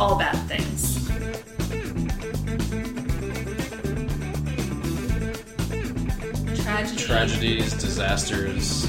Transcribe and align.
all 0.00 0.16
bad 0.18 0.34
things. 0.48 1.06
Tragedy. 6.62 6.96
Tragedies, 7.04 7.74
disasters. 7.74 8.86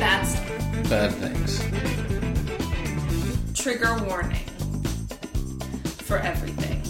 That's 0.00 0.34
Bad 0.88 1.12
things. 1.12 1.62
trigger 3.54 3.96
warning 4.08 4.44
for 5.98 6.18
everything 6.18 6.82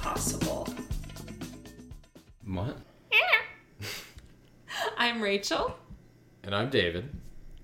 possible. 0.00 0.68
What? 2.46 2.76
Yeah. 3.10 3.18
I'm 4.96 5.20
Rachel, 5.20 5.74
And 6.44 6.54
I'm 6.54 6.70
David. 6.70 7.08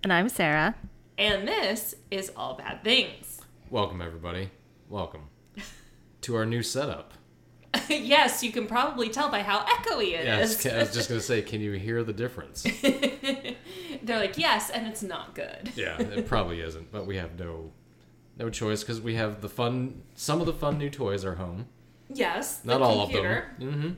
And 0.02 0.12
I'm 0.12 0.28
Sarah. 0.28 0.74
and 1.16 1.46
this 1.46 1.94
is 2.10 2.30
All 2.36 2.54
Bad 2.54 2.82
Things. 2.84 3.40
Welcome, 3.70 4.00
everybody. 4.00 4.50
Welcome 4.88 5.22
to 6.22 6.34
our 6.36 6.46
new 6.46 6.62
setup. 6.62 7.14
yes, 7.88 8.42
you 8.42 8.50
can 8.50 8.66
probably 8.66 9.08
tell 9.10 9.28
by 9.30 9.42
how 9.42 9.64
echoey 9.64 10.12
it 10.18 10.24
Yes, 10.24 10.64
is. 10.64 10.72
I 10.72 10.78
was 10.78 10.94
just 10.94 11.08
going 11.08 11.20
to 11.20 11.26
say, 11.26 11.42
can 11.42 11.60
you 11.60 11.72
hear 11.72 12.02
the 12.02 12.12
difference? 12.14 12.62
They're 12.82 14.18
like, 14.18 14.38
yes, 14.38 14.70
and 14.70 14.86
it's 14.86 15.02
not 15.02 15.34
good. 15.34 15.70
yeah, 15.76 16.00
it 16.00 16.26
probably 16.26 16.60
isn't, 16.60 16.90
but 16.90 17.06
we 17.06 17.16
have 17.16 17.38
no 17.38 17.72
no 18.38 18.48
choice 18.50 18.82
because 18.84 19.00
we 19.00 19.16
have 19.16 19.40
the 19.40 19.48
fun. 19.48 20.02
Some 20.14 20.40
of 20.40 20.46
the 20.46 20.52
fun 20.52 20.78
new 20.78 20.90
toys 20.90 21.24
are 21.24 21.34
home. 21.34 21.66
Yes, 22.08 22.58
the 22.58 22.68
Not 22.78 22.82
all 22.82 23.02
computer. 23.02 23.48
of 23.54 23.60
them. 23.60 23.72
Mm-hmm. 23.74 23.90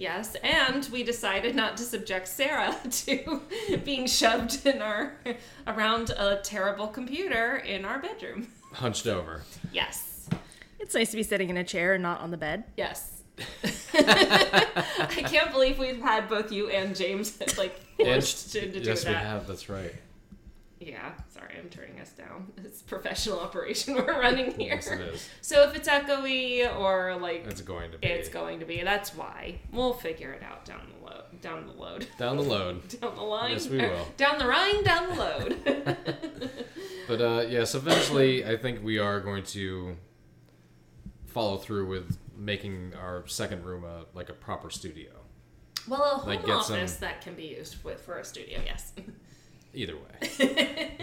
Yes, 0.00 0.34
and 0.42 0.88
we 0.90 1.02
decided 1.02 1.54
not 1.54 1.76
to 1.76 1.82
subject 1.82 2.26
Sarah 2.26 2.74
to 2.90 3.42
being 3.84 4.06
shoved 4.06 4.64
in 4.64 4.80
our 4.80 5.12
around 5.66 6.08
a 6.16 6.40
terrible 6.42 6.88
computer 6.88 7.56
in 7.56 7.84
our 7.84 7.98
bedroom. 7.98 8.48
Hunched 8.72 9.06
over. 9.06 9.42
Yes. 9.72 10.30
It's 10.78 10.94
nice 10.94 11.10
to 11.10 11.18
be 11.18 11.22
sitting 11.22 11.50
in 11.50 11.58
a 11.58 11.64
chair 11.64 11.92
and 11.92 12.02
not 12.02 12.20
on 12.20 12.30
the 12.30 12.38
bed. 12.38 12.64
Yes. 12.78 13.22
I 13.92 15.22
can't 15.26 15.52
believe 15.52 15.78
we've 15.78 16.00
had 16.00 16.30
both 16.30 16.50
you 16.50 16.70
and 16.70 16.96
James 16.96 17.38
like 17.58 17.78
forced 17.98 18.52
to, 18.52 18.72
to 18.72 18.80
do 18.80 18.88
yes, 18.88 19.04
we 19.04 19.12
have. 19.12 19.46
That's 19.46 19.68
right. 19.68 19.92
Yeah, 20.80 21.12
sorry, 21.28 21.56
I'm 21.62 21.68
turning 21.68 22.00
us 22.00 22.10
down. 22.12 22.52
It's 22.64 22.80
professional 22.80 23.38
operation 23.40 23.94
we're 23.96 24.06
running 24.20 24.52
here. 24.58 24.76
Yes, 24.76 24.90
it 24.90 25.00
is. 25.00 25.28
So 25.42 25.68
if 25.68 25.76
it's 25.76 25.86
echoey 25.88 26.74
or 26.78 27.16
like 27.20 27.44
It's 27.46 27.60
going 27.60 27.92
to 27.92 27.98
be. 27.98 28.06
it's 28.06 28.28
going 28.30 28.60
to 28.60 28.64
be, 28.66 28.82
that's 28.82 29.14
why. 29.14 29.60
We'll 29.72 29.92
figure 29.92 30.32
it 30.32 30.42
out 30.42 30.64
down 30.64 30.80
the 30.98 31.04
load. 31.04 31.24
Down 31.42 31.66
the 31.66 31.72
load. 31.74 32.06
down 32.18 32.36
the 32.38 32.42
load. 32.42 32.88
Down 33.00 33.14
the 33.14 33.22
line. 33.22 33.52
Yes, 33.52 33.68
we 33.68 33.76
will. 33.78 34.06
Down 34.16 34.38
the 34.38 34.46
Rhine, 34.46 34.82
down 34.82 35.08
the 35.10 35.14
load. 35.16 35.96
But 37.06 37.20
uh, 37.20 37.44
yes, 37.48 37.74
eventually, 37.74 38.44
I 38.46 38.56
think 38.56 38.82
we 38.82 38.98
are 38.98 39.20
going 39.20 39.42
to 39.44 39.96
follow 41.26 41.56
through 41.58 41.86
with 41.88 42.16
making 42.36 42.94
our 42.98 43.26
second 43.26 43.64
room 43.64 43.84
a 43.84 44.06
like 44.14 44.28
a 44.30 44.32
proper 44.32 44.70
studio. 44.70 45.10
well, 45.88 46.02
a 46.02 46.08
home 46.18 46.28
Like, 46.28 46.48
office 46.48 46.92
some- 46.94 47.00
that 47.00 47.20
can 47.20 47.34
be 47.34 47.44
used 47.48 47.82
with 47.84 48.00
for 48.00 48.18
a 48.18 48.24
studio, 48.24 48.60
yes. 48.64 48.92
Either 49.74 49.94
way, 49.96 50.98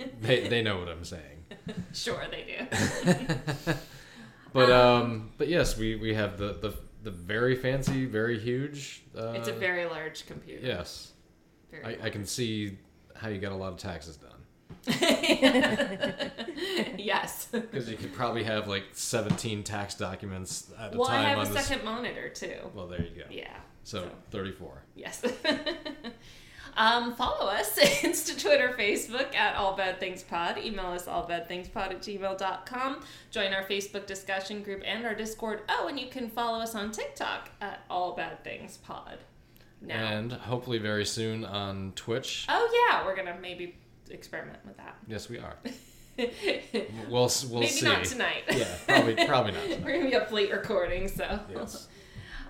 they 0.20 0.48
they 0.48 0.62
know 0.62 0.78
what 0.78 0.88
I'm 0.88 1.04
saying. 1.04 1.44
sure, 1.92 2.22
they 2.30 2.66
do. 3.64 3.74
But 4.52 4.70
um, 4.70 5.30
but 5.38 5.48
yes, 5.48 5.78
we 5.78 5.96
we 5.96 6.12
have 6.14 6.36
the 6.36 6.52
the 6.52 6.74
the 7.02 7.10
very 7.10 7.56
fancy, 7.56 8.04
very 8.04 8.38
huge. 8.38 9.02
Uh, 9.16 9.32
it's 9.32 9.48
a 9.48 9.52
very 9.52 9.86
large 9.86 10.26
computer. 10.26 10.66
yes. 10.66 11.12
Very 11.70 11.98
I, 12.02 12.06
I 12.06 12.10
can 12.10 12.26
see 12.26 12.76
how 13.16 13.28
you 13.28 13.40
got 13.40 13.52
a 13.52 13.56
lot 13.56 13.72
of 13.72 13.78
taxes 13.78 14.18
done 14.18 14.30
yes. 16.98 17.46
because 17.50 17.88
you 17.90 17.96
could 17.96 18.12
probably 18.12 18.44
have 18.44 18.68
like 18.68 18.84
17 18.92 19.62
tax 19.62 19.94
documents 19.94 20.70
at 20.78 20.88
a 20.88 20.90
time. 20.90 20.98
Well, 20.98 21.08
I 21.08 21.22
have 21.22 21.38
on 21.38 21.46
a 21.46 21.50
this. 21.50 21.66
second 21.66 21.84
monitor 21.84 22.28
too. 22.28 22.56
Well, 22.74 22.88
there 22.88 23.00
you 23.00 23.10
go. 23.16 23.24
Yeah. 23.30 23.56
So 23.84 24.10
34. 24.30 24.82
Yes. 24.96 25.24
Um, 26.76 27.14
follow 27.14 27.46
us 27.50 27.78
Insta, 27.78 28.40
Twitter, 28.40 28.74
Facebook 28.78 29.34
at 29.34 29.56
All 29.56 29.76
Bad 29.76 30.00
Things 30.00 30.22
Pod. 30.22 30.58
Email 30.58 30.86
us 30.86 31.06
allbadthingspod 31.06 31.76
at 31.76 32.00
gmail.com. 32.02 33.00
Join 33.30 33.52
our 33.52 33.62
Facebook 33.64 34.06
discussion 34.06 34.62
group 34.62 34.82
and 34.84 35.04
our 35.04 35.14
Discord. 35.14 35.62
Oh, 35.68 35.86
and 35.88 35.98
you 35.98 36.08
can 36.08 36.28
follow 36.30 36.58
us 36.60 36.74
on 36.74 36.90
TikTok 36.92 37.50
at 37.60 37.82
All 37.90 38.14
Bad 38.14 38.42
Things 38.44 38.78
Pod. 38.78 39.18
Now. 39.80 39.94
And 39.96 40.32
hopefully 40.32 40.78
very 40.78 41.04
soon 41.04 41.44
on 41.44 41.92
Twitch. 41.96 42.46
oh 42.48 42.88
yeah, 42.90 43.04
we're 43.04 43.16
gonna 43.16 43.36
maybe 43.42 43.74
experiment 44.10 44.58
with 44.64 44.76
that. 44.76 44.96
Yes, 45.08 45.28
we 45.28 45.38
are. 45.38 45.56
We'll 47.08 47.24
s- 47.24 47.44
we'll 47.44 47.60
maybe 47.60 47.72
see. 47.72 47.86
not 47.86 48.04
tonight. 48.04 48.44
Yeah, 48.52 48.68
probably 48.86 49.14
probably 49.26 49.52
not. 49.52 49.80
we're 49.84 49.96
gonna 49.98 50.08
be 50.10 50.14
up 50.14 50.30
late 50.30 50.52
recording, 50.52 51.08
so. 51.08 51.40
Yes. 51.52 51.88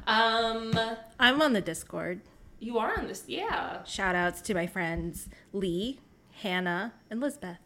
Um, 0.07 0.79
I'm 1.19 1.41
on 1.41 1.53
the 1.53 1.61
Discord. 1.61 2.21
You 2.63 2.79
are 2.79 2.99
on 2.99 3.07
this, 3.09 3.25
yeah. 3.27 3.83
Shout 3.85 4.15
outs 4.15 4.41
to 4.43 4.55
my 4.55 4.67
friends 4.67 5.29
Lee, 5.53 6.01
Hannah, 6.43 6.93
and 7.11 7.21
Lisbeth. 7.21 7.59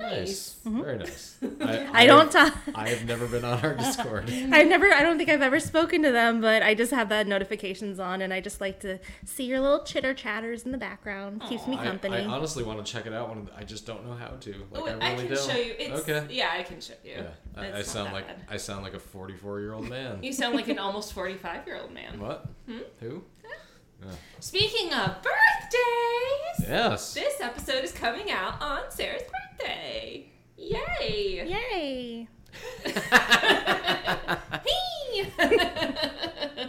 Nice. 0.00 0.58
Very 0.64 0.96
nice. 0.98 1.38
I, 1.42 1.46
Mm-hmm. 1.48 1.96
I 1.96 2.06
don't 2.06 2.30
talk. 2.30 2.54
I 2.72 2.88
have 2.90 3.04
never 3.04 3.26
been 3.26 3.44
on 3.44 3.58
our 3.64 3.74
Discord. 3.74 4.30
I've 4.52 4.68
never. 4.68 4.86
I 4.92 5.02
don't 5.02 5.18
think 5.18 5.28
I've 5.28 5.42
ever 5.42 5.58
spoken 5.58 6.04
to 6.04 6.12
them, 6.12 6.40
but 6.40 6.62
I 6.62 6.74
just 6.74 6.92
have 6.92 7.08
the 7.08 7.24
notifications 7.24 7.98
on, 7.98 8.22
and 8.22 8.32
I 8.32 8.40
just 8.40 8.60
like 8.60 8.78
to 8.80 9.00
see 9.24 9.42
your 9.46 9.58
little 9.58 9.82
chitter 9.82 10.14
chatters 10.14 10.62
in 10.62 10.70
the 10.70 10.78
background. 10.78 11.42
Keeps 11.48 11.66
me 11.66 11.76
company. 11.76 12.16
I 12.18 12.24
honestly 12.26 12.62
want 12.62 12.84
to 12.84 12.92
check 12.92 13.06
it 13.06 13.12
out. 13.12 13.28
One 13.28 13.38
of 13.38 13.46
the, 13.46 13.56
I 13.56 13.64
just 13.64 13.86
don't 13.86 14.06
know 14.06 14.14
how 14.14 14.28
to. 14.28 14.50
Like 14.70 14.82
Oh, 14.84 14.86
I 15.00 15.14
I, 15.14 15.16
can 15.16 15.26
don't. 15.34 15.50
show 15.50 15.56
you. 15.56 15.74
It's, 15.76 16.08
okay. 16.08 16.26
Yeah, 16.32 16.50
I 16.56 16.62
can 16.62 16.80
show 16.80 16.94
you. 17.02 17.10
Yeah. 17.16 17.30
I, 17.56 17.78
I 17.78 17.82
sound 17.82 18.12
like 18.12 18.28
bad. 18.28 18.36
I 18.48 18.56
sound 18.56 18.84
like 18.84 18.94
a 18.94 19.00
44 19.00 19.58
year 19.60 19.72
old 19.74 19.88
man. 19.88 20.22
You 20.22 20.32
sound 20.32 20.54
like 20.54 20.68
an 20.68 20.78
almost 20.78 21.12
45 21.12 21.66
year 21.66 21.76
old 21.76 21.92
man. 21.92 22.20
What? 22.20 22.46
Hmm? 22.68 22.78
Who? 23.00 23.24
Speaking 24.40 24.92
of 24.92 25.16
birthdays, 25.22 26.68
Yes. 26.68 27.14
this 27.14 27.40
episode 27.40 27.82
is 27.84 27.92
coming 27.92 28.30
out 28.30 28.60
on 28.62 28.82
Sarah's 28.90 29.22
birthday. 29.58 30.30
Yay! 30.56 31.44
Yay! 31.46 32.28
Hey! 34.64 35.26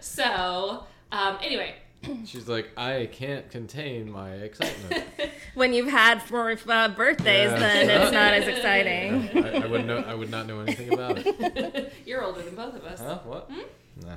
so, 0.00 0.84
um, 1.10 1.38
anyway, 1.42 1.74
She's 2.26 2.48
like, 2.48 2.70
I 2.76 3.08
can't 3.12 3.48
contain 3.50 4.10
my 4.10 4.30
excitement. 4.32 5.04
When 5.54 5.72
you've 5.74 5.88
had 5.90 6.20
four 6.22 6.56
uh, 6.68 6.88
birthdays, 6.88 7.50
Yeah. 7.52 7.58
then 7.58 7.90
it's 8.02 8.10
not 8.12 8.32
as 8.34 8.48
exciting. 8.48 9.28
I, 9.44 9.62
I 9.62 9.66
would 9.66 9.86
know. 9.86 9.98
I 9.98 10.14
would 10.14 10.30
not 10.30 10.46
know 10.46 10.60
anything 10.60 10.92
about 10.94 11.18
it. 11.18 11.92
you're 12.06 12.24
older 12.24 12.40
than 12.42 12.54
both 12.56 12.74
of 12.74 12.84
us. 12.84 13.00
Huh? 13.00 13.18
What? 13.24 13.50
Hmm? 13.52 13.60
Nah. 14.06 14.16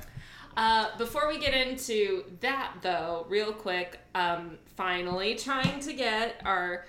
Uh, 0.58 0.96
before 0.98 1.28
we 1.28 1.38
get 1.38 1.54
into 1.54 2.24
that, 2.40 2.74
though, 2.82 3.26
real 3.30 3.52
quick, 3.52 4.00
um, 4.16 4.58
finally 4.76 5.36
trying 5.36 5.80
to 5.82 5.94
get 5.94 6.42
our 6.46 6.86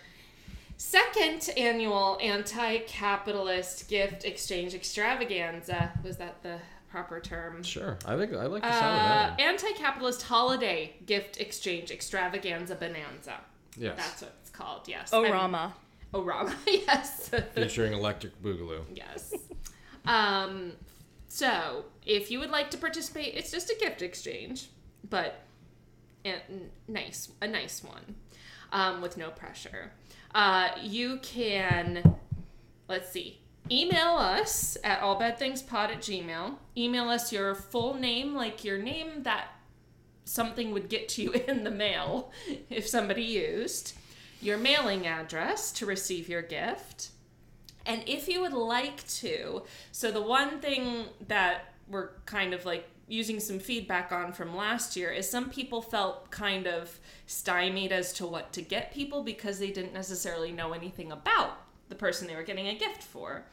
second 0.76 1.48
annual 1.56 2.18
anti-capitalist 2.22 3.88
gift 3.88 4.24
exchange 4.24 4.74
extravaganza. 4.74 5.90
Was 6.04 6.16
that 6.18 6.42
the 6.42 6.58
proper 6.90 7.18
term? 7.20 7.62
Sure. 7.62 7.96
I 8.06 8.16
think 8.16 8.32
I 8.34 8.46
like 8.46 8.62
the 8.62 8.70
sound 8.72 8.84
Uh, 8.84 9.30
of 9.32 9.36
that. 9.38 9.40
anti-capitalist 9.40 10.22
holiday 10.22 10.94
gift 11.06 11.40
exchange 11.40 11.90
extravaganza 11.90 12.74
bonanza. 12.76 13.40
Yes. 13.76 13.96
That's 13.96 14.22
what 14.22 14.34
it's 14.42 14.50
called. 14.50 14.82
Yes. 14.86 15.12
I'm- 15.12 15.72
Orama. 16.14 16.54
yes. 16.66 17.30
Featuring 17.54 17.92
Electric 17.92 18.40
Boogaloo. 18.42 18.82
Yes. 18.94 19.34
Um, 20.06 20.72
so, 21.28 21.84
if 22.04 22.30
you 22.30 22.38
would 22.38 22.50
like 22.50 22.70
to 22.70 22.78
participate, 22.78 23.34
it's 23.34 23.50
just 23.50 23.70
a 23.70 23.76
gift 23.78 24.02
exchange, 24.02 24.68
but 25.08 25.42
a 26.24 26.40
nice, 26.88 27.30
a 27.40 27.48
nice 27.48 27.82
one, 27.82 28.16
um, 28.72 29.00
with 29.00 29.16
no 29.16 29.30
pressure. 29.30 29.92
Uh, 30.34 30.68
you 30.82 31.18
can, 31.22 32.16
let's 32.88 33.10
see, 33.10 33.40
email 33.70 34.16
us 34.16 34.76
at 34.84 35.00
allbadthingspod 35.00 35.90
at 35.90 35.98
gmail. 35.98 36.54
Email 36.76 37.08
us 37.08 37.32
your 37.32 37.54
full 37.54 37.94
name, 37.94 38.34
like 38.34 38.64
your 38.64 38.78
name 38.78 39.22
that 39.22 39.48
something 40.24 40.72
would 40.72 40.88
get 40.88 41.08
to 41.08 41.22
you 41.22 41.32
in 41.48 41.64
the 41.64 41.70
mail 41.70 42.30
if 42.70 42.86
somebody 42.86 43.22
used, 43.22 43.94
your 44.42 44.58
mailing 44.58 45.06
address 45.06 45.72
to 45.72 45.86
receive 45.86 46.28
your 46.28 46.42
gift. 46.42 47.10
And 47.86 48.02
if 48.06 48.28
you 48.28 48.40
would 48.40 48.52
like 48.52 49.06
to, 49.08 49.62
so 49.92 50.10
the 50.10 50.22
one 50.22 50.60
thing 50.60 51.06
that 51.28 51.72
we're 51.88 52.10
kind 52.26 52.52
of 52.52 52.64
like 52.64 52.88
using 53.08 53.38
some 53.38 53.60
feedback 53.60 54.10
on 54.10 54.32
from 54.32 54.56
last 54.56 54.96
year 54.96 55.10
is 55.10 55.30
some 55.30 55.48
people 55.48 55.80
felt 55.80 56.30
kind 56.30 56.66
of 56.66 56.98
stymied 57.26 57.92
as 57.92 58.12
to 58.14 58.26
what 58.26 58.52
to 58.52 58.60
get 58.60 58.92
people 58.92 59.22
because 59.22 59.58
they 59.60 59.70
didn't 59.70 59.94
necessarily 59.94 60.50
know 60.50 60.72
anything 60.72 61.12
about 61.12 61.60
the 61.88 61.94
person 61.94 62.26
they 62.26 62.34
were 62.34 62.42
getting 62.42 62.66
a 62.66 62.74
gift 62.74 63.02
for. 63.02 63.44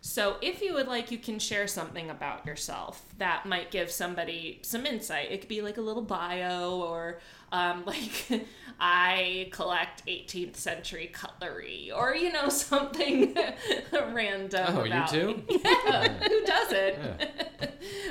So 0.00 0.36
if 0.42 0.62
you 0.62 0.74
would 0.74 0.86
like, 0.86 1.10
you 1.10 1.18
can 1.18 1.38
share 1.38 1.66
something 1.66 2.10
about 2.10 2.46
yourself 2.46 3.02
that 3.18 3.46
might 3.46 3.70
give 3.70 3.90
somebody 3.90 4.60
some 4.62 4.86
insight. 4.86 5.32
It 5.32 5.40
could 5.40 5.48
be 5.48 5.62
like 5.62 5.76
a 5.76 5.82
little 5.82 6.02
bio 6.02 6.78
or 6.78 7.18
um, 7.52 7.84
like 7.86 8.46
I 8.80 9.48
collect 9.52 10.06
18th 10.06 10.56
century 10.56 11.10
cutlery 11.12 11.90
or 11.94 12.14
you 12.14 12.32
know 12.32 12.48
something 12.50 13.36
random. 13.92 14.76
Oh, 14.76 14.84
you 14.84 15.02
too? 15.08 15.42
me. 15.48 15.60
Yeah, 15.64 16.08
who 16.28 16.44
doesn't? 16.44 16.94
Yeah. 16.98 17.26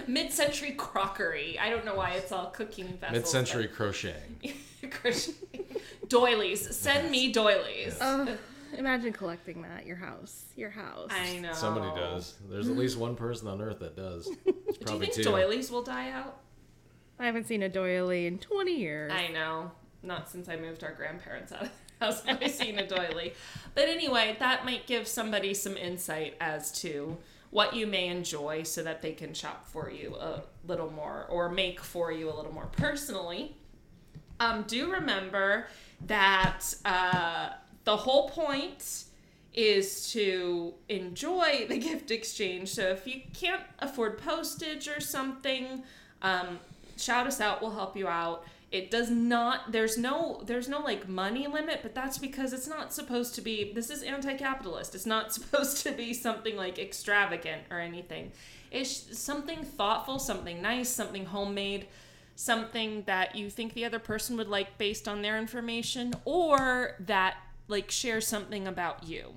Mid-century 0.07 0.72
crockery. 0.78 1.57
I 1.60 1.69
don't 1.69 1.86
know 1.86 1.95
why 1.95 2.12
it's 2.12 2.31
all 2.31 2.48
cooking 2.48 2.88
vessels. 2.98 3.12
Mid-century 3.13 3.68
crochet. 3.68 4.16
but- 4.42 4.92
Crochet. 4.92 5.34
doilies. 6.07 6.75
Send 6.75 7.12
me 7.12 7.31
doilies. 7.31 7.98
Oh, 8.00 8.28
imagine 8.78 9.12
collecting 9.12 9.62
that 9.63 9.80
at 9.80 9.86
your 9.86 9.98
house. 9.98 10.45
Your 10.56 10.69
house. 10.69 11.10
I 11.12 11.38
know. 11.40 11.51
Somebody 11.54 11.88
does. 12.00 12.36
There's 12.50 12.69
at 12.69 12.78
least 12.78 12.98
one 12.98 13.16
person 13.16 13.48
on 13.48 13.62
Earth 13.62 13.80
that 13.80 13.95
does. 13.98 14.30
It's 14.45 14.78
Do 14.78 14.94
you 14.94 15.00
think 15.00 15.13
two. 15.13 15.24
doilies 15.24 15.72
will 15.72 15.83
die 15.83 16.12
out? 16.12 16.40
I 17.19 17.25
haven't 17.25 17.48
seen 17.48 17.64
a 17.64 17.69
doily 17.69 18.28
in 18.28 18.38
20 18.38 18.74
years. 18.74 19.12
I 19.12 19.28
know. 19.30 19.72
Not 20.04 20.30
since 20.30 20.48
I 20.48 20.56
moved 20.56 20.84
our 20.84 20.94
grandparents 20.94 21.52
out 21.52 21.64
of 21.64 21.69
the 22.00 22.06
house 22.06 22.24
have 22.25 22.42
I 22.42 22.48
seen 22.48 22.78
a 22.80 22.88
doily. 22.88 23.34
But 23.74 23.90
anyway, 23.90 24.36
that 24.40 24.66
might 24.66 24.86
give 24.86 25.08
somebody 25.08 25.54
some 25.54 25.75
insight 25.75 26.36
as 26.40 26.72
to 26.81 27.18
what 27.50 27.75
you 27.75 27.88
may 27.88 28.08
enjoy 28.08 28.64
so 28.64 28.84
that 28.84 29.02
they 29.02 29.14
can 29.14 29.34
shop 29.34 29.68
for 29.68 29.90
you 29.90 30.16
a 30.16 30.44
little 30.68 30.92
more 30.92 31.25
or 31.30 31.50
make 31.50 31.81
for 31.81 32.12
you 32.12 32.31
a 32.31 32.36
little 32.36 32.54
more 32.54 32.68
personally. 32.74 33.56
Um, 34.40 34.66
do 34.68 34.92
remember 34.92 35.68
that 36.06 36.62
uh, 36.86 37.50
the 37.86 37.98
whole 37.98 38.30
point 38.30 39.06
is 39.54 40.12
to 40.12 40.74
enjoy 40.90 41.66
the 41.68 41.78
gift 41.80 42.12
exchange. 42.12 42.69
So 42.69 42.84
if 42.90 43.08
you 43.08 43.22
can't 43.34 43.64
afford 43.80 44.19
postage 44.19 44.88
or 44.88 45.00
something, 45.00 45.84
um, 46.22 46.60
shout 46.97 47.27
us 47.27 47.39
out. 47.39 47.61
We'll 47.61 47.71
help 47.71 47.95
you 47.95 48.07
out. 48.07 48.45
It 48.71 48.91
does 48.91 49.09
not. 49.09 49.71
There's 49.71 49.97
no. 49.97 50.41
There's 50.45 50.67
no 50.67 50.79
like 50.79 51.07
money 51.07 51.47
limit, 51.47 51.79
but 51.81 51.95
that's 51.95 52.17
because 52.17 52.53
it's 52.53 52.67
not 52.67 52.94
supposed 52.94 53.35
to 53.35 53.41
be. 53.41 53.71
This 53.73 53.89
is 53.89 54.03
anti-capitalist. 54.03 54.95
It's 54.95 55.05
not 55.05 55.33
supposed 55.33 55.83
to 55.83 55.91
be 55.91 56.13
something 56.13 56.55
like 56.55 56.77
extravagant 56.77 57.63
or 57.71 57.79
anything. 57.79 58.31
It's 58.69 59.17
something 59.17 59.63
thoughtful, 59.63 60.19
something 60.19 60.61
nice, 60.61 60.89
something 60.89 61.25
homemade 61.25 61.88
something 62.39 63.01
that 63.07 63.35
you 63.35 63.49
think 63.49 63.73
the 63.73 63.83
other 63.83 63.97
person 63.97 64.38
would 64.38 64.47
like 64.47 64.77
based 64.77 65.07
on 65.07 65.23
their 65.23 65.39
information 65.39 66.13
or 66.23 66.95
that 66.99 67.35
like 67.67 67.89
shares 67.89 68.27
something 68.27 68.67
about 68.67 69.03
you 69.03 69.33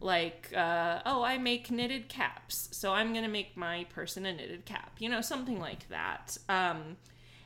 like 0.00 0.50
uh, 0.56 1.00
oh 1.04 1.22
i 1.22 1.36
make 1.38 1.70
knitted 1.70 2.08
caps 2.08 2.68
so 2.72 2.92
i'm 2.92 3.12
gonna 3.12 3.28
make 3.28 3.56
my 3.56 3.84
person 3.84 4.26
a 4.26 4.32
knitted 4.32 4.64
cap 4.64 4.92
you 4.98 5.08
know 5.08 5.20
something 5.20 5.60
like 5.60 5.88
that 5.88 6.36
um, 6.48 6.96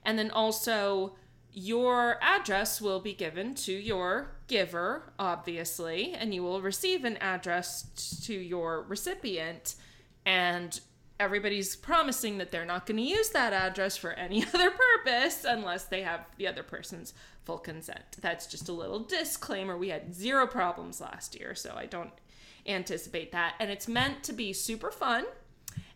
and 0.05 0.19
then 0.19 0.31
also 0.31 1.15
your 1.53 2.19
address 2.21 2.81
will 2.81 3.01
be 3.01 3.13
given 3.13 3.55
to 3.55 3.73
your 3.73 4.33
giver 4.47 5.13
obviously 5.19 6.13
and 6.13 6.35
you 6.35 6.43
will 6.43 6.61
receive 6.61 7.05
an 7.05 7.17
address 7.19 8.21
to 8.25 8.35
your 8.35 8.83
recipient 8.83 9.77
and 10.27 10.81
everybody's 11.21 11.77
promising 11.77 12.39
that 12.39 12.51
they're 12.51 12.65
not 12.65 12.87
going 12.87 12.97
to 12.97 13.03
use 13.03 13.31
that 13.31 13.53
address 13.53 13.97
for 13.97 14.13
any 14.13 14.45
other 14.55 14.71
purpose 14.71 15.45
unless 15.49 15.85
they 15.85 16.03
have 16.03 16.27
the 16.39 16.47
other 16.47 16.63
person's 16.63 17.15
full 17.45 17.59
consent. 17.59 18.17
That's 18.21 18.47
just 18.47 18.69
a 18.69 18.73
little 18.73 19.01
disclaimer. 19.01 19.77
We 19.77 19.91
had 19.91 20.15
zero 20.15 20.47
problems 20.47 21.01
last 21.01 21.39
year, 21.39 21.55
so 21.55 21.75
I 21.77 21.87
don't 21.87 22.13
anticipate 22.67 23.33
that. 23.33 23.55
And 23.61 23.71
it's 23.71 23.89
meant 23.89 24.23
to 24.25 24.33
be 24.33 24.53
super 24.53 24.91
fun 24.91 25.25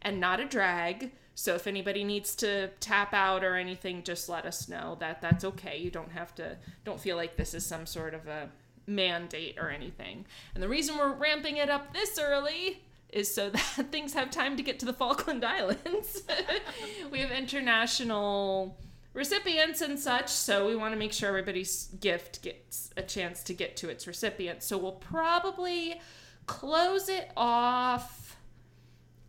and 0.03 0.21
not 0.21 0.41
a 0.41 0.45
drag. 0.45 1.13
So 1.35 1.55
if 1.55 1.67
anybody 1.67 2.05
needs 2.05 2.35
to 2.37 2.69
tap 2.81 3.15
out 3.15 3.45
or 3.45 3.55
anything, 3.55 4.03
just 4.03 4.29
let 4.29 4.45
us 4.45 4.69
know 4.69 4.97
that 5.01 5.21
that's 5.21 5.45
okay. 5.45 5.79
You 5.79 5.91
don't 5.91 6.13
have 6.13 6.35
to 6.37 6.57
don't 6.85 7.01
feel 7.01 7.17
like 7.17 7.37
this 7.37 7.55
is 7.55 7.65
some 7.65 7.87
sort 7.87 8.15
of 8.15 8.27
a 8.27 8.49
mandate 8.87 9.57
or 9.59 9.71
anything. 9.71 10.27
And 10.55 10.63
the 10.63 10.69
reason 10.69 10.97
we're 10.97 11.13
ramping 11.13 11.59
it 11.59 11.71
up 11.71 11.93
this 11.93 12.19
early 12.19 12.83
is 13.11 13.33
so 13.33 13.51
that 13.77 13.93
things 13.93 14.15
have 14.15 14.31
time 14.31 14.57
to 14.57 14.63
get 14.63 14.79
to 14.81 14.87
the 14.87 14.93
Falkland 14.93 15.45
Islands. 15.45 16.23
we 17.11 17.21
have 17.21 17.31
international 17.31 18.77
recipients 19.15 19.81
and 19.81 19.99
such, 19.99 20.29
so 20.29 20.67
we 20.67 20.77
want 20.77 20.93
to 20.93 20.99
make 20.99 21.13
sure 21.13 21.29
everybody's 21.29 21.89
gift 22.01 22.43
gets 22.43 22.91
a 22.97 23.03
chance 23.03 23.43
to 23.45 23.55
get 23.55 23.77
to 23.77 23.89
its 23.89 24.07
recipient. 24.07 24.63
So 24.63 24.79
we'll 24.79 24.93
probably 24.93 26.01
close 26.49 27.09
it 27.09 27.31
off. 27.37 28.37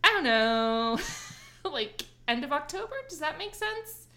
I 0.02 0.08
don't 0.08 0.24
know, 0.24 0.98
like 1.70 2.02
end 2.26 2.42
of 2.42 2.50
October. 2.52 2.94
Does 3.08 3.20
that 3.20 3.38
make 3.38 3.54
sense? 3.54 4.08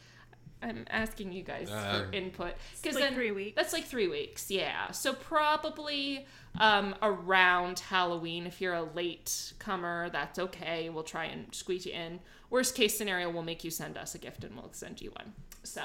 I'm 0.63 0.85
asking 0.89 1.33
you 1.33 1.43
guys 1.43 1.69
Uh, 1.69 2.05
for 2.07 2.13
input 2.15 2.53
because 2.81 2.95
like 2.95 3.03
then 3.03 3.13
three 3.13 3.31
weeks. 3.31 3.55
That's 3.55 3.73
like 3.73 3.83
three 3.83 4.07
weeks, 4.07 4.49
yeah. 4.49 4.91
So 4.91 5.13
probably 5.13 6.25
um, 6.57 6.95
around 7.01 7.79
Halloween. 7.79 8.47
If 8.47 8.61
you're 8.61 8.73
a 8.73 8.83
late 8.83 9.53
comer, 9.59 10.09
that's 10.09 10.39
okay. 10.39 10.89
We'll 10.89 11.03
try 11.03 11.25
and 11.25 11.53
squeeze 11.53 11.85
you 11.85 11.91
in. 11.91 12.21
Worst 12.49 12.75
case 12.75 12.97
scenario, 12.97 13.29
we'll 13.29 13.43
make 13.43 13.63
you 13.65 13.71
send 13.71 13.97
us 13.97 14.15
a 14.15 14.17
gift 14.17 14.45
and 14.45 14.55
we'll 14.55 14.71
send 14.71 15.01
you 15.01 15.11
one. 15.11 15.33
So, 15.63 15.81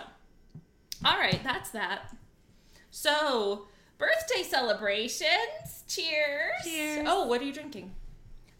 all 1.05 1.19
right, 1.19 1.41
that's 1.43 1.71
that. 1.71 2.15
So, 2.91 3.67
birthday 3.99 4.43
celebrations. 4.43 5.85
Cheers. 5.89 6.53
Cheers. 6.65 7.07
Oh, 7.09 7.27
what 7.27 7.41
are 7.41 7.45
you 7.45 7.53
drinking? 7.53 7.95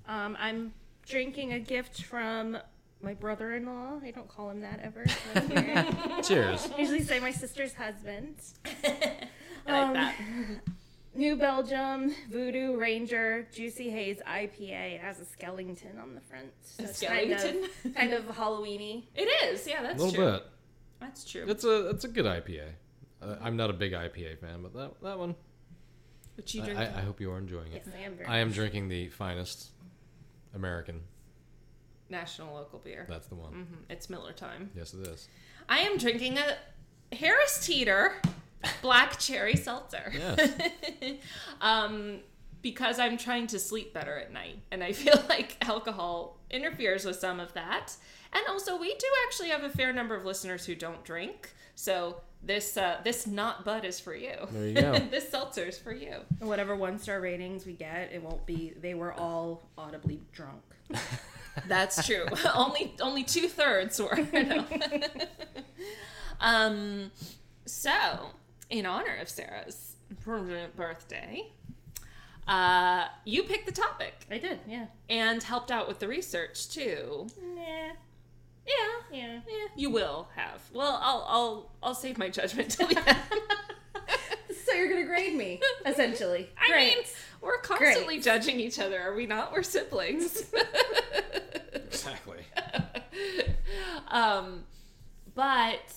Um, 0.07 0.37
I'm 0.41 0.73
drinking 1.07 1.53
a 1.53 1.61
gift 1.61 2.03
from 2.03 2.59
my 3.01 3.15
brother-in-law. 3.15 4.01
I 4.05 4.11
don't 4.11 4.29
call 4.29 4.51
him 4.51 4.61
that 4.61 4.81
ever. 4.83 5.05
so. 5.07 6.23
Cheers. 6.23 6.69
I 6.77 6.81
usually 6.81 7.03
say 7.03 7.21
my 7.21 7.31
sister's 7.31 7.75
husband. 7.75 8.37
I 8.85 9.73
like 9.73 9.87
Um, 9.89 9.93
that. 9.95 10.15
New 11.15 11.37
Belgium 11.37 12.15
Voodoo 12.31 12.77
Ranger 12.77 13.47
Juicy 13.53 13.91
Haze 13.91 14.21
IPA. 14.27 14.95
It 14.95 15.01
has 15.01 15.19
a 15.21 15.25
skeleton 15.25 15.99
on 16.01 16.15
the 16.15 16.21
front. 16.21 16.51
So 16.63 16.85
A 16.85 16.87
it's 16.87 17.01
kind 17.01 17.33
of- 17.33 17.41
skeleton? 17.41 17.93
Kind 17.95 18.13
of, 18.13 18.25
Halloweeny. 18.27 19.05
It 19.15 19.23
is. 19.53 19.67
Yeah, 19.67 19.83
that's 19.83 20.01
A 20.01 20.05
little 20.05 20.15
true. 20.15 20.33
bit. 20.33 20.43
That's 21.01 21.25
true. 21.25 21.45
It's 21.49 21.65
a 21.65 21.91
it's 21.91 22.05
a 22.05 22.09
good 22.09 22.25
IPA. 22.25 22.71
Uh, 23.23 23.37
I'm 23.41 23.57
not 23.57 23.71
a 23.71 23.73
big 23.73 23.93
IPA 23.93 24.39
fan, 24.39 24.63
but 24.63 24.75
that 24.75 25.01
that 25.03 25.19
one. 25.19 25.35
What 26.37 26.55
you 26.55 26.63
I, 26.63 26.65
drinking? 26.67 26.87
I, 26.87 26.99
I 26.99 27.01
hope 27.03 27.21
you 27.21 27.33
are 27.33 27.39
enjoying 27.39 27.73
it. 27.73 27.83
Yes, 27.85 27.95
I 27.97 28.05
am 28.05 28.15
very. 28.15 28.29
I 28.29 28.39
am 28.39 28.53
drinking 28.53 28.89
the 28.89 29.09
finest 29.09 29.71
American. 30.55 31.01
National 32.11 32.55
local 32.55 32.79
beer. 32.79 33.07
That's 33.09 33.27
the 33.27 33.35
one. 33.35 33.53
hmm 33.53 33.75
It's 33.91 34.09
Miller 34.09 34.33
time. 34.33 34.71
Yes, 34.75 34.95
it 34.95 35.07
is. 35.07 35.29
I 35.69 35.81
am 35.81 35.99
drinking 35.99 36.39
a 36.39 37.15
Harris 37.15 37.67
Teeter 37.67 38.15
black 38.83 39.19
cherry 39.19 39.57
seltzer. 39.57 40.13
Yes. 40.15 40.53
um, 41.61 42.21
because 42.63 42.99
I'm 42.99 43.17
trying 43.17 43.47
to 43.49 43.59
sleep 43.59 43.93
better 43.95 44.17
at 44.17 44.33
night, 44.33 44.59
and 44.71 44.83
I 44.83 44.93
feel 44.93 45.23
like 45.29 45.57
alcohol 45.61 46.38
interferes 46.51 47.05
with 47.05 47.17
some 47.17 47.41
of 47.41 47.53
that. 47.55 47.95
And 48.33 48.43
also, 48.49 48.79
we 48.79 48.95
do 48.95 49.07
actually 49.27 49.49
have 49.49 49.63
a 49.63 49.71
fair 49.71 49.93
number 49.93 50.15
of 50.15 50.25
listeners 50.25 50.67
who 50.67 50.75
don't 50.75 51.03
drink, 51.05 51.51
so 51.75 52.21
this 52.43 52.77
uh, 52.77 52.99
this 53.05 53.27
not 53.27 53.65
bud 53.65 53.85
is 53.85 53.99
for 54.01 54.15
you. 54.15 54.35
There 54.51 54.67
you 54.67 54.75
go. 54.75 54.99
this 55.11 55.29
seltzer 55.29 55.65
is 55.65 55.79
for 55.79 55.93
you. 55.93 56.17
Whatever 56.41 56.77
one 56.77 56.99
star 56.99 57.21
ratings 57.21 57.67
we 57.67 57.73
get, 57.73 58.13
it 58.13 58.23
won't 58.23 58.47
be. 58.47 58.75
They 58.81 58.95
were 58.95 59.13
all 59.13 59.69
audibly 59.77 60.21
drunk. 60.33 60.63
That's 61.69 62.07
true. 62.07 62.27
only 62.55 62.95
only 63.01 63.25
two 63.25 63.49
thirds 63.49 64.01
were. 64.01 64.17
No. 64.33 64.65
um, 66.41 67.11
so 67.65 68.31
in 68.71 68.87
honor 68.87 69.17
of 69.21 69.29
Sarah's 69.29 69.97
birthday, 70.77 71.51
uh, 72.49 73.07
you 73.25 73.43
picked 73.45 73.67
the 73.67 73.73
topic 73.73 74.15
I 74.31 74.39
did, 74.39 74.59
yeah. 74.67 74.87
and 75.09 75.43
helped 75.43 75.71
out 75.71 75.87
with 75.87 75.99
the 75.99 76.09
research 76.09 76.69
too. 76.71 77.27
Nah, 77.55 77.63
Yeah. 77.63 77.93
yeah. 79.13 79.41
Yeah, 79.47 79.67
you 79.77 79.91
will 79.91 80.29
have. 80.35 80.63
Well, 80.73 80.99
I'll 81.03 81.25
I'll 81.29 81.71
I'll 81.83 81.95
save 81.95 82.19
my 82.19 82.29
judgment 82.29 82.71
till 82.71 82.89
the 82.89 82.99
end. 83.09 83.19
So 84.65 84.75
you're 84.75 84.89
gonna 84.89 85.07
grade 85.07 85.35
me, 85.35 85.61
essentially. 85.87 86.49
I 86.59 86.69
Great. 86.69 86.97
mean, 86.97 87.05
we're 87.41 87.59
constantly 87.59 88.21
judging 88.21 88.59
each 88.61 88.79
other, 88.79 89.01
are 89.01 89.15
we 89.15 89.27
not? 89.27 89.53
We're 89.53 89.63
siblings. 89.63 90.45
exactly. 91.73 92.41
um, 94.09 94.65
but 95.35 95.95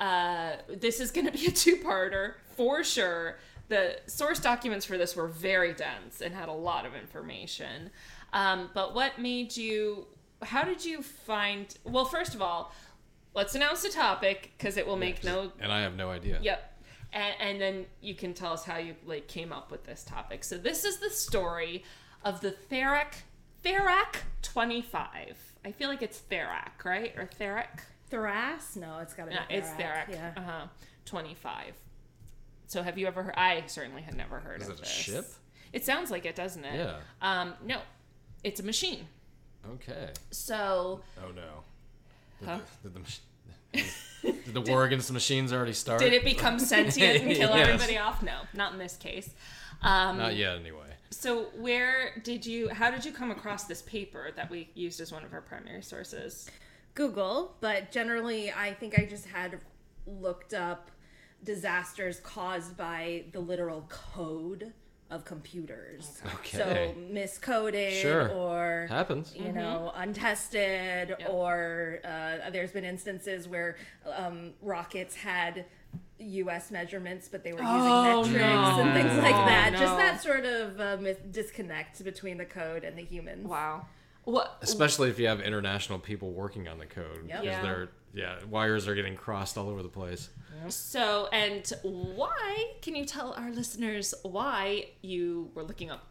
uh, 0.00 0.52
this 0.68 1.00
is 1.00 1.10
going 1.10 1.26
to 1.26 1.32
be 1.32 1.46
a 1.46 1.50
two-parter 1.50 2.34
for 2.56 2.84
sure. 2.84 3.38
The 3.68 4.00
source 4.06 4.38
documents 4.40 4.84
for 4.84 4.98
this 4.98 5.16
were 5.16 5.28
very 5.28 5.72
dense 5.72 6.20
and 6.20 6.34
had 6.34 6.48
a 6.48 6.52
lot 6.52 6.84
of 6.86 6.94
information. 6.94 7.90
Um, 8.32 8.70
but 8.74 8.94
what 8.94 9.18
made 9.18 9.56
you? 9.56 10.06
How 10.42 10.64
did 10.64 10.84
you 10.84 11.02
find? 11.02 11.74
Well, 11.84 12.04
first 12.04 12.34
of 12.34 12.42
all, 12.42 12.72
let's 13.34 13.54
announce 13.54 13.82
the 13.82 13.88
topic 13.88 14.52
because 14.58 14.76
it 14.76 14.86
will 14.86 14.96
make 14.96 15.24
no 15.24 15.52
And 15.60 15.72
I 15.72 15.80
have 15.80 15.96
no 15.96 16.10
idea. 16.10 16.38
Yep. 16.42 16.70
And, 17.12 17.34
and 17.40 17.60
then 17.60 17.86
you 18.00 18.14
can 18.14 18.34
tell 18.34 18.52
us 18.52 18.64
how 18.64 18.78
you 18.78 18.96
like 19.06 19.28
came 19.28 19.52
up 19.52 19.70
with 19.70 19.84
this 19.84 20.04
topic. 20.04 20.44
So 20.44 20.58
this 20.58 20.84
is 20.84 20.98
the 20.98 21.10
story 21.10 21.84
of 22.24 22.40
the 22.40 22.50
Theric 22.70 23.22
Therac 23.64 24.16
25. 24.42 25.36
I 25.64 25.72
feel 25.72 25.88
like 25.88 26.02
it's 26.02 26.20
Therac, 26.30 26.84
right? 26.84 27.14
Or 27.16 27.26
Therac? 27.40 27.80
Thras? 28.10 28.76
No, 28.76 28.98
it's 28.98 29.14
gotta 29.14 29.30
be. 29.30 29.36
Yeah, 29.36 29.56
it's 29.56 29.70
Therac. 29.70 30.10
Yeah. 30.10 30.32
Uh 30.36 30.42
huh. 30.42 30.66
25. 31.06 31.74
So 32.66 32.82
have 32.82 32.98
you 32.98 33.06
ever 33.06 33.22
heard? 33.22 33.34
I 33.36 33.64
certainly 33.66 34.02
had 34.02 34.16
never 34.16 34.40
heard 34.40 34.60
Is 34.62 34.68
of 34.68 34.74
it 34.74 34.78
a 34.78 34.82
this. 34.82 34.90
ship? 34.90 35.26
It 35.72 35.84
sounds 35.84 36.10
like 36.10 36.24
it, 36.24 36.34
doesn't 36.36 36.64
it? 36.64 36.76
Yeah. 36.76 36.96
Um, 37.20 37.54
no, 37.64 37.78
it's 38.42 38.60
a 38.60 38.62
machine. 38.62 39.06
Okay. 39.74 40.10
So 40.30 41.00
Oh 41.22 41.30
no. 41.32 41.62
Did, 42.40 42.48
Huh? 42.48 42.58
the, 42.82 42.88
did, 42.90 42.94
the, 42.94 43.00
mach- 43.00 43.84
did 44.44 44.54
the 44.54 44.60
war 44.60 44.84
against 44.84 45.06
the 45.08 45.14
machines 45.14 45.52
already 45.52 45.72
start? 45.72 46.00
did 46.00 46.12
it 46.12 46.24
become 46.24 46.58
sentient 46.58 47.22
and 47.22 47.32
kill 47.36 47.50
Yes. 47.56 47.68
everybody 47.68 47.98
off? 47.98 48.22
No, 48.22 48.40
not 48.54 48.72
in 48.72 48.78
this 48.78 48.96
case. 48.96 49.30
Um, 49.82 50.16
Not 50.18 50.36
yet, 50.36 50.56
anyway. 50.58 50.86
So 51.10 51.44
where 51.56 52.18
did 52.24 52.46
you? 52.46 52.68
How 52.70 52.90
did 52.90 53.04
you 53.04 53.12
come 53.12 53.30
across 53.30 53.64
this 53.64 53.82
paper 53.82 54.30
that 54.36 54.50
we 54.50 54.70
used 54.74 55.00
as 55.00 55.12
one 55.12 55.24
of 55.24 55.32
our 55.32 55.42
primary 55.42 55.82
sources? 55.82 56.48
Google, 56.94 57.56
but 57.60 57.90
generally, 57.92 58.50
I 58.52 58.72
think 58.74 58.98
I 58.98 59.04
just 59.04 59.26
had 59.26 59.58
looked 60.06 60.54
up 60.54 60.90
disasters 61.44 62.20
caused 62.20 62.76
by 62.76 63.24
the 63.32 63.40
literal 63.40 63.86
code 63.88 64.72
of 65.10 65.24
computers. 65.24 66.20
Okay. 66.36 66.56
So 66.58 66.94
miscoded 67.12 68.00
Sure. 68.00 68.30
or 68.30 68.86
Happens. 68.88 69.34
you 69.36 69.52
know 69.52 69.92
untested 69.94 71.10
Yep. 71.10 71.28
or 71.30 72.00
uh, 72.04 72.50
there's 72.50 72.72
been 72.72 72.84
instances 72.84 73.46
where 73.46 73.76
um, 74.16 74.54
rockets 74.62 75.14
had 75.14 75.66
U.S. 76.18 76.70
measurements, 76.70 77.28
but 77.28 77.44
they 77.44 77.52
were 77.52 77.58
using 77.60 77.74
Oh, 77.76 78.22
metrics 78.24 78.40
no. 78.40 78.80
and 78.80 78.94
things 78.94 79.22
like 79.22 79.34
Oh, 79.34 79.44
that. 79.46 79.72
no. 79.72 79.78
Just 79.78 79.96
that 79.98 80.22
sort 80.22 80.44
of 80.46 80.80
uh, 80.80 80.96
mis- 81.00 81.18
disconnect 81.30 82.02
between 82.02 82.38
the 82.38 82.44
code 82.44 82.82
and 82.84 82.96
the 82.98 83.04
humans. 83.04 83.46
Wow. 83.46 83.86
What? 84.24 84.56
Especially 84.62 85.10
if 85.10 85.18
you 85.18 85.26
have 85.26 85.40
international 85.40 85.98
people 85.98 86.30
working 86.32 86.66
on 86.66 86.78
the 86.78 86.86
code. 86.86 87.26
Yep. 87.28 87.42
Because 87.42 87.44
Yeah. 87.44 87.62
they're 87.62 87.88
yeah, 88.14 88.36
wires 88.48 88.86
are 88.88 88.94
getting 88.94 89.16
crossed 89.16 89.58
all 89.58 89.68
over 89.68 89.82
the 89.82 89.88
place. 89.88 90.28
So, 90.68 91.28
and 91.32 91.70
why? 91.82 92.72
Can 92.80 92.94
you 92.96 93.04
tell 93.04 93.32
our 93.34 93.50
listeners 93.50 94.14
why 94.22 94.86
you 95.02 95.50
were 95.54 95.62
looking 95.64 95.90
up 95.90 96.06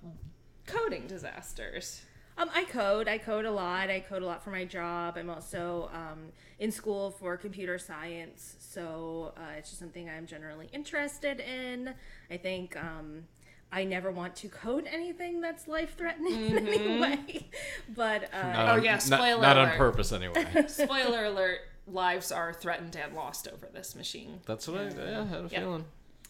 coding 0.68 1.08
disasters? 1.08 2.02
Um, 2.38 2.50
I 2.54 2.66
code. 2.66 3.08
I 3.08 3.18
code 3.20 3.46
a 3.46 3.52
lot. 3.52 3.90
I 3.90 4.00
code 4.00 4.22
a 4.22 4.26
lot 4.26 4.44
for 4.44 4.50
my 4.52 4.66
job. 4.66 5.18
I'm 5.18 5.30
also 5.30 5.90
um, 5.94 6.20
in 6.60 6.72
school 6.72 7.12
for 7.12 7.38
computer 7.38 7.78
science, 7.80 8.56
so 8.60 9.34
uh, 9.38 9.42
it's 9.58 9.70
just 9.70 9.80
something 9.80 10.10
I'm 10.10 10.26
generally 10.26 10.68
interested 10.74 11.40
in. 11.40 11.94
I 12.32 12.38
think 12.38 12.76
um, 12.76 13.24
I 13.72 13.84
never 13.86 14.12
want 14.12 14.36
to 14.38 14.50
code 14.50 14.88
anything 14.92 15.42
that's 15.42 15.68
life 15.68 15.96
threatening 15.98 16.58
in 16.58 16.68
any 16.68 17.00
way, 17.00 17.48
but 17.96 18.30
uh, 18.34 18.42
Not 18.42 18.70
Oh, 18.70 18.72
on- 18.74 18.84
yeah, 18.84 18.92
not- 18.94 19.02
spoiler 19.04 19.42
Not, 19.42 19.58
on 19.58 19.70
purpose, 19.78 20.12
anyway. 20.12 20.46
Spoiler 20.68 21.26
alert: 21.26 21.60
lives 21.88 22.32
are 22.32 22.54
threatened 22.54 22.96
and 22.96 23.14
lost 23.14 23.48
over 23.48 23.68
this 23.74 23.96
machine. 23.96 24.40
That's 24.46 24.68
what 24.68 24.80
I, 24.82 24.84
yeah, 24.90 25.22
I 25.22 25.26
had 25.26 25.40
a 25.40 25.42
Yep. 25.44 25.52
feeling. 25.52 25.86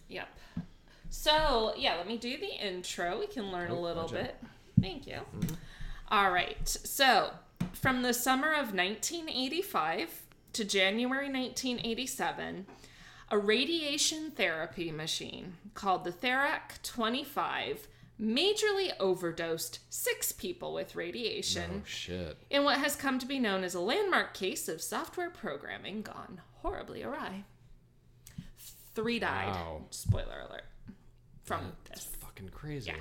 Yep. 0.10 0.28
So, 1.10 1.74
yeah, 1.78 1.96
let 1.96 2.08
me 2.08 2.18
do 2.18 2.38
the 2.38 2.48
intro. 2.48 3.20
We 3.20 3.28
can 3.28 3.52
learn 3.52 3.70
a 3.70 3.76
Oh, 3.78 3.82
little 3.82 4.04
gotcha. 4.08 4.16
bit. 4.24 4.36
Thank 4.82 5.06
you. 5.08 5.20
All 6.10 6.32
right. 6.32 6.68
So, 6.68 7.32
from 7.74 8.02
the 8.02 8.14
summer 8.14 8.52
of 8.52 8.74
1985 8.74 10.24
to 10.54 10.66
January 10.66 11.30
1987, 11.30 12.66
a 13.30 13.38
radiation 13.38 14.32
therapy 14.32 14.92
machine 14.92 15.58
called 15.74 16.04
the 16.04 16.12
Therac 16.12 16.82
25 16.84 17.88
majorly 18.22 18.92
overdosed 19.00 19.80
six 19.90 20.32
people 20.32 20.74
with 20.74 20.96
radiation 20.96 21.82
Oh 21.84 21.86
shit. 21.86 22.38
in 22.50 22.64
what 22.64 22.78
has 22.80 22.96
come 22.96 23.20
to 23.20 23.26
be 23.26 23.40
known 23.40 23.64
as 23.64 23.74
a 23.74 23.80
landmark 23.80 24.34
case 24.34 24.68
of 24.70 24.82
software 24.82 25.30
programming 25.30 26.02
gone 26.04 26.42
horribly 26.62 27.04
awry. 27.04 27.44
Three 28.96 29.20
died. 29.20 29.48
Wow. 29.48 29.82
Spoiler 29.90 30.42
alert. 30.48 30.66
From 31.44 31.74
That's 31.90 32.06
this. 32.06 32.16
fucking 32.18 32.50
crazy. 32.50 32.92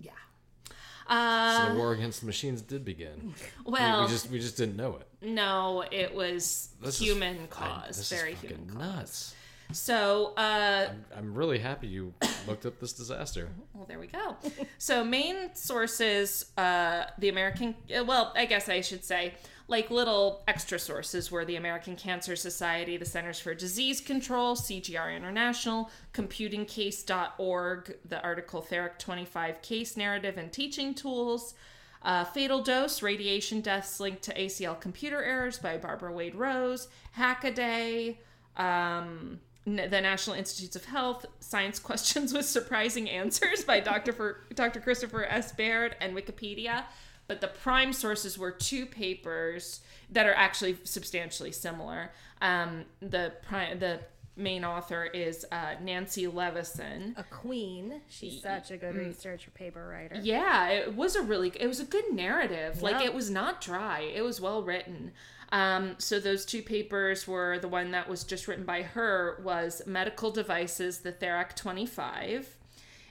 Yeah. 0.00 0.10
Yeah. 0.10 0.74
Uh, 1.08 1.66
So 1.68 1.72
the 1.72 1.78
war 1.78 1.92
against 1.92 2.20
the 2.20 2.26
machines 2.26 2.60
did 2.60 2.84
begin. 2.84 3.34
Well, 3.64 4.02
we, 4.02 4.08
just 4.08 4.28
we 4.30 4.38
just 4.40 4.56
didn't 4.56 4.76
know 4.76 4.96
it. 4.96 5.06
no, 5.22 5.84
it 5.90 6.14
was 6.14 6.70
This 6.82 6.96
is- 6.96 7.00
human 7.06 7.44
I- 7.44 7.46
cause. 7.46 7.96
this 7.96 8.10
very 8.10 8.32
is 8.32 8.38
fucking 8.40 8.56
human 8.68 8.76
cause. 8.76 9.34
So, 9.72 10.34
uh, 10.36 10.88
I'm, 10.90 11.04
I'm 11.16 11.34
really 11.34 11.58
happy 11.58 11.88
you 11.88 12.12
looked 12.46 12.66
up 12.66 12.78
this 12.78 12.92
disaster. 12.92 13.48
Well, 13.72 13.86
there 13.86 13.98
we 13.98 14.06
go. 14.06 14.36
so, 14.78 15.04
main 15.04 15.54
sources, 15.54 16.52
uh, 16.56 17.04
the 17.18 17.28
American, 17.28 17.74
uh, 17.96 18.04
well, 18.04 18.32
I 18.36 18.44
guess 18.44 18.68
I 18.68 18.80
should 18.80 19.04
say, 19.04 19.34
like 19.66 19.90
little 19.90 20.42
extra 20.46 20.78
sources 20.78 21.30
were 21.30 21.44
the 21.44 21.56
American 21.56 21.96
Cancer 21.96 22.36
Society, 22.36 22.96
the 22.96 23.04
Centers 23.04 23.40
for 23.40 23.54
Disease 23.54 24.00
Control, 24.00 24.54
CGR 24.54 25.16
International, 25.16 25.90
computingcase.org, 26.12 27.96
the 28.08 28.22
article 28.22 28.62
Therac 28.62 28.98
25 28.98 29.62
Case 29.62 29.96
Narrative 29.96 30.36
and 30.36 30.52
Teaching 30.52 30.94
Tools, 30.94 31.54
uh, 32.02 32.24
Fatal 32.24 32.62
Dose, 32.62 33.00
Radiation 33.00 33.62
Deaths 33.62 33.98
Linked 34.00 34.22
to 34.22 34.34
ACL 34.34 34.78
Computer 34.78 35.22
Errors 35.22 35.58
by 35.58 35.78
Barbara 35.78 36.12
Wade 36.12 36.34
Rose, 36.34 36.88
Hackaday, 37.16 38.18
um, 38.58 39.40
the 39.64 40.00
National 40.00 40.36
Institutes 40.36 40.76
of 40.76 40.84
Health, 40.84 41.26
Science 41.40 41.78
Questions 41.78 42.32
with 42.32 42.44
Surprising 42.44 43.08
Answers 43.08 43.64
by 43.64 43.80
Dr. 43.80 44.12
For, 44.12 44.40
Dr. 44.54 44.80
Christopher 44.80 45.24
S. 45.24 45.52
Baird, 45.52 45.96
and 46.00 46.14
Wikipedia. 46.14 46.84
But 47.26 47.40
the 47.40 47.48
prime 47.48 47.94
sources 47.94 48.36
were 48.36 48.50
two 48.50 48.84
papers 48.84 49.80
that 50.10 50.26
are 50.26 50.34
actually 50.34 50.76
substantially 50.84 51.52
similar. 51.52 52.12
Um, 52.42 52.84
the 53.00 53.32
prime, 53.42 53.78
the 53.78 54.00
main 54.36 54.64
author 54.64 55.04
is 55.04 55.46
uh, 55.50 55.74
Nancy 55.80 56.26
Leveson. 56.26 57.14
a 57.16 57.22
queen. 57.24 58.02
She's 58.08 58.42
such 58.42 58.70
a 58.70 58.76
good 58.76 58.96
research 58.96 59.48
paper 59.54 59.88
writer. 59.88 60.20
Yeah, 60.22 60.68
it 60.68 60.94
was 60.94 61.16
a 61.16 61.22
really 61.22 61.52
it 61.58 61.66
was 61.66 61.80
a 61.80 61.84
good 61.84 62.12
narrative. 62.12 62.82
Like 62.82 63.02
it 63.04 63.14
was 63.14 63.30
not 63.30 63.60
dry. 63.60 64.00
It 64.00 64.22
was 64.22 64.40
well 64.40 64.62
written. 64.62 65.12
Um, 65.54 65.94
so 65.98 66.18
those 66.18 66.44
two 66.44 66.62
papers 66.62 67.28
were 67.28 67.60
the 67.60 67.68
one 67.68 67.92
that 67.92 68.08
was 68.08 68.24
just 68.24 68.48
written 68.48 68.64
by 68.64 68.82
her 68.82 69.40
was 69.44 69.82
Medical 69.86 70.32
Devices, 70.32 70.98
the 70.98 71.12
Therac 71.12 71.54
25. 71.54 72.56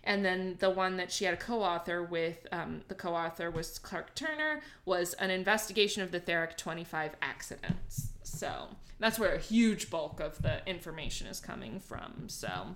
And 0.04 0.26
then 0.26 0.58
the 0.60 0.70
one 0.70 0.98
that 0.98 1.10
she 1.10 1.24
had 1.24 1.36
a 1.36 1.38
co-author 1.38 2.04
with, 2.04 2.46
um, 2.52 2.82
the 2.90 2.96
co-author 2.96 3.50
was 3.50 3.80
Clark 3.80 4.14
Turner, 4.14 4.60
was 4.84 5.14
an 5.14 5.30
investigation 5.30 6.04
of 6.04 6.12
the 6.12 6.20
Therac 6.20 6.58
25 6.58 7.16
accidents. 7.22 8.10
So 8.24 8.68
that's 9.00 9.18
where 9.18 9.34
a 9.34 9.40
huge 9.40 9.90
bulk 9.90 10.20
of 10.20 10.42
the 10.42 10.68
information 10.68 11.28
is 11.28 11.40
coming 11.40 11.80
from. 11.80 12.28
So, 12.28 12.76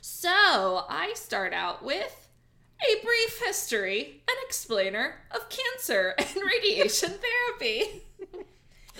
so 0.00 0.84
I 0.88 1.14
start 1.16 1.52
out 1.52 1.84
with 1.84 2.28
a 2.80 3.04
brief 3.04 3.42
history 3.44 4.22
and 4.28 4.36
explainer 4.46 5.16
of 5.32 5.48
cancer 5.48 6.14
and 6.16 6.36
radiation 6.46 7.10
therapy. 7.10 8.02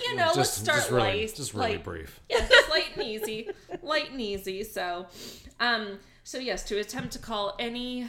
You 0.01 0.15
know, 0.15 0.31
let's 0.35 0.51
start 0.51 0.77
just 0.79 0.91
really, 0.91 1.21
light, 1.21 1.35
just 1.35 1.53
really 1.53 1.71
light- 1.71 1.83
brief. 1.83 2.19
yeah, 2.29 2.47
just 2.47 2.69
light 2.69 2.91
and 2.95 3.03
easy, 3.05 3.49
light 3.81 4.11
and 4.11 4.21
easy. 4.21 4.63
So, 4.63 5.07
um, 5.59 5.99
so 6.23 6.37
yes, 6.37 6.63
to 6.65 6.79
attempt 6.79 7.13
to 7.13 7.19
call 7.19 7.55
any 7.59 8.07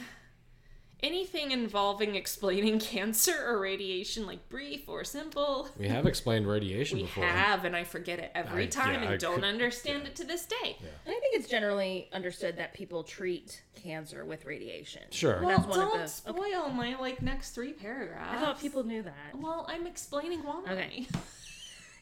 anything 1.03 1.51
involving 1.51 2.15
explaining 2.15 2.79
cancer 2.93 3.35
or 3.45 3.59
radiation 3.59 4.25
like 4.25 4.47
brief 4.49 4.87
or 4.89 5.03
simple. 5.03 5.67
We 5.77 5.87
have 5.87 6.07
explained 6.07 6.47
radiation 6.47 6.99
before. 6.99 7.23
We 7.23 7.29
before. 7.29 7.37
have, 7.39 7.65
and 7.65 7.75
I 7.75 7.83
forget 7.83 8.17
it 8.17 8.31
every 8.33 8.63
I- 8.63 8.67
time 8.67 8.93
yeah, 8.93 8.99
and 9.01 9.09
I 9.09 9.17
don't 9.17 9.35
could- 9.35 9.43
understand 9.43 10.07
it 10.07 10.15
to 10.15 10.23
this 10.23 10.45
day. 10.45 10.77
And 10.79 10.89
I 11.15 11.19
think 11.19 11.35
it's 11.35 11.47
generally 11.49 12.09
understood 12.13 12.57
that 12.57 12.73
people 12.73 13.03
treat 13.03 13.61
cancer 13.75 14.25
with 14.25 14.45
radiation. 14.45 15.03
Sure. 15.11 15.41
Well, 15.43 15.49
That's 15.57 15.67
one 15.67 15.79
of 15.79 15.89
don't 15.89 16.01
the- 16.01 16.07
spoil 16.07 16.69
my 16.69 16.95
like 16.99 17.21
next 17.21 17.51
three 17.51 17.73
paragraphs. 17.73 18.37
I 18.37 18.39
thought 18.43 18.59
people 18.59 18.83
knew 18.83 19.03
that. 19.03 19.35
Well, 19.35 19.65
I'm 19.69 19.85
explaining 19.85 20.39
why. 20.43 20.63
Okay. 20.71 21.07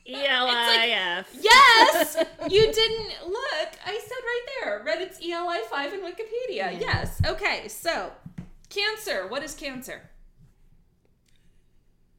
ELIF. 0.05 1.27
Yes, 1.41 2.17
you 2.49 2.71
didn't 2.71 3.27
look. 3.27 3.69
I 3.85 3.99
said 4.01 4.23
right 4.23 4.41
there. 4.61 4.85
Reddit's 4.85 5.19
ELI 5.25 5.59
five 5.69 5.93
in 5.93 6.01
Wikipedia. 6.01 6.79
Yes. 6.79 7.21
Okay. 7.25 7.67
So, 7.67 8.11
cancer. 8.69 9.27
What 9.27 9.43
is 9.43 9.53
cancer? 9.53 10.09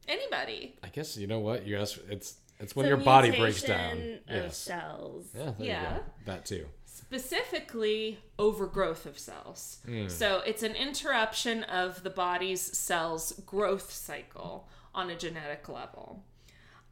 Anybody? 0.07 0.75
I 0.83 0.89
guess 0.89 1.17
you 1.17 1.27
know 1.27 1.39
what 1.39 1.65
you 1.65 1.77
asked. 1.77 1.97
It's 2.09 2.11
it's 2.11 2.35
It's 2.59 2.75
when 2.75 2.85
a 2.85 2.89
your 2.89 2.97
body 2.97 3.31
breaks 3.31 3.61
down. 3.63 3.97
Of 4.27 4.35
Yes. 4.45 4.57
cells. 4.57 5.27
Yeah. 5.35 5.43
There 5.57 5.67
Yeah. 5.67 5.93
You 5.93 5.97
go. 5.99 6.03
That 6.25 6.45
too. 6.45 6.65
Specifically, 6.85 8.19
overgrowth 8.39 9.05
of 9.05 9.19
cells. 9.19 9.79
So 10.07 10.39
it's 10.45 10.63
an 10.63 10.75
interruption 10.75 11.63
of 11.63 12.03
the 12.03 12.09
body's 12.09 12.61
cells' 12.77 13.33
growth 13.45 13.91
cycle 13.91 14.69
on 14.93 15.09
a 15.09 15.15
genetic 15.15 15.67
level. 15.67 16.23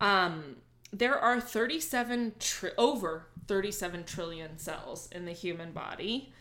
Um, 0.02 0.58
there 0.94 1.18
are 1.18 1.42
37 1.42 2.34
tri- 2.40 2.70
over 2.78 3.26
37 3.48 4.04
trillion 4.06 4.58
cells 4.58 5.10
in 5.12 5.26
the 5.26 5.32
human 5.34 5.72
body, 5.72 6.32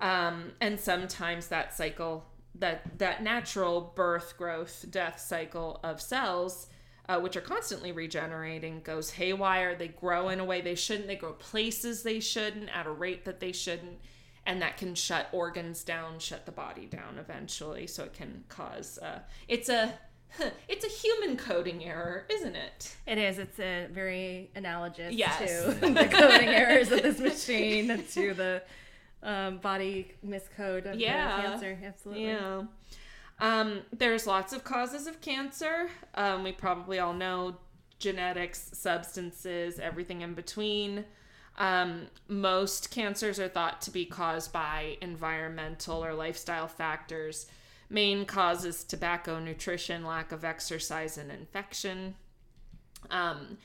um, 0.00 0.52
and 0.60 0.80
sometimes 0.80 1.48
that 1.48 1.74
cycle 1.74 2.24
that 2.54 2.98
that 2.98 3.22
natural 3.22 3.92
birth, 3.94 4.36
growth, 4.36 4.86
death 4.90 5.20
cycle 5.20 5.78
of 5.84 6.00
cells, 6.00 6.68
uh, 7.08 7.20
which 7.20 7.36
are 7.36 7.42
constantly 7.42 7.92
regenerating, 7.92 8.80
goes 8.80 9.10
haywire. 9.10 9.74
They 9.74 9.88
grow 9.88 10.30
in 10.30 10.40
a 10.40 10.44
way 10.44 10.62
they 10.62 10.74
shouldn't. 10.74 11.06
They 11.06 11.16
grow 11.16 11.34
places 11.34 12.02
they 12.02 12.18
shouldn't 12.18 12.70
at 12.70 12.86
a 12.86 12.90
rate 12.90 13.26
that 13.26 13.40
they 13.40 13.52
shouldn't, 13.52 13.98
and 14.46 14.62
that 14.62 14.78
can 14.78 14.94
shut 14.94 15.28
organs 15.32 15.84
down, 15.84 16.18
shut 16.18 16.46
the 16.46 16.52
body 16.52 16.86
down 16.86 17.18
eventually. 17.18 17.86
So 17.86 18.04
it 18.04 18.14
can 18.14 18.44
cause. 18.48 18.98
Uh, 18.98 19.20
it's 19.46 19.68
a 19.68 19.92
it's 20.68 20.84
a 20.84 20.88
human 20.88 21.36
coding 21.36 21.84
error, 21.84 22.24
isn't 22.30 22.56
it? 22.56 22.96
It 23.06 23.18
is. 23.18 23.38
It's 23.38 23.58
a 23.58 23.86
very 23.90 24.50
analogous 24.54 25.14
Yes. 25.14 25.38
to 25.38 25.70
the 25.80 26.04
coding 26.10 26.48
errors 26.48 26.90
of 26.92 27.02
this 27.02 27.18
machine 27.18 27.90
and 27.90 28.08
to 28.10 28.34
the 28.34 28.62
um, 29.22 29.58
body 29.58 30.12
miscode 30.26 30.86
of 30.90 30.98
Yeah. 31.00 31.40
cancer. 31.42 31.78
Absolutely. 31.82 32.26
Yeah. 32.26 32.62
Um, 33.40 33.82
there's 33.92 34.26
lots 34.26 34.52
of 34.52 34.64
causes 34.64 35.06
of 35.06 35.20
cancer. 35.20 35.88
Um, 36.14 36.42
we 36.44 36.52
probably 36.52 36.98
all 36.98 37.12
know 37.14 37.56
genetics, 37.98 38.70
substances, 38.74 39.78
everything 39.78 40.20
in 40.22 40.34
between. 40.34 41.04
Um, 41.56 42.06
most 42.28 42.90
cancers 42.92 43.40
are 43.40 43.48
thought 43.48 43.80
to 43.82 43.90
be 43.90 44.04
caused 44.06 44.52
by 44.52 44.96
environmental 45.00 46.04
or 46.04 46.14
lifestyle 46.14 46.68
factors. 46.68 47.46
Main 47.90 48.26
causes 48.26 48.84
tobacco, 48.84 49.38
nutrition, 49.38 50.04
lack 50.04 50.32
of 50.32 50.44
exercise, 50.44 51.16
and 51.16 51.30
infection. 51.30 52.14
Um, 53.10 53.58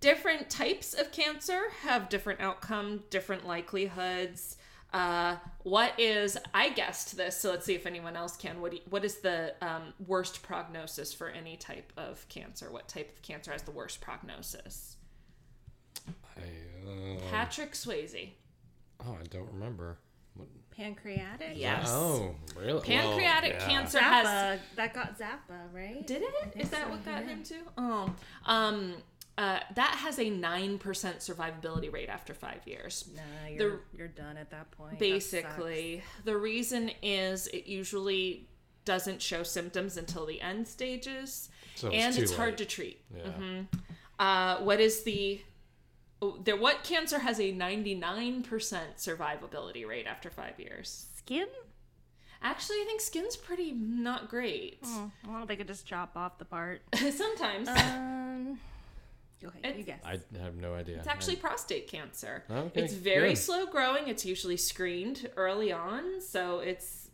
different 0.00 0.48
types 0.50 0.94
of 0.94 1.10
cancer 1.10 1.70
have 1.82 2.08
different 2.08 2.40
outcome, 2.40 3.02
different 3.10 3.46
likelihoods. 3.46 4.56
Uh, 4.92 5.36
what 5.64 5.92
is 5.98 6.38
I 6.54 6.70
guessed 6.70 7.16
this, 7.16 7.38
so 7.38 7.50
let's 7.50 7.66
see 7.66 7.74
if 7.74 7.84
anyone 7.84 8.16
else 8.16 8.36
can. 8.36 8.60
What 8.60 8.72
do 8.72 8.78
what 8.88 9.04
is 9.04 9.16
the 9.16 9.54
um, 9.60 9.92
worst 10.06 10.42
prognosis 10.42 11.12
for 11.12 11.28
any 11.28 11.56
type 11.56 11.92
of 11.96 12.26
cancer? 12.28 12.70
What 12.70 12.88
type 12.88 13.12
of 13.14 13.20
cancer 13.22 13.52
has 13.52 13.62
the 13.62 13.70
worst 13.70 14.00
prognosis? 14.00 14.96
I, 16.36 16.40
uh, 16.88 17.20
Patrick 17.30 17.72
Swayze. 17.72 18.30
oh, 19.04 19.18
I 19.20 19.26
don't 19.26 19.50
remember. 19.52 19.98
What- 20.78 20.84
Pancreatic. 20.84 21.52
Yes. 21.56 21.88
Oh, 21.88 22.34
really? 22.56 22.80
Pancreatic 22.80 23.58
Well, 23.58 23.68
yeah. 23.68 23.68
cancer 23.68 23.98
has 23.98 24.60
That 24.76 24.94
got 24.94 25.18
Zappa, 25.18 25.72
right? 25.74 26.06
Did 26.06 26.22
it? 26.22 26.52
Is 26.56 26.70
that 26.70 26.84
so, 26.84 26.90
what 26.90 27.04
got 27.04 27.22
yeah. 27.24 27.28
him 27.28 27.42
too? 27.42 27.62
Oh, 27.76 28.14
um, 28.46 28.94
uh, 29.36 29.60
that 29.74 29.94
has 30.02 30.18
a 30.18 30.30
nine 30.30 30.78
percent 30.78 31.18
survivability 31.18 31.92
rate 31.92 32.08
after 32.08 32.34
five 32.34 32.60
years. 32.66 33.08
Nah, 33.14 33.48
you're, 33.48 33.80
you're 33.96 34.08
done 34.08 34.36
at 34.36 34.50
that 34.50 34.70
point. 34.72 34.92
That 34.92 34.98
Basically, 34.98 36.02
the 36.24 36.36
reason 36.36 36.90
is 37.02 37.46
it 37.48 37.66
usually 37.66 38.48
doesn't 38.84 39.20
show 39.22 39.42
symptoms 39.42 39.96
until 39.96 40.26
the 40.26 40.40
end 40.40 40.66
stages, 40.66 41.50
So 41.76 41.88
it's 41.88 41.96
and 41.96 42.14
too 42.16 42.22
it's 42.22 42.34
hard 42.34 42.58
to 42.58 42.64
treat. 42.64 43.00
Yeah. 43.14 43.62
Uh, 44.18 44.58
what 44.64 44.80
is 44.80 45.04
the 45.04 45.40
there? 46.42 46.56
What 46.56 46.84
cancer 46.84 47.18
has 47.20 47.40
a 47.40 47.52
ninety 47.52 47.94
nine 47.94 48.42
percent 48.42 48.96
survivability 48.96 49.86
rate 49.86 50.06
after 50.06 50.30
five 50.30 50.58
years? 50.58 51.06
Skin? 51.16 51.46
Actually, 52.40 52.76
I 52.76 52.84
think 52.86 53.00
skin's 53.00 53.36
pretty 53.36 53.72
not 53.72 54.28
great. 54.28 54.78
Oh, 54.84 55.10
well, 55.28 55.44
they 55.46 55.56
could 55.56 55.66
just 55.66 55.86
chop 55.86 56.16
off 56.16 56.38
the 56.38 56.44
part. 56.44 56.82
Sometimes 56.94 57.68
Um, 57.68 58.60
go 59.42 59.50
ahead. 59.62 59.76
You 59.76 59.82
guess. 59.82 60.00
I 60.04 60.20
have 60.40 60.54
no 60.54 60.74
idea. 60.74 60.98
It's 60.98 61.08
actually 61.08 61.34
prostate 61.36 61.88
cancer. 61.88 62.44
Okay, 62.48 62.80
it's 62.82 62.94
very 62.94 63.30
good. 63.30 63.38
slow 63.38 63.66
growing. 63.66 64.06
It's 64.06 64.24
usually 64.24 64.56
screened 64.56 65.28
early 65.36 65.72
on, 65.72 66.20
so 66.20 66.60
it's 66.60 67.08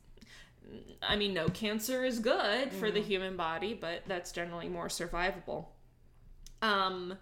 I 1.02 1.16
mean 1.16 1.32
no 1.34 1.48
cancer 1.48 2.04
is 2.04 2.18
good 2.18 2.72
for 2.72 2.90
the 2.90 3.00
human 3.00 3.36
body, 3.36 3.72
but 3.74 4.02
that's 4.06 4.30
generally 4.32 4.68
more 4.68 4.88
survivable. 4.88 5.66
Um 6.62 7.16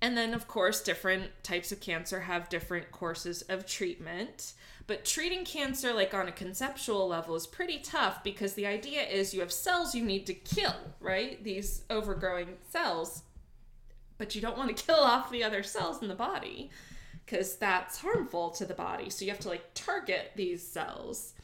and 0.00 0.16
then 0.16 0.34
of 0.34 0.46
course 0.46 0.82
different 0.82 1.30
types 1.42 1.72
of 1.72 1.80
cancer 1.80 2.20
have 2.20 2.48
different 2.48 2.90
courses 2.92 3.42
of 3.42 3.66
treatment. 3.66 4.52
But 4.86 5.04
treating 5.04 5.44
cancer 5.44 5.92
like 5.92 6.14
on 6.14 6.28
a 6.28 6.32
conceptual 6.32 7.08
level 7.08 7.34
is 7.34 7.46
pretty 7.46 7.78
tough 7.78 8.22
because 8.22 8.54
the 8.54 8.66
idea 8.66 9.02
is 9.02 9.34
you 9.34 9.40
have 9.40 9.50
cells 9.50 9.96
you 9.96 10.04
need 10.04 10.26
to 10.26 10.34
kill, 10.34 10.76
right? 11.00 11.42
These 11.42 11.82
overgrowing 11.90 12.56
cells 12.70 13.22
but 14.18 14.34
you 14.34 14.40
don't 14.40 14.56
want 14.56 14.74
to 14.74 14.84
kill 14.86 15.00
off 15.00 15.30
the 15.30 15.44
other 15.44 15.62
cells 15.62 16.02
in 16.02 16.08
the 16.08 16.14
body 16.14 16.70
because 17.24 17.56
that's 17.56 17.98
harmful 17.98 18.50
to 18.50 18.64
the 18.64 18.74
body. 18.74 19.10
So 19.10 19.24
you 19.24 19.30
have 19.30 19.40
to 19.40 19.48
like 19.48 19.74
target 19.74 20.32
these 20.36 20.66
cells. 20.66 21.34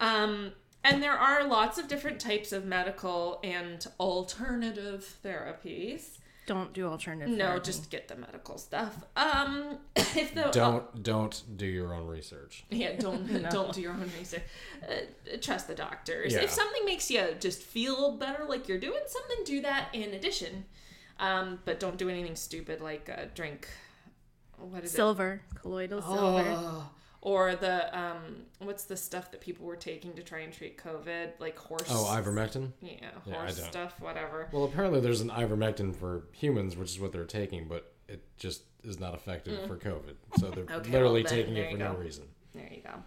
Um, 0.00 0.52
and 0.82 1.02
there 1.02 1.16
are 1.16 1.44
lots 1.44 1.78
of 1.78 1.88
different 1.88 2.20
types 2.20 2.52
of 2.52 2.64
medical 2.64 3.40
and 3.44 3.86
alternative 3.98 5.16
therapies. 5.24 6.18
Don't 6.46 6.72
do 6.72 6.86
alternative. 6.86 7.36
No, 7.36 7.46
therapy. 7.46 7.64
just 7.64 7.90
get 7.90 8.08
the 8.08 8.16
medical 8.16 8.58
stuff. 8.58 8.94
Um, 9.16 9.78
if 9.96 10.34
the 10.34 10.50
Don't 10.52 11.02
don't 11.02 11.42
do 11.56 11.66
your 11.66 11.94
own 11.94 12.06
research. 12.06 12.64
yeah, 12.70 12.96
don't 12.96 13.26
don't 13.50 13.72
do 13.72 13.80
your 13.80 13.92
own 13.92 14.10
research. 14.18 14.42
Uh, 14.86 15.36
trust 15.40 15.68
the 15.68 15.74
doctors. 15.74 16.32
Yeah. 16.34 16.40
If 16.42 16.50
something 16.50 16.84
makes 16.84 17.10
you 17.10 17.34
just 17.40 17.62
feel 17.62 18.16
better, 18.16 18.44
like 18.44 18.68
you're 18.68 18.78
doing 18.78 19.02
something, 19.06 19.38
do 19.44 19.62
that 19.62 19.88
in 19.94 20.12
addition. 20.14 20.66
Um, 21.18 21.60
but 21.64 21.80
don't 21.80 21.96
do 21.96 22.08
anything 22.08 22.36
stupid 22.36 22.80
like 22.80 23.08
uh, 23.08 23.26
drink. 23.34 23.68
What 24.58 24.84
is 24.84 24.92
silver, 24.92 25.42
colloidal 25.54 25.98
it? 25.98 26.02
silver. 26.02 26.84
Or 27.24 27.56
the 27.56 27.98
um, 27.98 28.44
what's 28.58 28.84
the 28.84 28.96
stuff 28.98 29.30
that 29.30 29.40
people 29.40 29.64
were 29.64 29.76
taking 29.76 30.12
to 30.12 30.22
try 30.22 30.40
and 30.40 30.52
treat 30.52 30.76
COVID? 30.76 31.30
Like 31.40 31.58
horse. 31.58 31.88
Oh, 31.90 32.04
ivermectin. 32.12 32.72
Yeah, 32.82 32.92
Yeah, 33.24 33.34
horse 33.34 33.56
don't. 33.58 33.66
stuff, 33.70 33.98
whatever. 33.98 34.48
Well, 34.52 34.64
apparently 34.64 35.00
there's 35.00 35.22
an 35.22 35.30
ivermectin 35.30 35.96
for 35.96 36.24
humans, 36.32 36.76
which 36.76 36.90
is 36.90 37.00
what 37.00 37.12
they're 37.12 37.24
taking, 37.24 37.66
but 37.66 37.94
it 38.08 38.22
just 38.36 38.64
is 38.82 39.00
not 39.00 39.14
effective 39.14 39.66
for 39.66 39.78
COVID. 39.78 40.16
So 40.38 40.50
they're 40.50 40.64
Mm. 40.66 40.76
Okay, 40.80 40.90
literally 40.92 41.22
well, 41.22 41.32
taking 41.32 41.56
it 41.56 41.72
for 41.72 41.78
no 41.78 41.94
reason. 41.94 42.24
There 42.54 42.68
you 42.70 42.82
go. 42.82 43.02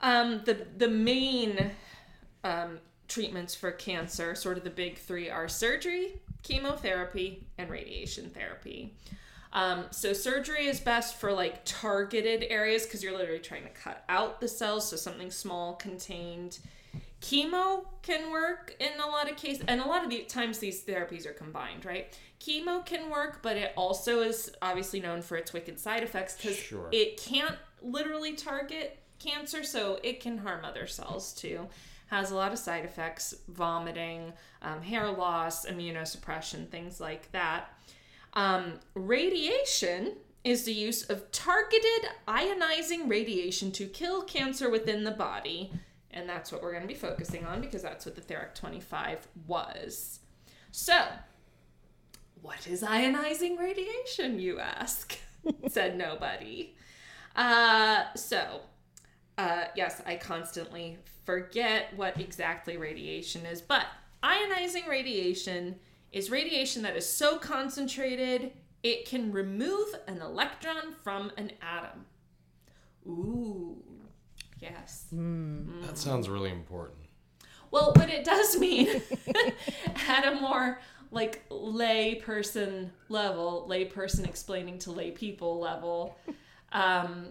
Um, 0.00 0.42
the 0.44 0.66
the 0.76 0.88
main 0.88 1.70
um, 2.42 2.80
treatments 3.06 3.54
for 3.54 3.70
cancer, 3.70 4.34
sort 4.34 4.58
of 4.58 4.64
the 4.64 4.70
big 4.70 4.98
three, 4.98 5.30
are 5.30 5.48
surgery, 5.48 6.20
chemotherapy, 6.42 7.46
and 7.56 7.70
radiation 7.70 8.30
therapy. 8.30 8.94
Um, 9.52 9.84
so 9.90 10.12
surgery 10.12 10.66
is 10.66 10.80
best 10.80 11.16
for 11.20 11.32
like 11.32 11.60
targeted 11.64 12.44
areas 12.48 12.84
because 12.84 13.02
you're 13.02 13.16
literally 13.16 13.38
trying 13.40 13.64
to 13.64 13.68
cut 13.70 14.02
out 14.08 14.40
the 14.40 14.48
cells, 14.48 14.88
so 14.88 14.96
something 14.96 15.30
small, 15.30 15.74
contained. 15.74 16.58
Chemo 17.20 17.84
can 18.02 18.32
work 18.32 18.74
in 18.80 18.98
a 19.00 19.06
lot 19.06 19.30
of 19.30 19.36
cases, 19.36 19.62
and 19.68 19.80
a 19.80 19.86
lot 19.86 20.02
of 20.02 20.10
the 20.10 20.22
times 20.24 20.58
these 20.58 20.82
therapies 20.82 21.24
are 21.26 21.32
combined, 21.32 21.84
right? 21.84 22.18
Chemo 22.40 22.84
can 22.84 23.10
work, 23.10 23.40
but 23.42 23.56
it 23.56 23.72
also 23.76 24.20
is 24.22 24.50
obviously 24.60 24.98
known 24.98 25.22
for 25.22 25.36
its 25.36 25.52
wicked 25.52 25.78
side 25.78 26.02
effects 26.02 26.36
because 26.36 26.56
Sure. 26.56 26.88
it 26.90 27.16
can't 27.16 27.56
literally 27.80 28.32
target 28.34 28.98
cancer, 29.20 29.62
so 29.62 30.00
it 30.02 30.20
can 30.20 30.38
harm 30.38 30.64
other 30.64 30.86
cells 30.88 31.32
too. 31.32 31.68
Has 32.08 32.30
a 32.32 32.34
lot 32.34 32.52
of 32.52 32.58
side 32.58 32.84
effects, 32.84 33.34
vomiting, 33.48 34.32
um, 34.60 34.82
hair 34.82 35.08
loss, 35.08 35.64
immunosuppression, 35.64 36.68
things 36.70 37.00
like 37.00 37.30
that. 37.32 37.72
Um, 38.34 38.80
radiation 38.94 40.14
is 40.44 40.64
the 40.64 40.72
use 40.72 41.04
of 41.04 41.30
targeted 41.30 42.08
ionizing 42.26 43.08
radiation 43.08 43.70
to 43.72 43.86
kill 43.86 44.22
cancer 44.22 44.68
within 44.70 45.04
the 45.04 45.10
body. 45.10 45.72
And 46.10 46.28
that's 46.28 46.50
what 46.50 46.62
we're 46.62 46.72
going 46.72 46.82
to 46.82 46.88
be 46.88 46.94
focusing 46.94 47.44
on 47.46 47.60
because 47.60 47.82
that's 47.82 48.04
what 48.04 48.16
the 48.16 48.20
Therac 48.20 48.54
25 48.54 49.28
was. 49.46 50.20
So, 50.70 51.06
what 52.40 52.66
is 52.66 52.82
ionizing 52.82 53.58
radiation, 53.58 54.40
you 54.40 54.58
ask? 54.58 55.16
Said 55.68 55.96
nobody. 55.96 56.74
Uh, 57.36 58.04
so, 58.14 58.60
uh, 59.38 59.64
yes, 59.76 60.02
I 60.04 60.16
constantly 60.16 60.98
forget 61.24 61.96
what 61.96 62.18
exactly 62.20 62.76
radiation 62.76 63.46
is, 63.46 63.62
but 63.62 63.86
ionizing 64.22 64.86
radiation 64.88 65.76
is 66.12 66.30
radiation 66.30 66.82
that 66.82 66.96
is 66.96 67.08
so 67.08 67.38
concentrated 67.38 68.52
it 68.82 69.06
can 69.06 69.32
remove 69.32 69.94
an 70.06 70.20
electron 70.20 70.92
from 71.02 71.30
an 71.36 71.52
atom. 71.62 72.04
Ooh, 73.06 73.76
yes. 74.60 75.06
That 75.12 75.96
sounds 75.96 76.28
really 76.28 76.50
important. 76.50 76.98
Well, 77.70 77.92
what 77.96 78.10
it 78.10 78.24
does 78.24 78.58
mean 78.60 79.02
at 80.08 80.32
a 80.32 80.40
more 80.40 80.80
like 81.10 81.42
lay 81.50 82.16
person 82.16 82.90
level, 83.08 83.66
lay 83.68 83.84
person 83.84 84.24
explaining 84.24 84.78
to 84.80 84.92
lay 84.92 85.10
people 85.10 85.60
level, 85.60 86.16
um, 86.72 87.28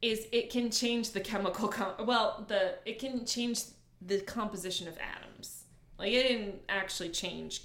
is 0.00 0.26
it 0.32 0.50
can 0.50 0.70
change 0.70 1.10
the 1.10 1.20
chemical 1.20 1.68
com- 1.68 2.06
well 2.06 2.44
the 2.48 2.74
it 2.84 2.98
can 2.98 3.24
change 3.24 3.62
the 4.00 4.20
composition 4.20 4.88
of 4.88 4.96
atoms. 4.98 5.64
Like 5.98 6.12
it 6.12 6.28
didn't 6.28 6.62
actually 6.68 7.10
change 7.10 7.62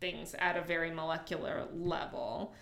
things 0.00 0.34
at 0.38 0.56
a 0.56 0.62
very 0.62 0.90
molecular 0.90 1.66
level, 1.72 2.54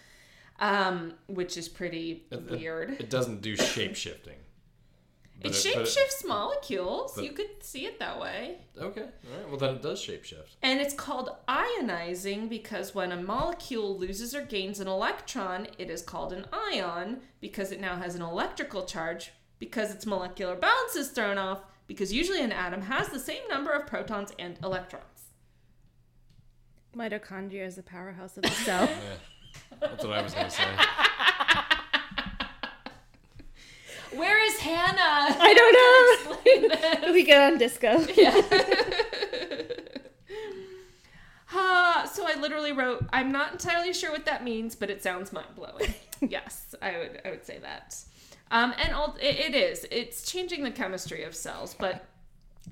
um, 0.58 1.14
which 1.26 1.56
is 1.56 1.68
pretty 1.68 2.26
It- 2.30 2.36
it- 2.36 2.50
weird. 2.50 2.90
It 3.00 3.10
doesn't 3.10 3.42
do 3.42 3.56
shape 3.56 3.94
shifting. 3.96 4.38
It 5.42 5.48
it- 5.48 5.74
but 5.74 5.82
it- 5.82 5.86
shapeshifts 5.86 6.26
molecules. 6.26 7.12
but- 7.14 7.24
you 7.24 7.32
could 7.32 7.62
see 7.62 7.84
it 7.84 7.98
that 7.98 8.18
way. 8.18 8.62
Okay. 8.78 9.02
All 9.02 9.36
right. 9.38 9.48
Well, 9.48 9.58
then 9.58 9.74
it 9.76 9.82
does 9.82 10.00
shapeshift. 10.00 10.56
And 10.62 10.80
it's 10.80 10.94
called 10.94 11.28
ionizing 11.46 12.48
because 12.48 12.94
when 12.94 13.12
a 13.12 13.20
molecule 13.20 13.98
loses 13.98 14.34
or 14.34 14.40
gains 14.42 14.80
an 14.80 14.88
electron, 14.88 15.68
it 15.76 15.90
is 15.90 16.00
called 16.00 16.32
an 16.32 16.46
ion 16.52 17.20
because 17.40 17.70
it 17.70 17.80
now 17.80 17.96
has 17.96 18.14
an 18.14 18.22
electrical 18.22 18.86
charge 18.86 19.32
because 19.58 19.94
its 19.94 20.06
molecular 20.06 20.56
balance 20.56 20.96
is 20.96 21.10
thrown 21.10 21.36
off 21.36 21.60
because 21.86 22.12
usually 22.14 22.40
an 22.40 22.50
atom 22.52 22.82
has 22.82 23.08
the 23.10 23.20
same 23.20 23.46
number 23.48 23.72
of 23.72 23.86
protons 23.86 24.32
and 24.38 24.58
electrons. 24.64 25.15
Mitochondria 26.96 27.66
is 27.66 27.74
the 27.76 27.82
powerhouse 27.82 28.36
of 28.36 28.42
the 28.44 28.50
cell. 28.64 28.84
Yeah. 28.84 28.90
That's 29.80 30.04
what 30.04 30.16
I 30.18 30.22
was 30.22 30.34
gonna 30.34 30.50
say. 30.50 30.64
Where 34.16 34.44
is 34.46 34.56
Hannah? 34.58 35.36
I 35.38 35.54
don't 35.54 37.02
know. 37.02 37.12
We 37.12 37.24
get 37.24 37.52
on 37.52 37.58
disco. 37.58 37.98
Yeah. 38.14 38.40
Uh, 41.54 42.06
so 42.06 42.26
I 42.26 42.34
literally 42.38 42.72
wrote, 42.72 43.04
I'm 43.12 43.30
not 43.32 43.52
entirely 43.52 43.92
sure 43.92 44.10
what 44.10 44.24
that 44.26 44.44
means, 44.44 44.74
but 44.76 44.90
it 44.90 45.02
sounds 45.02 45.32
mind 45.32 45.46
blowing. 45.54 45.94
yes, 46.20 46.74
I 46.82 46.98
would 46.98 47.20
I 47.24 47.30
would 47.30 47.44
say 47.46 47.58
that. 47.58 47.96
Um, 48.50 48.74
and 48.78 48.92
all, 48.94 49.16
it, 49.20 49.36
it 49.36 49.54
is. 49.54 49.86
It's 49.90 50.30
changing 50.30 50.62
the 50.64 50.70
chemistry 50.70 51.24
of 51.24 51.34
cells, 51.34 51.74
but 51.78 52.04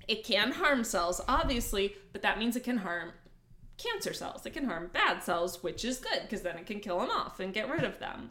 it 0.07 0.25
can 0.25 0.53
harm 0.53 0.85
cells, 0.85 1.21
obviously, 1.29 1.95
but 2.13 2.23
that 2.23 2.39
means 2.39 2.57
it 2.57 2.65
can 2.65 2.79
harm 2.79 3.13
cancer 3.79 4.13
cells. 4.13 4.47
It 4.47 4.55
can 4.55 4.67
harm 4.67 4.91
bad 4.93 5.23
cells, 5.23 5.63
which 5.63 5.85
is 5.85 5.99
good 5.99 6.23
because 6.23 6.43
then 6.43 6.57
it 6.57 6.67
can 6.67 6.81
kill 6.81 6.99
them 6.99 7.11
off 7.11 7.41
and 7.41 7.53
get 7.53 7.69
rid 7.69 7.85
of 7.85 7.99
them. 7.99 8.31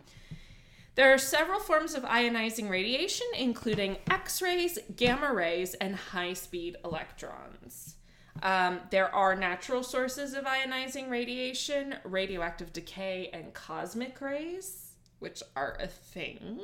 There 0.96 1.12
are 1.12 1.18
several 1.18 1.60
forms 1.60 1.96
of 1.96 2.04
ionizing 2.04 2.70
radiation, 2.70 3.26
including 3.38 3.98
X 4.10 4.42
rays, 4.42 4.78
gamma 4.96 5.34
rays, 5.34 5.74
and 5.76 5.96
high 5.96 6.34
speed 6.34 6.78
electrons. 6.86 7.96
Um, 8.44 8.80
there 8.92 9.14
are 9.14 9.36
natural 9.36 9.84
sources 9.84 10.34
of 10.34 10.46
ionizing 10.46 11.10
radiation, 11.10 11.96
radioactive 12.04 12.74
decay, 12.74 13.30
and 13.34 13.54
cosmic 13.54 14.22
rays, 14.22 14.94
which 15.20 15.42
are 15.56 15.78
a 15.80 15.88
thing 15.88 16.60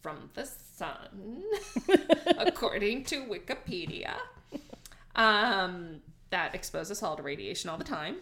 from 0.00 0.30
the 0.34 0.46
sun, 0.46 1.42
according 2.38 3.04
to 3.04 3.24
Wikipedia. 3.24 4.14
Um, 5.14 6.00
that 6.30 6.54
expose 6.54 6.90
us 6.90 7.02
all 7.02 7.16
to 7.16 7.22
radiation 7.22 7.70
all 7.70 7.78
the 7.78 7.84
time. 7.84 8.16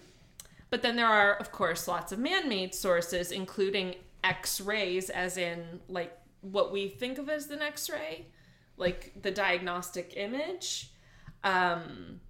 But 0.71 0.83
then 0.83 0.97
there 0.97 1.07
are, 1.07 1.35
of 1.35 1.53
course, 1.53 1.87
lots 1.87 2.13
of 2.13 2.19
man 2.19 2.49
made 2.49 2.75
sources, 2.75 3.31
including 3.31 3.95
X 4.25 4.61
rays, 4.61 5.11
as 5.11 5.37
in 5.37 5.81
like 5.89 6.17
what 6.41 6.73
we 6.73 6.89
think 6.89 7.19
of 7.19 7.29
as 7.29 7.51
an 7.51 7.63
X 7.63 7.89
ray, 7.89 8.27
like 8.77 9.13
the 9.23 9.31
diagnostic 9.31 10.15
image, 10.17 10.91
um, 11.45 12.21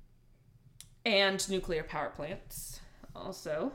and 1.05 1.49
nuclear 1.49 1.83
power 1.83 2.11
plants 2.11 2.81
also. 3.15 3.73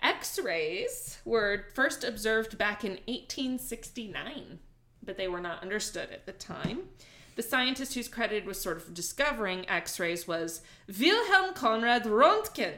X 0.00 0.38
rays 0.38 1.18
were 1.24 1.66
first 1.74 2.04
observed 2.04 2.58
back 2.58 2.84
in 2.84 2.92
1869, 3.06 4.58
but 5.02 5.16
they 5.16 5.28
were 5.28 5.40
not 5.40 5.62
understood 5.62 6.10
at 6.10 6.26
the 6.26 6.32
time. 6.32 6.82
The 7.36 7.42
scientist 7.42 7.94
who's 7.94 8.08
credited 8.08 8.44
with 8.46 8.56
sort 8.56 8.76
of 8.76 8.92
discovering 8.94 9.68
X 9.68 9.98
rays 9.98 10.26
was 10.28 10.60
Wilhelm 10.98 11.54
Conrad 11.54 12.04
Röntgen 12.04 12.74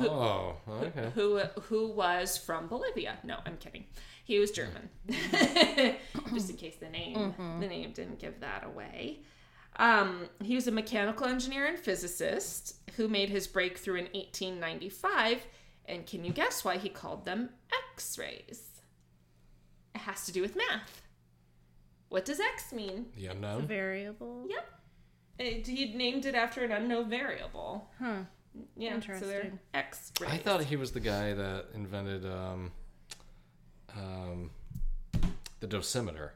Oh. 0.00 0.56
Okay. 0.68 1.10
who 1.14 1.38
who 1.68 1.88
was 1.88 2.36
from 2.36 2.66
Bolivia. 2.68 3.18
No, 3.22 3.38
I'm 3.46 3.56
kidding. 3.58 3.84
He 4.24 4.38
was 4.38 4.50
German. 4.50 4.88
Just 6.32 6.50
in 6.50 6.56
case 6.56 6.76
the 6.80 6.88
name 6.88 7.34
the 7.60 7.68
name 7.68 7.92
didn't 7.92 8.18
give 8.18 8.40
that 8.40 8.64
away. 8.64 9.20
Um, 9.76 10.28
he 10.42 10.54
was 10.54 10.66
a 10.68 10.72
mechanical 10.72 11.26
engineer 11.26 11.66
and 11.66 11.78
physicist 11.78 12.76
who 12.96 13.08
made 13.08 13.28
his 13.28 13.46
breakthrough 13.46 13.96
in 13.96 14.04
1895. 14.14 15.44
And 15.86 16.06
can 16.06 16.24
you 16.24 16.32
guess 16.32 16.64
why 16.64 16.78
he 16.78 16.88
called 16.88 17.24
them 17.24 17.50
X-rays? 17.92 18.62
It 19.94 20.00
has 20.02 20.24
to 20.26 20.32
do 20.32 20.40
with 20.42 20.56
math. 20.56 21.02
What 22.14 22.24
does 22.24 22.38
X 22.38 22.72
mean? 22.72 23.06
The 23.16 23.26
unknown. 23.26 23.66
Variable. 23.66 24.46
Yep. 24.48 24.66
It, 25.40 25.66
he 25.66 25.94
named 25.94 26.26
it 26.26 26.36
after 26.36 26.62
an 26.62 26.70
unknown 26.70 27.10
variable. 27.10 27.90
Huh. 27.98 28.18
Yeah, 28.76 29.00
so 29.00 29.26
they're 29.26 29.40
Interesting. 29.40 29.58
X-rays. 29.74 30.30
I 30.30 30.36
thought 30.36 30.62
he 30.62 30.76
was 30.76 30.92
the 30.92 31.00
guy 31.00 31.34
that 31.34 31.64
invented 31.74 32.24
um, 32.24 32.70
um, 33.96 34.50
the 35.58 35.66
dosimeter. 35.66 36.30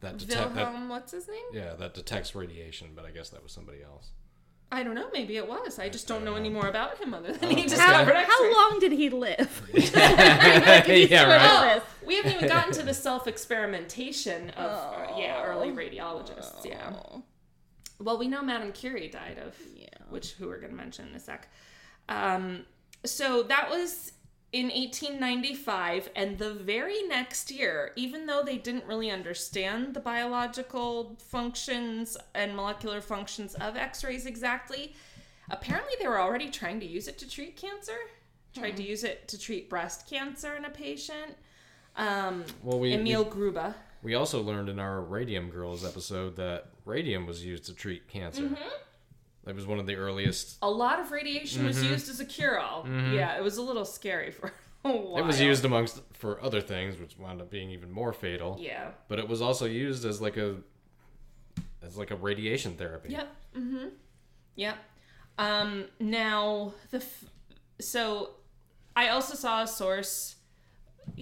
That 0.00 0.18
detect 0.18 0.54
that, 0.54 0.66
Wilhelm, 0.66 0.90
what's 0.90 1.12
his 1.12 1.26
name? 1.28 1.38
yeah, 1.54 1.72
that 1.78 1.94
detects 1.94 2.34
radiation, 2.34 2.88
but 2.94 3.06
I 3.06 3.10
guess 3.10 3.30
that 3.30 3.42
was 3.42 3.52
somebody 3.52 3.82
else. 3.82 4.10
I 4.72 4.82
don't 4.84 4.94
know. 4.94 5.08
Maybe 5.12 5.36
it 5.36 5.48
was. 5.48 5.78
I 5.80 5.88
just 5.88 6.06
don't 6.06 6.24
know 6.24 6.36
any 6.36 6.48
more 6.48 6.68
about 6.68 6.98
him 6.98 7.12
other 7.12 7.32
than 7.32 7.44
Oh, 7.46 7.48
he 7.48 7.62
okay. 7.62 7.68
discovered 7.68 8.14
How, 8.14 8.20
X-rays. 8.20 8.26
how 8.28 8.70
long 8.70 8.78
did 8.78 8.92
he 8.92 9.10
live? 9.10 9.62
yeah, 9.74 11.24
right. 11.24 11.82
Oh, 11.82 11.82
we 12.06 12.16
haven't 12.16 12.32
even 12.34 12.48
gotten 12.48 12.72
to 12.74 12.82
the 12.84 12.94
self-experimentation 12.94 14.50
of 14.50 14.70
uh, 14.70 15.18
yeah 15.18 15.42
early 15.44 15.70
radiologists. 15.70 16.64
Yeah. 16.64 16.92
Well, 17.98 18.16
we 18.18 18.28
know 18.28 18.42
Madame 18.42 18.72
Curie 18.72 19.08
died 19.08 19.38
of 19.44 19.54
Yeah. 19.74 19.88
which 20.08 20.32
who 20.32 20.46
we're 20.46 20.58
going 20.60 20.70
to 20.70 20.76
mention 20.76 21.08
in 21.08 21.14
a 21.14 21.20
sec. 21.20 21.48
Um, 22.08 22.64
so 23.04 23.42
that 23.44 23.70
was 23.70 24.12
in 24.52 24.66
1895, 24.66 26.10
and 26.16 26.38
the 26.38 26.54
very 26.54 27.02
next 27.04 27.52
year, 27.52 27.92
even 27.94 28.26
though 28.26 28.42
they 28.42 28.58
didn't 28.58 28.84
really 28.84 29.10
understand 29.10 29.94
the 29.94 30.00
biological 30.00 31.16
functions 31.20 32.16
and 32.34 32.56
molecular 32.56 33.00
functions 33.00 33.54
of 33.54 33.76
X-rays 33.76 34.26
exactly, 34.26 34.94
apparently 35.50 35.92
they 36.00 36.08
were 36.08 36.20
already 36.20 36.50
trying 36.50 36.80
to 36.80 36.86
use 36.86 37.06
it 37.06 37.16
to 37.18 37.28
treat 37.28 37.56
cancer. 37.56 37.96
Tried 38.52 38.76
to 38.78 38.82
use 38.82 39.04
it 39.04 39.28
to 39.28 39.38
treat 39.38 39.70
breast 39.70 40.10
cancer 40.10 40.56
in 40.56 40.64
a 40.64 40.70
patient. 40.70 41.36
Um, 41.96 42.44
Well, 42.64 42.80
we, 42.80 42.92
Emil 42.94 43.24
we 43.24 43.30
Grubbe. 43.30 43.74
we 44.02 44.14
also 44.14 44.42
learned 44.42 44.68
in 44.68 44.80
our 44.80 45.00
Radium 45.00 45.50
Girls 45.50 45.84
episode 45.84 46.34
that 46.36 46.70
radium 46.84 47.26
was 47.26 47.44
used 47.44 47.66
to 47.66 47.74
treat 47.74 48.08
cancer. 48.08 48.42
Mm-hmm. 48.42 48.54
That 49.44 49.54
was 49.54 49.66
one 49.66 49.78
of 49.78 49.86
the 49.86 49.94
earliest. 49.96 50.58
A 50.62 50.70
lot 50.70 51.00
of 51.00 51.10
radiation 51.12 51.64
was 51.64 51.78
Mm-hmm. 51.78 51.92
used 51.92 52.08
as 52.10 52.20
a 52.20 52.24
cure-all. 52.24 52.86
Yeah, 52.86 53.36
it 53.38 53.42
was 53.42 53.56
a 53.56 53.62
little 53.62 53.84
scary 53.86 54.30
for 54.38 54.52
a 54.84 54.90
while. 54.92 55.22
It 55.22 55.26
was 55.26 55.40
used 55.40 55.64
amongst 55.64 56.00
for 56.12 56.42
other 56.42 56.60
things, 56.60 56.98
which 57.00 57.16
wound 57.18 57.40
up 57.40 57.50
being 57.50 57.70
even 57.70 57.90
more 57.90 58.12
fatal. 58.12 58.58
Yeah. 58.60 58.90
But 59.08 59.18
it 59.18 59.28
was 59.28 59.40
also 59.40 59.64
used 59.66 60.04
as 60.04 60.20
like 60.20 60.36
a 60.36 60.56
as 61.82 61.96
like 61.96 62.10
a 62.10 62.16
radiation 62.16 62.74
therapy. 62.76 63.10
Yep. 63.12 63.36
Mm-hmm. 63.56 63.86
Yep. 64.56 64.76
Um, 65.38 65.84
now 65.98 66.74
the 66.90 66.98
f- 66.98 67.24
so 67.80 68.30
I 68.94 69.08
also 69.08 69.34
saw 69.34 69.62
a 69.62 69.66
source. 69.66 70.36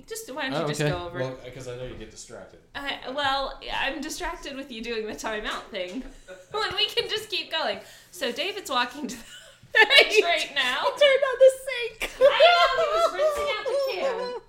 Just 0.07 0.33
why 0.35 0.42
don't 0.48 0.53
you 0.53 0.59
Oh, 0.64 0.68
just 0.68 0.81
okay. 0.81 0.90
go 0.90 1.07
over? 1.07 1.18
Well, 1.18 1.38
because 1.44 1.68
I 1.68 1.77
know 1.77 1.85
you 1.85 1.94
get 1.94 2.11
distracted. 2.11 2.61
I, 2.74 2.98
well, 3.14 3.61
I'm 3.74 4.01
distracted 4.01 4.57
with 4.57 4.70
you 4.72 4.83
doing 4.83 5.07
the 5.07 5.12
timeout 5.14 5.64
thing. 5.70 6.03
when 6.53 6.74
we 6.77 6.87
can 6.87 7.09
just 7.09 7.29
keep 7.31 7.51
going. 7.51 7.81
So 8.11 8.33
David's 8.33 8.70
walking 8.70 9.07
to 9.07 9.16
the 9.16 9.22
fridge 9.72 10.22
right 10.24 10.51
now. 10.55 10.85
Turned 10.85 11.24
on 11.31 11.38
the 11.38 11.53
sink. 11.66 12.11
I 12.20 12.74
know, 12.77 12.85
he 12.85 12.88
was 12.94 13.12
rinsing 13.14 13.55
out 13.59 13.64
the 13.66 13.92
can. 13.92 14.40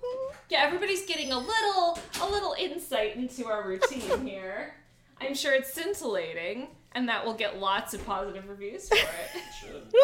Yeah, 0.50 0.62
everybody's 0.64 1.06
getting 1.06 1.30
a 1.30 1.38
little 1.38 1.96
a 2.22 2.26
little 2.28 2.56
insight 2.58 3.14
into 3.14 3.46
our 3.46 3.68
routine 3.68 4.26
here. 4.26 4.74
I'm 5.20 5.32
sure 5.36 5.54
it's 5.54 5.72
scintillating, 5.72 6.66
and 6.90 7.08
that 7.08 7.24
will 7.24 7.34
get 7.34 7.60
lots 7.60 7.94
of 7.94 8.04
positive 8.04 8.48
reviews 8.48 8.88
for 8.88 8.96
it. 8.96 9.42
Should. 9.60 9.94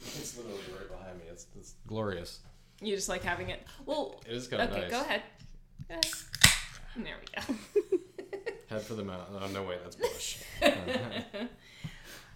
It's 0.00 0.36
literally 0.36 0.58
right 0.76 0.90
behind 0.98 1.18
me. 1.18 1.24
It's, 1.30 1.46
it's 1.56 1.74
glorious. 1.86 2.40
You 2.82 2.94
just 2.96 3.08
like 3.08 3.22
having 3.22 3.50
it. 3.50 3.60
Well, 3.86 4.20
It 4.28 4.32
is 4.34 4.48
kind 4.48 4.62
of 4.62 4.70
okay, 4.70 4.80
nice. 4.82 4.90
go 4.90 5.00
ahead. 5.00 5.22
Go 5.88 5.94
ahead. 5.94 6.06
There 6.96 7.14
we 7.20 7.54
go. 7.54 7.98
Head 8.68 8.82
for 8.82 8.94
the 8.94 9.04
mouth. 9.04 9.28
Oh 9.40 9.46
no, 9.48 9.62
wait, 9.62 9.78
that's 9.82 9.96
Bush. 9.96 10.38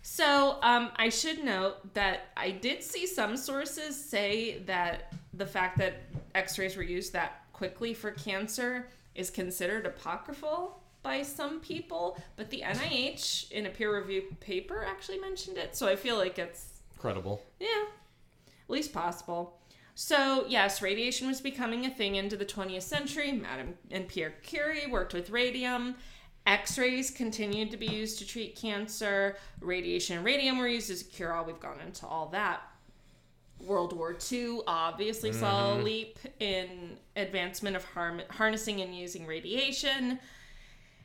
So, 0.02 0.58
um, 0.62 0.90
I 0.96 1.08
should 1.08 1.42
note 1.44 1.92
that 1.94 2.28
I 2.36 2.52
did 2.52 2.80
see 2.84 3.08
some 3.08 3.36
sources 3.36 3.96
say 4.02 4.58
that 4.66 5.12
the 5.34 5.46
fact 5.46 5.78
that 5.78 5.94
X-rays 6.34 6.76
were 6.76 6.84
used 6.84 7.12
that 7.14 7.42
quickly 7.52 7.92
for 7.92 8.12
cancer 8.12 8.88
is 9.16 9.30
considered 9.30 9.84
apocryphal 9.84 10.80
by 11.02 11.22
some 11.22 11.58
people, 11.60 12.16
but 12.36 12.50
the 12.50 12.62
NIH 12.64 13.50
in 13.50 13.66
a 13.66 13.68
peer-reviewed 13.68 14.38
paper 14.38 14.84
actually 14.88 15.18
mentioned 15.18 15.58
it. 15.58 15.74
So 15.76 15.88
I 15.88 15.96
feel 15.96 16.16
like 16.16 16.38
it's 16.38 16.82
Credible. 16.98 17.42
yeah, 17.58 17.66
at 17.66 18.70
least 18.70 18.92
possible. 18.92 19.58
So, 19.98 20.44
yes, 20.46 20.82
radiation 20.82 21.26
was 21.26 21.40
becoming 21.40 21.86
a 21.86 21.90
thing 21.90 22.16
into 22.16 22.36
the 22.36 22.44
20th 22.44 22.82
century. 22.82 23.32
Madame 23.32 23.78
and 23.90 24.06
Pierre 24.06 24.34
Curie 24.42 24.86
worked 24.86 25.14
with 25.14 25.30
radium. 25.30 25.94
X 26.46 26.76
rays 26.76 27.10
continued 27.10 27.70
to 27.70 27.78
be 27.78 27.86
used 27.86 28.18
to 28.18 28.26
treat 28.26 28.56
cancer. 28.56 29.38
Radiation 29.58 30.18
and 30.18 30.24
radium 30.24 30.58
were 30.58 30.68
used 30.68 30.90
as 30.90 31.00
a 31.00 31.04
cure 31.06 31.32
all. 31.32 31.46
We've 31.46 31.58
gone 31.58 31.80
into 31.80 32.06
all 32.06 32.26
that. 32.26 32.60
World 33.64 33.96
War 33.96 34.14
II 34.30 34.60
obviously 34.66 35.32
saw 35.32 35.72
a 35.72 35.80
leap 35.80 36.18
in 36.40 36.98
advancement 37.16 37.74
of 37.74 37.82
harm- 37.86 38.20
harnessing 38.28 38.82
and 38.82 38.94
using 38.94 39.24
radiation. 39.24 40.18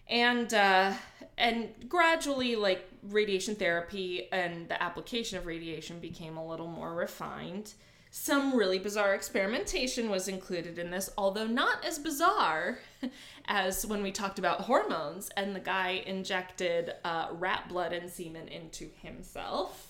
and 0.10 0.54
uh, 0.54 0.92
and 1.38 1.70
gradually 1.88 2.58
like 2.58 2.90
radiation 3.04 3.56
therapy 3.56 4.28
and 4.34 4.68
the 4.68 4.84
application 4.84 5.38
of 5.38 5.46
radiation 5.46 6.00
became 6.02 6.36
a 6.36 6.46
little 6.46 6.68
more 6.68 6.94
refined 6.94 7.74
some 8.14 8.54
really 8.56 8.78
bizarre 8.78 9.16
experimentation 9.16 10.10
was 10.10 10.28
included 10.28 10.78
in 10.78 10.92
this 10.92 11.10
although 11.18 11.48
not 11.48 11.84
as 11.86 11.98
bizarre 11.98 12.78
as 13.46 13.86
when 13.86 14.04
we 14.04 14.12
talked 14.12 14.38
about 14.38 14.62
hormones 14.62 15.30
and 15.38 15.56
the 15.56 15.60
guy 15.62 16.04
injected 16.06 16.94
uh, 17.06 17.28
rat 17.32 17.68
blood 17.70 17.94
and 17.94 18.10
semen 18.10 18.48
into 18.50 18.90
himself 19.02 19.88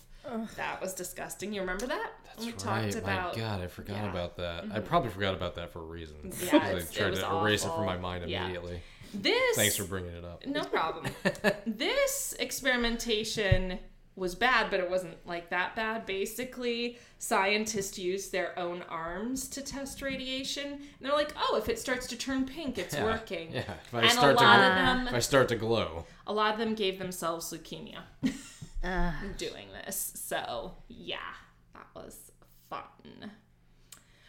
that 0.56 0.80
was 0.80 0.94
disgusting 0.94 1.52
you 1.52 1.62
remember 1.62 1.88
that 1.88 2.12
That's 2.26 2.46
we 2.46 2.52
right. 2.70 3.04
My 3.04 3.34
God, 3.36 3.62
I 3.62 3.66
forgot 3.68 3.94
Yeah. 3.96 4.02
Mm-hmm. 4.04 4.10
about 4.12 4.38
that. 4.38 4.66
I 4.72 4.80
probably 4.80 5.10
forgot 5.10 5.34
about 5.34 5.56
that 5.56 5.74
for 5.74 5.80
a 5.80 5.86
reason. 5.86 6.18
Yeah, 6.24 6.30
'Cause 6.30 6.44
it's- 6.44 6.62
I 6.62 6.76
it 6.78 6.92
tried 6.94 7.10
was 7.10 7.20
to 7.22 7.36
erase 7.38 7.66
it 7.66 7.70
from 7.74 7.86
my 7.88 7.98
mind 7.98 8.30
Yeah. 8.30 8.44
immediately. 8.44 8.82
this 9.16 9.56
Thanks 9.56 9.76
for 9.78 9.84
bringing 9.86 10.14
it 10.14 10.24
up. 10.24 10.46
No 10.46 10.64
problem. 10.64 11.12
this 11.66 12.36
experimentation 12.40 13.80
was 14.16 14.36
bad, 14.36 14.70
but 14.70 14.80
it 14.80 14.90
wasn't 14.90 15.16
like 15.26 15.50
that 15.50 15.76
bad. 15.76 16.06
Basically, 16.06 16.98
scientists 17.18 17.98
used 17.98 18.32
their 18.32 18.58
own 18.60 18.84
arms 18.90 19.48
to 19.50 19.62
test 19.62 20.02
radiation, 20.02 20.66
and 20.74 20.82
they're 21.00 21.14
like, 21.14 21.34
"Oh, 21.38 21.56
if 21.58 21.70
it 21.70 21.80
starts 21.80 22.08
to 22.08 22.18
turn 22.18 22.46
pink, 22.46 22.78
it's 22.78 22.94
Yeah, 22.94 23.06
working." 23.06 23.52
Yeah. 23.54 23.60
If 23.86 23.94
I 23.94 24.00
And 24.02 24.08
a 24.08 24.12
start 24.12 24.38
to 24.38 24.44
lot 24.44 24.60
gl- 24.60 24.70
of 24.70 24.76
them, 24.76 25.08
if 25.08 25.14
I 25.14 25.20
start 25.20 25.48
to 25.50 25.56
glow, 25.56 26.06
a 26.28 26.34
lot 26.34 26.54
of 26.54 26.60
them 26.60 26.76
gave 26.76 27.00
themselves 27.00 27.52
leukemia 27.54 28.00
Ugh. 28.84 29.14
doing 29.38 29.68
this. 29.86 30.12
So 30.16 30.74
yeah, 30.90 31.18
that 31.74 31.88
was 31.96 32.32
fun. 32.70 33.32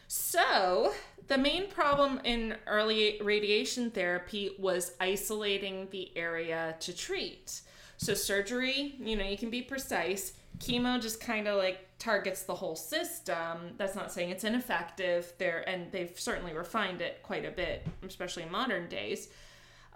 So, 0.07 0.93
the 1.29 1.39
main 1.39 1.69
problem 1.71 2.21
in 2.25 2.57
early 2.67 3.19
radiation 3.23 3.91
therapy 3.91 4.55
was 4.59 4.93
isolating 5.01 5.89
the 5.91 6.15
area 6.17 6.77
to 6.81 6.95
treat. 6.95 7.63
So, 8.03 8.15
surgery, 8.15 8.97
you 8.99 9.15
know, 9.15 9.23
you 9.23 9.39
can 9.39 9.49
be 9.49 9.63
precise. 9.63 10.33
Chemo 10.59 11.01
just 11.01 11.21
kind 11.21 11.47
of 11.47 11.57
like 11.57 11.87
targets 12.01 12.43
the 12.43 12.55
whole 12.57 12.75
system. 12.75 13.75
That's 13.77 13.95
not 13.95 14.11
saying 14.11 14.31
it's 14.31 14.43
ineffective. 14.43 15.33
There, 15.39 15.63
and 15.69 15.93
they've 15.93 16.19
certainly 16.19 16.53
refined 16.53 17.01
it 17.01 17.23
quite 17.23 17.45
a 17.45 17.53
bit, 17.53 17.87
especially 18.05 18.43
in 18.43 18.51
modern 18.51 18.89
days. 18.89 19.29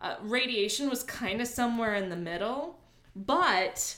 Uh, 0.00 0.14
radiation 0.22 0.88
was 0.88 1.02
kind 1.02 1.40
of 1.40 1.48
somewhere 1.48 1.96
in 1.96 2.08
the 2.08 2.16
middle, 2.16 2.78
but 3.16 3.96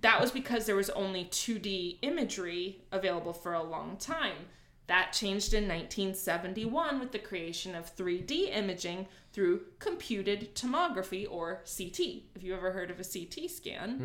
that 0.00 0.18
was 0.18 0.30
because 0.30 0.64
there 0.64 0.74
was 0.74 0.88
only 0.88 1.26
2D 1.26 1.98
imagery 2.00 2.80
available 2.90 3.34
for 3.34 3.52
a 3.52 3.62
long 3.62 3.98
time. 3.98 4.46
That 4.86 5.12
changed 5.12 5.52
in 5.52 5.64
1971 5.64 6.98
with 6.98 7.12
the 7.12 7.18
creation 7.18 7.74
of 7.74 7.94
3D 7.94 8.56
imaging 8.56 9.08
through 9.32 9.60
computed 9.78 10.54
tomography 10.54 11.26
or 11.30 11.62
CT. 11.76 12.00
If 12.34 12.42
you 12.42 12.54
ever 12.54 12.72
heard 12.72 12.90
of 12.90 12.98
a 13.00 13.04
CT 13.04 13.48
scan? 13.50 13.98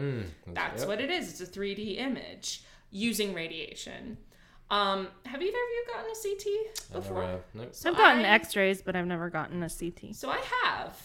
Hmm, 0.46 0.54
That's 0.54 0.82
yep. 0.82 0.88
what 0.88 1.02
it 1.02 1.10
is. 1.10 1.30
It's 1.30 1.42
a 1.42 1.60
3D 1.60 1.98
image 1.98 2.64
using 2.92 3.34
radiation. 3.34 4.18
Um, 4.70 5.08
have 5.26 5.42
either 5.42 5.48
of 5.50 5.54
you 5.54 5.86
gotten 5.94 6.12
a 6.12 6.16
CT 6.16 6.94
before? 6.94 7.22
never 7.22 7.32
have. 7.34 7.42
Nope. 7.54 7.70
So 7.76 7.90
I've 7.92 7.98
gotten 7.98 8.26
I- 8.26 8.30
X-rays, 8.30 8.82
but 8.82 8.96
I've 8.96 9.06
never 9.08 9.30
gotten 9.30 9.62
a 9.64 9.70
CT. 9.70 10.14
So 10.16 10.30
I 10.30 10.40
have. 10.64 10.98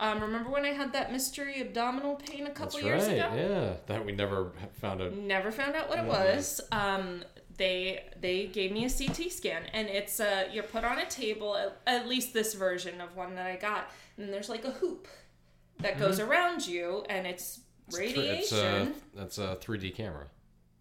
Um, 0.00 0.20
remember 0.20 0.50
when 0.50 0.64
I 0.64 0.70
had 0.72 0.92
that 0.94 1.12
mystery 1.12 1.60
abdominal 1.60 2.16
pain 2.16 2.46
a 2.46 2.50
couple 2.50 2.80
That's 2.80 2.84
years 2.84 3.06
right. 3.06 3.12
ago? 3.18 3.30
Yeah. 3.36 3.76
That 3.86 4.04
we 4.04 4.10
never 4.12 4.50
found 4.80 5.00
out. 5.00 5.14
Never 5.14 5.52
found 5.52 5.76
out 5.76 5.88
what 5.88 5.98
it 6.00 6.04
Mhm. 6.04 6.08
was. 6.08 6.60
Um, 6.72 7.24
they 7.56 8.04
they 8.20 8.46
gave 8.46 8.72
me 8.72 8.84
a 8.84 8.90
CT 8.90 9.30
scan, 9.30 9.62
and 9.72 9.88
it's 9.88 10.20
uh, 10.20 10.48
you're 10.52 10.64
put 10.64 10.84
on 10.84 10.98
a 10.98 11.06
table. 11.06 11.56
At, 11.56 11.76
at 11.86 12.08
least 12.08 12.32
this 12.32 12.54
version 12.54 13.00
of 13.00 13.16
one 13.16 13.34
that 13.36 13.46
I 13.46 13.56
got, 13.56 13.90
and 14.16 14.32
there's 14.32 14.48
like 14.48 14.64
a 14.64 14.70
hoop 14.70 15.08
that 15.80 15.98
goes 15.98 16.20
around 16.20 16.66
you, 16.66 17.04
and 17.08 17.26
it's 17.26 17.60
It's 17.88 17.98
radiation. 17.98 18.38
It's 18.38 18.52
a, 18.52 18.92
that's 19.14 19.38
a 19.38 19.58
3D 19.60 19.94
camera. 19.94 20.26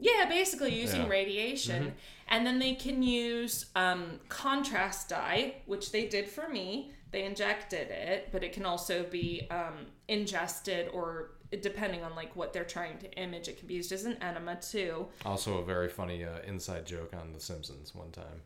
Yeah, 0.04 0.26
basically 0.28 0.74
using 0.80 1.04
Yeah. 1.04 1.08
radiation. 1.08 1.94
And 2.28 2.46
then 2.46 2.60
they 2.60 2.76
can 2.76 3.02
use 3.04 3.68
um, 3.76 4.20
contrast 4.28 5.10
dye, 5.10 5.56
which 5.66 5.92
they 5.94 6.08
did 6.08 6.28
for 6.28 6.50
me. 6.50 6.92
They 7.12 7.24
injected 7.24 7.90
it, 7.90 8.30
but 8.32 8.44
it 8.44 8.52
can 8.54 8.66
also 8.66 9.04
be 9.04 9.48
um, 9.50 9.86
ingested 10.08 10.90
or 10.94 11.36
depending 11.62 12.04
on 12.04 12.16
like 12.16 12.36
what 12.36 12.52
they're 12.52 12.64
trying 12.66 12.98
to 12.98 13.12
image, 13.14 13.48
it 13.48 13.58
can 13.60 13.68
be 13.68 13.76
used 13.76 13.92
as 13.92 14.06
an 14.06 14.18
enema 14.22 14.56
too. 14.58 15.08
Also, 15.26 15.60
a 15.60 15.64
very 15.64 15.88
funny 15.88 16.26
uh, 16.26 16.40
inside 16.48 16.86
joke 16.86 17.14
on 17.14 17.32
The 17.32 17.40
Simpsons 17.40 17.94
one 17.94 18.12
time. 18.12 18.42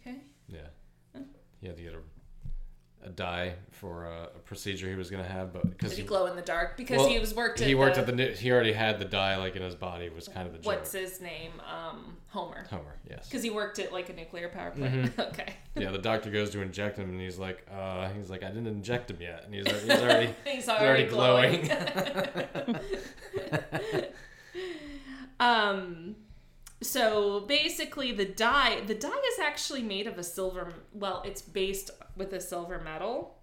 Okay. 0.00 0.18
Yeah. 0.48 0.68
He 1.60 1.66
had 1.68 1.76
to 1.76 1.82
get 1.82 1.94
a, 1.94 1.98
a 3.04 3.08
dye 3.08 3.54
for 3.70 4.04
a, 4.04 4.24
a 4.24 4.38
procedure 4.44 4.88
he 4.88 4.94
was 4.94 5.10
going 5.10 5.22
to 5.22 5.28
have, 5.28 5.52
but 5.52 5.68
because 5.68 5.90
Did 5.90 5.98
he 5.98 6.04
glow 6.04 6.26
in 6.26 6.36
the 6.36 6.42
dark? 6.42 6.76
Because 6.76 6.98
well, 6.98 7.08
he 7.08 7.18
was 7.18 7.34
worked 7.34 7.60
at 7.60 7.66
he 7.66 7.74
worked 7.74 7.96
the, 7.96 8.02
at 8.02 8.16
the 8.16 8.26
he 8.32 8.50
already 8.50 8.72
had 8.72 8.98
the 8.98 9.04
dye 9.04 9.36
like 9.36 9.56
in 9.56 9.62
his 9.62 9.74
body 9.74 10.08
was 10.08 10.28
kind 10.28 10.46
of 10.46 10.52
the 10.52 10.58
joke. 10.58 10.66
what's 10.66 10.92
his 10.92 11.20
name? 11.20 11.52
Um, 11.60 12.16
Homer. 12.28 12.64
Homer, 12.70 12.96
yes. 13.08 13.28
Because 13.28 13.42
he 13.42 13.50
worked 13.50 13.78
at 13.78 13.92
like 13.92 14.08
a 14.08 14.12
nuclear 14.12 14.48
power 14.48 14.70
plant. 14.70 15.16
Mm-hmm. 15.16 15.20
okay. 15.32 15.54
Yeah, 15.76 15.90
the 15.90 15.98
doctor 15.98 16.30
goes 16.30 16.50
to 16.50 16.60
inject 16.60 16.98
him, 16.98 17.10
and 17.10 17.20
he's 17.20 17.38
like, 17.38 17.66
uh, 17.72 18.08
he's 18.10 18.30
like, 18.30 18.42
I 18.42 18.48
didn't 18.48 18.68
inject 18.68 19.10
him 19.10 19.20
yet, 19.20 19.44
and 19.44 19.54
he's, 19.54 19.66
he's 19.66 19.90
already, 19.90 20.26
He's 20.44 20.54
he's 20.54 20.68
already, 20.68 21.08
already 21.08 21.08
glowing. 21.08 21.70
glowing. 22.62 22.78
Um, 25.40 26.14
so 26.82 27.40
basically, 27.40 28.12
the 28.12 28.24
dye 28.26 28.80
the 28.86 28.94
dye 28.94 29.08
is 29.32 29.38
actually 29.40 29.82
made 29.82 30.06
of 30.06 30.18
a 30.18 30.22
silver. 30.24 30.72
Well, 30.92 31.22
it's 31.24 31.42
based 31.42 31.90
with 32.16 32.32
a 32.32 32.40
silver 32.40 32.78
metal 32.80 33.38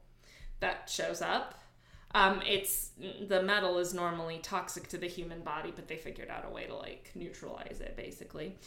that 0.60 0.90
shows 0.90 1.22
up. 1.22 1.56
Um, 2.16 2.42
it's 2.46 2.90
the 3.28 3.42
metal 3.44 3.78
is 3.78 3.94
normally 3.94 4.40
toxic 4.40 4.88
to 4.90 4.98
the 4.98 5.08
human 5.08 5.42
body, 5.42 5.72
but 5.76 5.88
they 5.88 5.98
figured 5.98 6.30
out 6.30 6.46
a 6.46 6.50
way 6.54 6.66
to 6.66 6.76
like 6.76 7.12
neutralize 7.16 7.80
it, 7.82 7.96
basically. 7.96 8.58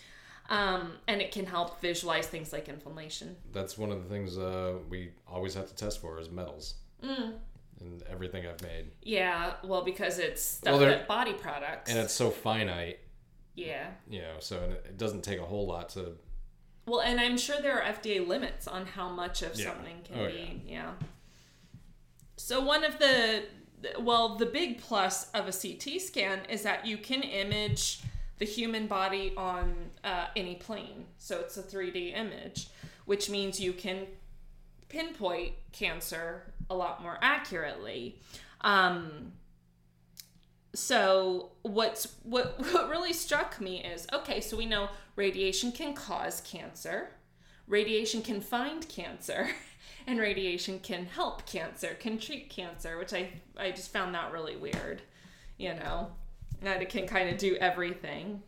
Um, 0.51 0.95
and 1.07 1.21
it 1.23 1.31
can 1.33 1.47
help 1.47 1.81
visualize 1.81 2.27
things 2.27 2.53
like 2.53 2.69
inflammation. 2.69 3.37
That's 3.53 3.79
one 3.79 3.91
of 3.93 4.03
the 4.03 4.09
things 4.09 4.37
uh, 4.39 4.75
we 4.89 5.11
always 5.27 5.55
have 5.55 5.69
to 5.69 5.75
test 5.75 6.01
for 6.01 6.19
is 6.19 6.31
metals 6.31 6.75
Mm. 7.03 7.33
in 7.81 8.01
everything 8.09 8.47
I've 8.47 8.63
made, 8.63 8.93
Yeah, 9.03 9.55
well, 9.65 9.83
because 9.83 10.21
it's 10.21 10.41
stuff 10.41 10.73
Well, 10.79 10.81
that 10.89 11.09
body 11.09 11.33
products. 11.33 11.91
and 11.91 11.99
it's 11.99 12.13
so 12.13 12.31
finite, 12.31 13.01
yeah. 13.55 13.91
you 14.09 14.21
know, 14.21 14.35
so 14.41 14.63
and 14.63 14.73
it 14.73 14.97
doesn't 14.99 15.23
take 15.23 15.39
a 15.39 15.45
whole 15.45 15.67
lot 15.67 15.91
to. 15.91 16.13
Well, 16.87 17.01
and 17.01 17.21
I'm 17.21 17.39
sure 17.39 17.61
there 17.61 17.81
are 17.81 17.93
FDA 17.93 18.27
limits 18.27 18.67
on 18.67 18.87
how 18.87 19.09
much 19.09 19.43
of 19.43 19.55
Yeah. 19.55 19.67
something 19.67 20.01
can 20.05 20.19
Oh, 20.19 20.27
be. 20.27 20.63
Yeah. 20.67 20.93
So 22.37 22.61
one 22.61 22.85
of 22.85 22.99
the 22.99 23.45
well, 23.99 24.37
the 24.37 24.47
big 24.47 24.81
plus 24.81 25.29
of 25.33 25.49
a 25.49 25.53
CT 25.53 26.01
scan 26.01 26.41
is 26.49 26.63
that 26.63 26.87
you 26.87 26.97
can 26.97 27.23
image 27.23 28.01
the 28.39 28.45
human 28.45 28.87
body 28.87 29.33
on 29.37 29.75
uh, 30.05 30.27
any 30.37 30.55
plane. 30.55 31.07
So 31.19 31.41
it's 31.41 31.57
a 31.57 31.63
3D 31.63 32.17
image, 32.17 32.69
which 33.07 33.29
means 33.29 33.61
you 33.61 33.73
can 33.73 34.07
pinpoint 34.89 35.53
cancer 35.73 36.53
a 36.71 36.75
lot 36.75 37.03
more 37.03 37.19
accurately. 37.23 38.21
Um, 38.61 39.33
so 40.75 41.51
what's 41.63 42.15
what 42.23 42.59
what 42.73 42.89
really 42.89 43.13
struck 43.13 43.61
me 43.61 43.83
is 43.83 44.07
okay 44.13 44.41
so 44.41 44.57
we 44.57 44.67
know 44.67 44.89
radiation 45.17 45.73
can 45.73 45.95
cause 45.95 46.41
cancer 46.43 47.11
radiation 47.67 48.23
can 48.23 48.41
find 48.41 48.89
cancer 48.89 49.49
and 50.07 50.19
radiation 50.19 50.79
can 50.81 51.07
help 51.07 51.47
cancer 51.47 51.95
can 52.01 52.19
treat 52.19 52.49
cancer 52.49 52.99
which 52.99 53.13
i 53.13 53.29
i 53.59 53.71
just 53.71 53.93
found 53.93 54.15
that 54.15 54.33
really 54.33 54.57
weird 54.57 55.03
you 55.59 55.75
know 55.75 56.09
that 56.63 56.81
it 56.81 56.89
can 56.89 57.07
kind 57.07 57.29
of 57.29 57.37
do 57.39 57.57
everything 57.57 58.43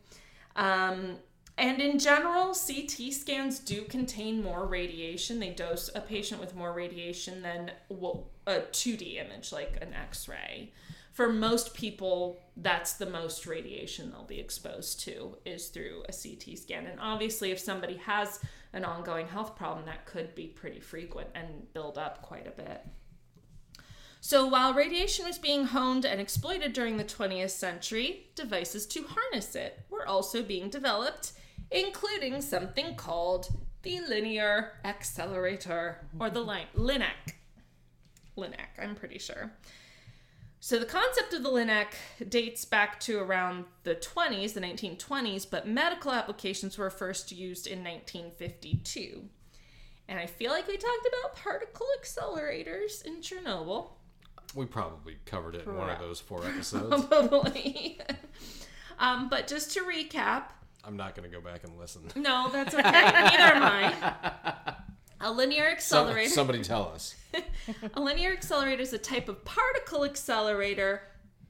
um 0.57 1.17
and 1.57 1.81
in 1.81 1.99
general, 1.99 2.47
CT 2.47 3.13
scans 3.13 3.61
do 3.61 3.83
contain 3.83 4.43
more 4.43 4.67
radiation. 4.67 5.39
They 5.39 5.51
dose 5.51 5.89
a 5.95 6.01
patient 6.01 6.41
with 6.41 6.57
more 6.57 6.73
radiation 6.73 7.43
than 7.43 7.71
what 7.89 8.25
a 8.46 8.61
2D 8.61 9.24
image, 9.24 9.52
like 9.52 9.78
an 9.80 9.94
X 9.94 10.28
ray. 10.28 10.72
For 11.12 11.33
most 11.33 11.74
people, 11.74 12.40
that's 12.57 12.94
the 12.94 13.07
most 13.07 13.46
radiation 13.46 14.11
they'll 14.11 14.24
be 14.24 14.40
exposed 14.40 15.00
to 15.04 15.37
is 15.44 15.68
through 15.68 16.02
a 16.09 16.12
CT 16.12 16.59
scan. 16.59 16.87
And 16.87 16.98
obviously, 17.00 17.52
if 17.52 17.61
somebody 17.61 17.96
has 17.98 18.40
an 18.72 18.85
ongoing 18.85 19.28
health 19.28 19.54
problem, 19.54 19.87
that 19.87 20.07
could 20.07 20.35
be 20.35 20.48
pretty 20.48 20.80
frequent 20.80 21.28
and 21.35 21.72
build 21.72 21.98
up 21.98 22.22
quite 22.22 22.48
a 22.48 22.50
bit. 22.50 22.85
So, 24.20 24.46
while 24.46 24.74
radiation 24.74 25.26
was 25.26 25.38
being 25.38 25.66
honed 25.66 26.04
and 26.04 26.20
exploited 26.20 26.72
during 26.72 26.96
the 26.96 27.04
20th 27.04 27.50
century, 27.50 28.30
devices 28.35 28.87
to 28.87 29.04
harness 29.07 29.54
it 29.54 29.80
were 29.90 30.09
also 30.09 30.42
being 30.42 30.70
developed, 30.70 31.33
including 31.70 32.40
something 32.40 32.96
called 32.96 33.48
the 33.83 34.00
linear 34.00 34.80
accelerator, 34.85 36.09
or 36.18 36.30
the 36.30 36.40
LINAC. 36.74 37.35
LINAC, 38.37 38.79
I'm 38.83 38.94
pretty 38.94 39.18
sure. 39.18 39.53
So, 40.61 40.79
the 40.79 40.87
concept 40.87 41.35
of 41.35 41.42
the 41.42 41.51
LINAC 41.51 41.88
dates 42.31 42.64
back 42.64 42.99
to 43.01 43.18
around 43.18 43.66
the 43.83 43.94
20s, 43.97 44.55
the 44.55 44.61
1920s, 44.62 45.47
but 45.51 45.68
medical 45.68 46.11
applications 46.11 46.79
were 46.79 46.88
first 46.88 47.31
used 47.33 47.66
in 47.66 47.81
1952. 47.85 49.25
And 50.09 50.18
I 50.18 50.27
feel 50.27 50.51
like 50.53 50.66
we 50.66 50.77
talked 50.79 51.07
about 51.07 51.37
particle 51.37 51.87
accelerators 52.03 53.05
in 53.05 53.20
Chernobyl. 53.20 53.90
We 54.55 54.64
probably 54.66 55.16
covered 55.27 55.55
it 55.55 55.66
in 55.66 55.77
one 55.77 55.90
of 55.90 55.99
those 55.99 56.20
four 56.20 56.44
episodes. 56.47 57.05
Probably. 57.07 58.01
um, 58.99 59.29
but 59.29 59.47
just 59.47 59.73
to 59.73 59.81
recap, 59.81 60.44
I'm 60.87 60.97
not 60.97 61.14
gonna 61.14 61.29
go 61.29 61.40
back 61.40 61.64
and 61.64 61.79
listen. 61.79 62.03
no, 62.16 62.49
that's 62.53 62.75
okay. 62.75 62.83
Neither 62.90 63.55
am 63.55 63.62
I. 63.62 64.75
A 65.20 65.31
linear 65.33 65.64
Some- 65.79 66.07
accelerator. 66.09 66.31
somebody 66.31 66.62
tell 66.62 66.88
us. 66.88 67.14
A 67.94 68.01
linear 68.01 68.33
accelerator 68.33 68.83
is 68.83 68.92
a 68.92 68.99
type 68.99 69.29
of 69.29 69.44
particle 69.44 70.05
accelerator, 70.05 71.03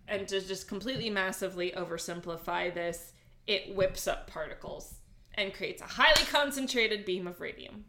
and 0.08 0.26
to 0.28 0.40
just 0.40 0.68
completely 0.68 1.10
massively 1.10 1.72
oversimplify 1.76 2.72
this, 2.72 3.12
it 3.46 3.74
whips 3.74 4.06
up 4.08 4.26
particles 4.26 4.94
and 5.34 5.52
creates 5.52 5.82
a 5.82 5.86
highly 5.86 6.24
concentrated 6.30 7.04
beam 7.04 7.26
of 7.26 7.40
radium. 7.40 7.84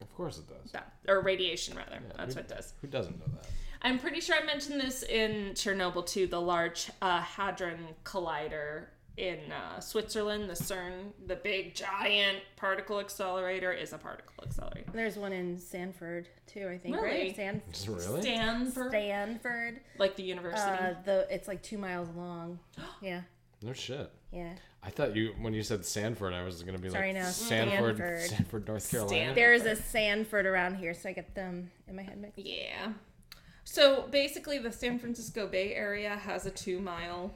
Of 0.00 0.12
course 0.14 0.38
it 0.38 0.48
does. 0.48 0.72
That, 0.72 0.92
or 1.08 1.20
radiation, 1.22 1.76
rather. 1.76 2.00
That's 2.16 2.34
who- 2.34 2.40
what 2.40 2.50
it 2.50 2.54
does. 2.54 2.74
Who 2.80 2.86
doesn't 2.88 3.18
know 3.18 3.26
that? 3.34 3.46
I'm 3.84 3.98
pretty 3.98 4.20
sure 4.20 4.36
I 4.40 4.44
mentioned 4.44 4.80
this 4.80 5.02
in 5.02 5.54
Chernobyl 5.54 6.06
too, 6.06 6.26
the 6.28 6.40
Large 6.40 6.90
uh, 7.00 7.20
Hadron 7.20 7.78
Collider 8.04 8.86
in 9.16 9.38
uh, 9.52 9.78
Switzerland, 9.80 10.48
the 10.48 10.54
CERN, 10.54 11.12
the 11.26 11.36
big 11.36 11.74
giant 11.74 12.38
particle 12.56 12.98
accelerator 12.98 13.70
is 13.72 13.92
a 13.92 13.98
particle 13.98 14.42
accelerator. 14.44 14.90
There's 14.94 15.16
one 15.16 15.32
in 15.32 15.58
Sanford 15.58 16.28
too, 16.46 16.68
I 16.68 16.78
think. 16.78 16.96
Really? 16.96 17.08
Right? 17.26 17.36
San- 17.36 17.62
Just 17.70 17.88
really? 17.88 18.22
Stanford, 18.22 18.90
Stanford. 18.90 19.80
like 19.98 20.16
the 20.16 20.22
university. 20.22 20.70
Uh, 20.70 20.94
the 21.04 21.26
it's 21.30 21.46
like 21.48 21.62
two 21.62 21.78
miles 21.78 22.08
long. 22.16 22.58
Yeah, 23.02 23.22
No 23.62 23.72
shit. 23.72 24.10
yeah. 24.32 24.54
I 24.84 24.90
thought 24.90 25.14
you 25.14 25.34
when 25.40 25.52
you 25.54 25.62
said 25.62 25.84
Sanford, 25.84 26.32
I 26.32 26.42
was 26.42 26.62
gonna 26.62 26.78
be 26.78 26.88
Sorry, 26.90 27.12
like 27.12 27.22
no, 27.22 27.28
Sanford, 27.30 27.96
Stanford. 27.96 28.20
Sanford, 28.30 28.68
North 28.68 28.90
Carolina. 28.90 29.14
Stanford. 29.16 29.36
There 29.36 29.52
is 29.52 29.66
a 29.66 29.76
Sanford 29.76 30.46
around 30.46 30.76
here, 30.76 30.94
so 30.94 31.08
I 31.08 31.12
get 31.12 31.34
them 31.34 31.70
in 31.86 31.94
my 31.96 32.02
head 32.02 32.18
mixed. 32.20 32.38
Yeah. 32.38 32.92
So 33.64 34.08
basically, 34.10 34.58
the 34.58 34.72
San 34.72 34.98
Francisco 34.98 35.46
Bay 35.46 35.74
Area 35.74 36.16
has 36.16 36.46
a 36.46 36.50
two 36.50 36.80
mile 36.80 37.32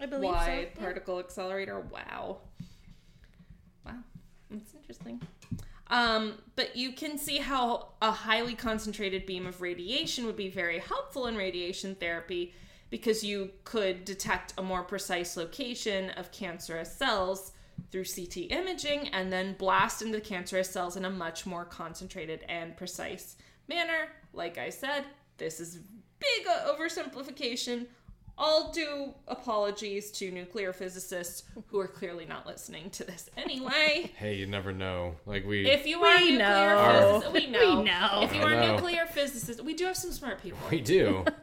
I 0.00 0.06
believe 0.06 0.30
wide 0.30 0.70
so. 0.74 0.80
yeah. 0.80 0.84
particle 0.84 1.18
accelerator. 1.18 1.80
Wow. 1.80 2.38
Wow. 3.84 3.98
That's 4.50 4.74
interesting. 4.74 5.20
Um, 5.88 6.34
but 6.54 6.76
you 6.76 6.92
can 6.92 7.18
see 7.18 7.38
how 7.38 7.88
a 8.00 8.12
highly 8.12 8.54
concentrated 8.54 9.26
beam 9.26 9.46
of 9.46 9.60
radiation 9.60 10.24
would 10.26 10.36
be 10.36 10.48
very 10.48 10.78
helpful 10.78 11.26
in 11.26 11.36
radiation 11.36 11.96
therapy 11.96 12.54
because 12.90 13.24
you 13.24 13.50
could 13.64 14.04
detect 14.04 14.54
a 14.56 14.62
more 14.62 14.82
precise 14.82 15.36
location 15.36 16.10
of 16.10 16.30
cancerous 16.32 16.92
cells 16.92 17.52
through 17.90 18.04
CT 18.04 18.50
imaging 18.50 19.08
and 19.08 19.32
then 19.32 19.54
blast 19.54 20.02
into 20.02 20.18
the 20.18 20.24
cancerous 20.24 20.70
cells 20.70 20.96
in 20.96 21.04
a 21.04 21.10
much 21.10 21.46
more 21.46 21.64
concentrated 21.64 22.44
and 22.48 22.76
precise 22.76 23.36
manner. 23.68 24.08
Like 24.32 24.58
I 24.58 24.70
said, 24.70 25.04
this 25.38 25.58
is 25.58 25.80
big 26.18 26.46
oversimplification. 26.46 27.86
All 28.42 28.72
due 28.72 29.12
apologies 29.28 30.10
to 30.12 30.30
nuclear 30.30 30.72
physicists 30.72 31.42
who 31.68 31.78
are 31.78 31.86
clearly 31.86 32.24
not 32.24 32.46
listening 32.46 32.88
to 32.90 33.04
this 33.04 33.28
anyway. 33.36 34.10
Hey, 34.16 34.36
you 34.36 34.46
never 34.46 34.72
know. 34.72 35.14
Like 35.26 35.46
we 35.46 35.68
If 35.68 35.86
you 35.86 36.02
are 36.02 36.16
We 36.16 36.30
nuclear 36.32 36.38
know. 36.38 37.20
physicist, 37.20 37.32
we 37.34 37.46
know. 37.48 37.76
We 37.78 37.84
know. 37.84 38.20
If 38.22 38.34
you 38.34 38.40
I 38.40 38.44
are 38.44 38.54
know. 38.54 38.74
nuclear 38.76 39.04
physicist, 39.06 39.62
we 39.62 39.74
do 39.74 39.84
have 39.84 39.96
some 39.96 40.10
smart 40.12 40.42
people. 40.42 40.58
we 40.70 40.80
do. 40.80 41.24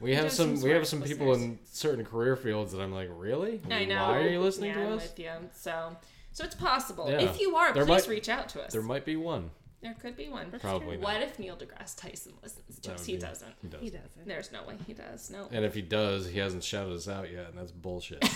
We 0.00 0.14
have 0.16 0.24
have 0.24 0.32
some, 0.32 0.56
some 0.56 0.68
we 0.68 0.74
have 0.74 0.86
some 0.88 1.00
people 1.00 1.32
in 1.34 1.60
certain 1.70 2.04
career 2.04 2.34
fields 2.34 2.72
that 2.72 2.80
I'm 2.80 2.92
like, 2.92 3.08
really? 3.16 3.62
I 3.70 3.84
know. 3.84 4.08
Why 4.08 4.18
are 4.18 4.28
you 4.28 4.40
listening 4.40 4.70
yeah, 4.70 4.78
to 4.78 4.86
I'm 4.88 4.92
us? 4.94 5.02
with 5.04 5.18
you. 5.20 5.30
So, 5.54 5.96
so 6.32 6.44
it's 6.44 6.56
possible. 6.56 7.08
Yeah. 7.08 7.20
If 7.20 7.40
you 7.40 7.54
are, 7.54 7.72
There 7.72 7.86
please 7.86 8.08
might- 8.08 8.12
reach 8.12 8.28
out 8.28 8.48
to 8.50 8.62
us. 8.64 8.72
There 8.72 8.82
might 8.82 9.04
be 9.04 9.14
one. 9.14 9.50
There 9.82 9.94
could 9.94 10.16
be 10.16 10.28
one. 10.28 10.52
Probably 10.60 10.96
not. 10.96 11.04
What 11.04 11.22
if 11.22 11.40
Neil 11.40 11.56
deGrasse 11.56 11.96
Tyson 12.00 12.34
listens 12.40 12.78
to 12.78 12.94
us? 12.94 13.04
He 13.04 13.16
doesn't. 13.16 13.52
He 13.60 13.68
does. 13.68 13.80
He 13.80 13.90
doesn't. 13.90 14.26
There's 14.26 14.52
no 14.52 14.62
way 14.64 14.76
he 14.86 14.92
does. 14.92 15.28
No. 15.28 15.48
And 15.50 15.64
if 15.64 15.74
he 15.74 15.82
does, 15.82 16.28
he 16.28 16.38
hasn't 16.38 16.62
shouted 16.62 16.94
us 16.94 17.08
out 17.08 17.32
yet, 17.32 17.48
and 17.48 17.58
that's 17.58 17.72
bullshit. 17.72 18.22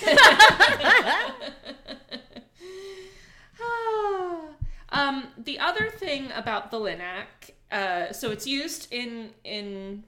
um, 4.91 5.29
the 5.39 5.61
other 5.61 5.89
thing 5.89 6.33
about 6.35 6.73
the 6.73 6.79
Linac, 6.79 7.53
uh, 7.71 8.13
so 8.13 8.33
it's 8.33 8.47
used 8.47 8.89
in 8.93 9.31
in 9.45 10.03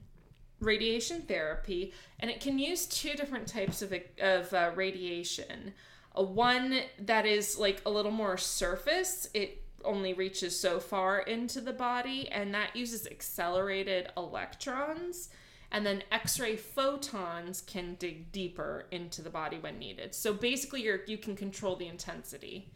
radiation 0.59 1.21
therapy, 1.21 1.93
and 2.19 2.29
it 2.29 2.41
can 2.41 2.59
use 2.59 2.85
two 2.85 3.13
different 3.13 3.47
types 3.47 3.81
of 3.81 3.93
of 4.19 4.53
uh, 4.53 4.71
radiation. 4.75 5.73
A 6.15 6.23
one 6.23 6.81
that 6.99 7.25
is 7.25 7.57
like 7.57 7.81
a 7.85 7.89
little 7.89 8.11
more 8.11 8.35
surface. 8.35 9.29
It 9.33 9.63
only 9.83 10.13
reaches 10.13 10.59
so 10.59 10.79
far 10.79 11.19
into 11.19 11.61
the 11.61 11.73
body, 11.73 12.29
and 12.29 12.53
that 12.53 12.75
uses 12.75 13.07
accelerated 13.07 14.11
electrons. 14.17 15.29
And 15.71 15.85
then 15.85 16.03
X-ray 16.11 16.55
photons 16.55 17.61
can 17.61 17.95
dig 17.99 18.31
deeper 18.31 18.87
into 18.91 19.21
the 19.21 19.29
body 19.29 19.59
when 19.59 19.77
needed. 19.77 20.15
So 20.15 20.33
basically, 20.33 20.83
you're 20.83 21.01
you 21.05 21.17
can 21.17 21.35
control 21.35 21.75
the 21.75 21.87
intensity. 21.87 22.71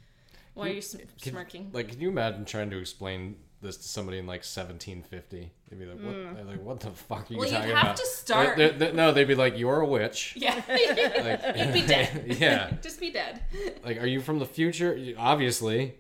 Why 0.54 0.70
are 0.70 0.74
you 0.74 0.82
sm- 0.82 1.00
Can- 1.22 1.34
smirking? 1.34 1.70
Like, 1.74 1.90
can 1.90 2.00
you 2.00 2.10
imagine 2.10 2.46
trying 2.46 2.70
to 2.70 2.78
explain 2.78 3.38
this 3.64 3.78
to 3.78 3.88
somebody 3.88 4.20
in 4.20 4.28
like 4.28 4.42
1750? 4.44 5.52
They'd 5.70 5.80
be 5.80 5.86
like, 5.86 6.00
what, 6.00 6.36
they're 6.36 6.44
like, 6.46 6.62
what 6.62 6.80
the 6.82 6.92
fuck 6.92 7.30
are 7.32 7.34
you 7.34 7.40
Mm. 7.40 7.42
Well, 7.42 7.50
talking 7.50 7.70
have 7.76 7.84
about? 7.84 7.98
to 7.98 8.06
start- 8.06 8.58
They're- 8.58 8.72
they're- 8.74 8.94
no, 8.94 9.12
they'd 9.12 9.24
be 9.28 9.34
like, 9.36 9.58
you're 9.58 9.82
a 9.82 9.86
witch. 9.88 10.34
Yeah, 10.38 10.56
Like, 10.68 11.58
you'd 11.58 11.74
be 11.74 11.82
dead. 11.88 12.36
yeah. 12.40 12.72
Just 12.82 13.00
be 13.00 13.10
dead. 13.12 13.42
Like, 13.84 14.00
are 14.02 14.06
you 14.08 14.22
from 14.22 14.38
the 14.40 14.46
future? 14.46 14.98
Obviously. 15.18 15.96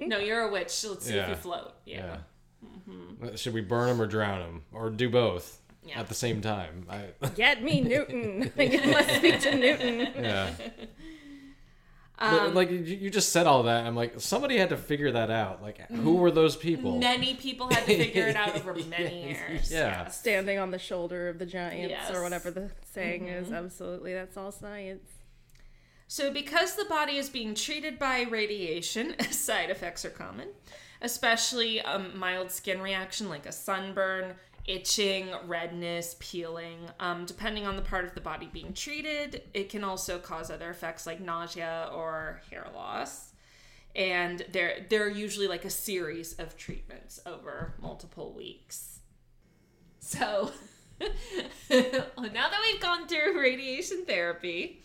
No, 0.00 0.18
you're 0.18 0.40
a 0.42 0.50
witch. 0.52 0.84
Let's 0.84 1.06
see 1.06 1.14
if 1.16 1.28
you 1.28 1.34
float. 1.34 1.72
Yeah. 1.86 2.18
Yeah. 3.22 3.36
Should 3.36 3.54
we 3.54 3.62
burn 3.62 3.88
him 3.88 4.00
or 4.02 4.06
drown 4.06 4.40
him? 4.42 4.62
Or 4.72 4.90
do 4.90 5.08
both 5.08 5.60
Yeah. 5.82 6.00
at 6.00 6.08
the 6.08 6.14
same 6.14 6.40
time? 6.42 6.86
I, 6.90 7.06
Get 7.34 7.62
me 7.62 7.80
Newton. 7.80 8.52
Let's 8.56 9.14
speak 9.16 9.40
to 9.40 9.54
Newton. 9.56 9.98
yeah. 10.22 10.50
Um, 12.18 12.54
like, 12.54 12.70
you, 12.70 12.78
you 12.78 13.10
just 13.10 13.30
said 13.30 13.46
all 13.46 13.64
that. 13.64 13.86
I'm 13.86 13.96
like, 13.96 14.20
somebody 14.20 14.56
had 14.56 14.68
to 14.68 14.76
figure 14.76 15.10
that 15.12 15.30
out. 15.30 15.62
Like, 15.62 15.80
who 15.88 15.96
mm-hmm. 15.96 16.14
were 16.14 16.30
those 16.30 16.54
people? 16.54 16.98
Many 16.98 17.34
people 17.34 17.68
had 17.68 17.84
to 17.86 17.96
figure 17.96 18.28
it 18.28 18.36
out 18.36 18.54
over 18.54 18.74
many 18.88 19.30
years. 19.30 19.70
Yeah. 19.72 20.04
yes. 20.04 20.20
Standing 20.20 20.58
on 20.58 20.70
the 20.70 20.78
shoulder 20.78 21.28
of 21.28 21.38
the 21.38 21.46
giants, 21.46 21.90
Yes. 21.90 22.10
or 22.14 22.22
whatever 22.22 22.50
the 22.50 22.70
saying 22.92 23.26
is. 23.26 23.46
Mm-hmm. 23.46 23.54
Absolutely, 23.54 24.14
that's 24.14 24.36
all 24.36 24.52
science. 24.52 25.10
So, 26.06 26.32
because 26.32 26.76
the 26.76 26.84
body 26.84 27.16
is 27.16 27.28
being 27.28 27.54
treated 27.54 27.98
by 27.98 28.22
radiation, 28.22 29.18
side 29.32 29.70
effects 29.70 30.04
are 30.04 30.10
common, 30.10 30.48
especially 31.02 31.80
a 31.80 31.98
mild 31.98 32.52
skin 32.52 32.80
reaction 32.80 33.28
like 33.28 33.46
a 33.46 33.52
sunburn, 33.52 34.34
itching, 34.66 35.28
redness, 35.46 36.16
peeling. 36.18 36.78
Um, 37.00 37.26
depending 37.26 37.66
on 37.66 37.76
the 37.76 37.82
part 37.82 38.04
of 38.04 38.14
the 38.14 38.20
body 38.20 38.48
being 38.52 38.72
treated, 38.72 39.42
it 39.52 39.68
can 39.68 39.84
also 39.84 40.18
cause 40.18 40.50
other 40.50 40.70
effects 40.70 41.06
like 41.06 41.20
nausea 41.20 41.90
or 41.92 42.40
hair 42.50 42.66
loss. 42.74 43.32
And 43.94 44.44
they're, 44.50 44.86
they're 44.88 45.08
usually 45.08 45.46
like 45.46 45.64
a 45.64 45.70
series 45.70 46.34
of 46.34 46.56
treatments 46.56 47.20
over 47.26 47.74
multiple 47.80 48.32
weeks. 48.32 49.00
So, 50.00 50.50
now 51.00 51.08
that 51.68 52.60
we've 52.62 52.80
gone 52.80 53.06
through 53.06 53.40
radiation 53.40 54.04
therapy, 54.04 54.82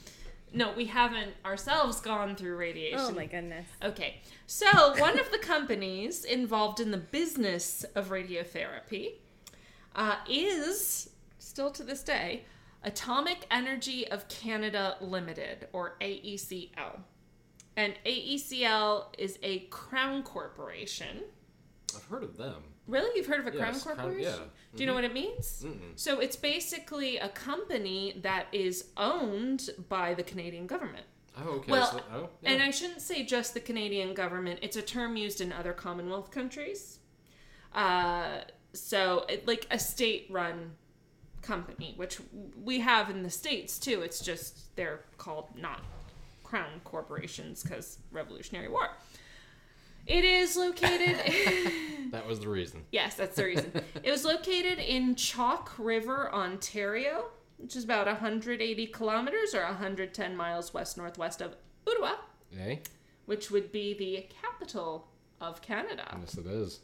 no, 0.53 0.71
we 0.75 0.85
haven't 0.85 1.33
ourselves 1.45 1.99
gone 2.01 2.35
through 2.35 2.55
radiation. 2.55 2.99
Oh 2.99 3.11
my 3.11 3.25
goodness. 3.25 3.67
Okay, 3.83 4.21
so 4.47 4.95
one 4.99 5.19
of 5.19 5.31
the 5.31 5.37
companies 5.37 6.23
involved 6.23 6.79
in 6.79 6.91
the 6.91 6.97
business 6.97 7.83
of 7.95 8.09
radiotherapy 8.09 9.13
uh, 9.95 10.15
is 10.30 11.10
still 11.39 11.71
to 11.71 11.84
this 11.84 12.04
day 12.04 12.43
Atomic 12.84 13.45
Energy 13.52 14.08
of 14.10 14.28
Canada 14.30 14.95
Limited, 15.02 15.67
or 15.73 15.97
AECL. 16.02 16.99
And 17.75 17.93
AECL 18.06 19.06
is 19.17 19.38
a 19.43 19.60
crown 19.69 20.23
corporation. 20.23 21.23
I've 21.95 22.06
heard 22.06 22.23
of 22.23 22.38
them. 22.38 22.56
Really? 22.88 23.12
You've 23.15 23.28
heard 23.28 23.39
of 23.41 23.47
a 23.47 23.52
crown 23.52 23.73
Yes, 23.73 23.84
crown- 23.84 23.97
corporation? 23.97 24.23
yeah. 24.23 24.38
Mm-hmm. 24.38 24.78
Do 24.78 24.84
you 24.84 24.88
know 24.88 24.93
what 24.93 25.04
it 25.04 25.13
means? 25.13 25.65
So 25.95 26.19
it's 26.19 26.36
basically 26.36 27.17
a 27.17 27.30
company 27.30 28.19
that 28.23 28.48
is 28.52 28.85
owned 28.98 29.69
by 29.90 30.13
the 30.13 30.23
Canadian 30.23 30.65
government. 30.67 31.06
Oh, 31.37 31.50
okay. 31.58 31.71
Well, 31.71 31.92
so, 31.92 32.02
oh, 32.13 32.29
yeah. 32.42 32.52
And 32.52 32.63
I 32.63 32.71
shouldn't 32.71 33.02
say 33.02 33.23
just 33.23 33.54
the 33.54 33.60
Canadian 33.60 34.13
government. 34.13 34.60
It's 34.62 34.75
a 34.77 34.81
term 34.81 35.15
used 35.17 35.42
in 35.42 35.52
other 35.54 35.73
Commonwealth 35.73 36.31
countries. 36.31 37.00
Uh, 37.73 38.40
so, 38.73 39.25
like 39.45 39.65
a 39.71 39.79
state-run 39.79 40.71
company, 41.41 41.93
which 41.97 42.19
we 42.63 42.79
have 42.79 43.09
in 43.09 43.23
the 43.23 43.29
states 43.29 43.79
too. 43.79 44.01
It's 44.01 44.19
just 44.19 44.75
they're 44.75 45.01
called 45.17 45.47
not 45.55 45.81
crown 46.43 46.81
corporations 46.83 47.63
because 47.63 47.99
Revolutionary 48.11 48.67
War. 48.69 48.89
It 50.07 50.23
is 50.25 50.55
located. 50.55 51.17
that 52.11 52.25
was 52.27 52.39
the 52.39 52.49
reason. 52.49 52.83
yes, 52.91 53.15
that's 53.15 53.35
the 53.35 53.45
reason. 53.45 53.71
it 54.03 54.09
was 54.09 54.25
located 54.25 54.79
in 54.79 55.15
Chalk 55.15 55.71
River, 55.77 56.33
Ontario, 56.33 57.25
which 57.57 57.75
is 57.75 57.83
about 57.83 58.07
180 58.07 58.87
kilometers 58.87 59.53
or 59.53 59.63
110 59.63 60.35
miles 60.35 60.73
west 60.73 60.97
northwest 60.97 61.41
of 61.41 61.55
Ottawa 61.87 62.13
Eh? 62.59 62.77
which 63.25 63.51
would 63.51 63.71
be 63.71 63.93
the 63.93 64.25
capital 64.41 65.07
of 65.39 65.61
Canada. 65.61 66.17
Yes, 66.19 66.35
it 66.37 66.47
is. 66.47 66.79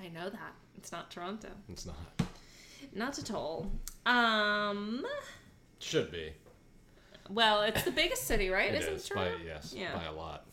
I 0.00 0.08
know 0.08 0.30
that. 0.30 0.54
It's 0.78 0.92
not 0.92 1.10
Toronto. 1.10 1.48
It's 1.68 1.84
not. 1.84 1.96
not 2.94 3.18
at 3.18 3.32
all. 3.32 3.70
Um, 4.06 5.04
Should 5.80 6.10
be. 6.12 6.32
well, 7.28 7.62
it's 7.62 7.82
the 7.82 7.90
biggest 7.90 8.24
city, 8.28 8.48
right? 8.48 8.72
It 8.72 8.82
Isn't 8.82 8.94
is 8.94 9.08
by 9.08 9.24
Toronto? 9.26 9.44
yes, 9.44 9.74
Yeah. 9.76 9.94
by 9.96 10.04
a 10.04 10.12
lot. 10.12 10.46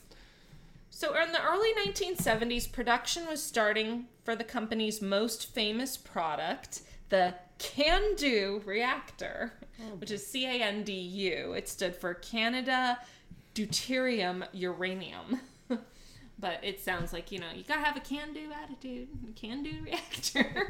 So 0.89 1.13
in 1.21 1.31
the 1.31 1.43
early 1.43 1.69
1970s, 1.85 2.71
production 2.71 3.27
was 3.27 3.41
starting 3.43 4.07
for 4.23 4.35
the 4.35 4.43
company's 4.43 5.01
most 5.01 5.53
famous 5.53 5.95
product, 5.95 6.81
the 7.09 7.35
CANDU 7.59 8.65
reactor, 8.65 9.53
which 9.99 10.09
is 10.09 10.25
C-A-N-D-U. 10.25 11.53
It 11.53 11.69
stood 11.69 11.95
for 11.95 12.13
Canada 12.15 12.97
Deuterium 13.53 14.47
Uranium. 14.53 15.39
But 16.39 16.59
it 16.63 16.79
sounds 16.81 17.13
like, 17.13 17.31
you 17.31 17.39
know, 17.39 17.47
you 17.55 17.63
gotta 17.63 17.81
have 17.81 17.95
a 17.97 18.01
can-do 18.01 18.49
attitude. 18.63 19.07
Can-do 19.35 19.71
reactor. 19.83 20.67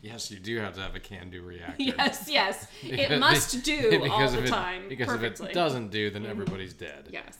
Yes, 0.00 0.30
you 0.30 0.38
do 0.40 0.58
have 0.58 0.74
to 0.74 0.80
have 0.80 0.96
a 0.96 1.00
can-do 1.00 1.42
reactor. 1.42 1.74
yes, 1.82 2.26
yes. 2.28 2.66
It 2.82 3.18
must 3.20 3.62
do 3.64 4.02
all 4.10 4.28
the 4.28 4.44
it- 4.44 4.48
time 4.48 4.88
Because 4.88 5.06
perfectly. 5.06 5.46
if 5.46 5.50
it 5.52 5.54
doesn't 5.54 5.90
do, 5.90 6.10
then 6.10 6.26
everybody's 6.26 6.72
dead. 6.74 7.08
Yes. 7.10 7.38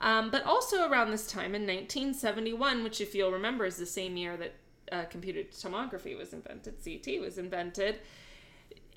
Um, 0.00 0.30
but 0.32 0.44
also 0.44 0.88
around 0.88 1.12
this 1.12 1.28
time 1.28 1.54
in 1.54 1.62
1971, 1.62 2.82
which 2.82 3.00
if 3.00 3.14
you'll 3.14 3.30
remember 3.30 3.64
is 3.64 3.76
the 3.76 3.86
same 3.86 4.16
year 4.16 4.36
that 4.36 4.54
uh, 4.90 5.04
computed 5.04 5.52
tomography 5.52 6.18
was 6.18 6.32
invented, 6.32 6.74
CT 6.84 7.20
was 7.20 7.38
invented, 7.38 8.00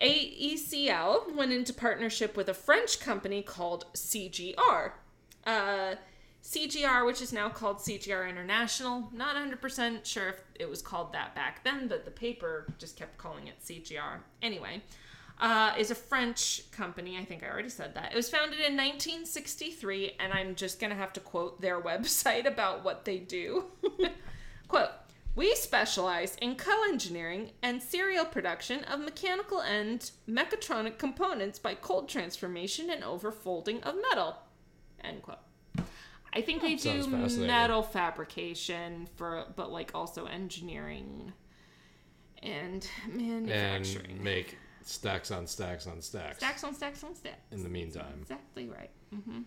AECL 0.02 1.34
went 1.36 1.52
into 1.52 1.74
partnership 1.74 2.36
with 2.36 2.50
a 2.50 2.54
French 2.54 3.00
company 3.00 3.42
called 3.42 3.86
CGR. 3.94 4.92
Uh, 5.46 5.96
CGR, 6.46 7.06
which 7.08 7.24
is 7.24 7.34
now 7.34 7.50
called 7.50 7.80
CGR 7.80 8.30
International. 8.30 9.10
Not 9.12 9.36
100% 9.36 10.06
sure 10.06 10.30
if 10.30 10.42
it 10.60 10.70
was 10.70 10.80
called 10.80 11.12
that 11.14 11.34
back 11.34 11.64
then, 11.64 11.88
but 11.88 12.06
the 12.06 12.12
paper 12.12 12.68
just 12.78 12.96
kept 12.96 13.18
calling 13.18 13.48
it 13.48 13.56
CGR. 13.66 14.20
Anyway, 14.44 14.84
uh, 15.40 15.74
is 15.76 15.90
a 15.90 15.96
French 15.96 16.70
company. 16.72 17.18
I 17.18 17.26
think 17.26 17.44
I 17.44 17.50
already 17.50 17.70
said 17.70 17.96
that. 17.96 18.12
It 18.12 18.16
was 18.16 18.30
founded 18.30 18.60
in 18.60 18.78
1963, 18.78 20.18
and 20.20 20.32
I'm 20.32 20.54
just 20.54 20.80
going 20.80 20.92
to 20.92 20.96
have 20.96 21.14
to 21.14 21.20
quote 21.20 21.62
their 21.62 21.82
website 21.92 22.46
about 22.46 22.86
what 22.86 23.06
they 23.06 23.18
do. 23.18 23.66
quote, 24.68 24.92
we 25.36 25.56
specialize 25.56 26.36
in 26.36 26.58
co-engineering 26.58 27.52
and 27.64 27.82
serial 27.82 28.24
production 28.24 28.84
of 28.84 29.00
mechanical 29.00 29.62
and 29.62 30.12
mechatronic 30.30 31.00
components 31.00 31.58
by 31.58 31.74
cold 31.74 32.08
transformation 32.08 32.92
and 32.92 33.04
overfolding 33.04 33.82
of 33.82 33.96
metal. 34.10 34.38
End 35.04 35.24
quote. 35.24 35.40
I 36.36 36.42
think 36.42 36.62
they 36.62 36.76
do 36.76 37.08
metal 37.08 37.82
fabrication 37.82 39.08
for, 39.16 39.46
but 39.56 39.72
like 39.72 39.92
also 39.96 40.26
engineering 40.26 41.32
and 42.44 42.88
manufacturing. 43.12 44.12
And 44.12 44.22
make 44.22 44.58
stacks 44.84 45.32
on 45.32 45.48
stacks 45.48 45.88
on 45.88 46.02
stacks. 46.02 46.38
stacks 46.38 46.64
on 46.64 46.74
stacks 46.74 47.04
on 47.04 47.16
stacks. 47.16 47.52
In 47.52 47.64
the 47.64 47.70
meantime. 47.70 48.20
Exactly 48.22 48.68
right. 48.68 48.92
hmm 49.12 49.42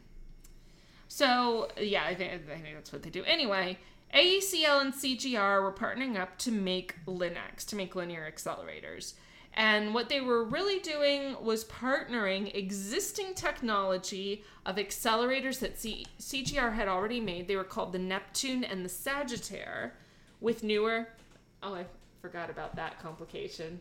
So 1.08 1.68
yeah, 1.78 2.04
I 2.04 2.14
think, 2.14 2.32
I 2.50 2.58
think 2.58 2.74
that's 2.74 2.92
what 2.92 3.02
they 3.02 3.10
do. 3.10 3.22
Anyway, 3.24 3.78
AECL 4.14 4.80
and 4.80 4.94
CGR 4.94 5.62
were 5.62 5.72
partnering 5.72 6.18
up 6.18 6.38
to 6.38 6.50
make 6.50 6.96
Linacs, 7.06 7.66
to 7.66 7.76
make 7.76 7.94
linear 7.94 8.30
accelerators. 8.30 9.12
And 9.58 9.92
what 9.92 10.08
they 10.08 10.20
were 10.20 10.44
really 10.44 10.78
doing 10.78 11.34
was 11.42 11.64
partnering 11.64 12.54
existing 12.54 13.34
technology 13.34 14.44
of 14.64 14.76
accelerators 14.76 15.58
that 15.58 15.76
C- 15.80 16.06
CGR 16.20 16.74
had 16.74 16.86
already 16.86 17.18
made. 17.18 17.48
They 17.48 17.56
were 17.56 17.64
called 17.64 17.92
the 17.92 17.98
Neptune 17.98 18.62
and 18.62 18.84
the 18.84 18.88
Sagittaire, 18.88 19.90
with 20.40 20.62
newer. 20.62 21.08
Oh, 21.60 21.74
I 21.74 21.86
forgot 22.22 22.50
about 22.50 22.76
that 22.76 23.00
complication. 23.02 23.80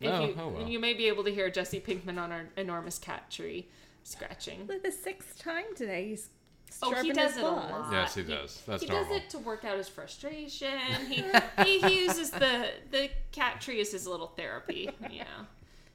If 0.00 0.10
Oh, 0.12 0.26
you, 0.26 0.34
oh 0.40 0.48
well. 0.48 0.68
you 0.68 0.80
may 0.80 0.92
be 0.92 1.06
able 1.06 1.22
to 1.22 1.32
hear 1.32 1.50
Jesse 1.50 1.78
Pinkman 1.80 2.18
on 2.18 2.32
our 2.32 2.46
enormous 2.56 2.98
cat 2.98 3.30
tree 3.30 3.68
scratching. 4.02 4.66
Like 4.66 4.82
the 4.82 4.90
sixth 4.90 5.38
time 5.38 5.66
today, 5.76 6.08
he's 6.08 6.30
Oh, 6.82 6.92
he 7.02 7.12
does 7.12 7.36
it 7.36 7.42
a 7.42 7.48
lot. 7.48 7.88
Yes, 7.92 8.14
he 8.14 8.22
does. 8.22 8.62
That's 8.66 8.82
he 8.82 8.88
normal. 8.88 9.08
does 9.14 9.22
it 9.22 9.30
to 9.30 9.38
work 9.38 9.64
out 9.64 9.78
his 9.78 9.88
frustration. 9.88 10.78
He, 11.08 11.24
he 11.64 11.78
he 11.80 12.02
uses 12.04 12.30
the 12.30 12.68
the 12.90 13.08
cat 13.32 13.60
tree 13.60 13.80
as 13.80 13.92
his 13.92 14.06
little 14.06 14.28
therapy. 14.28 14.90
Yeah, 15.10 15.24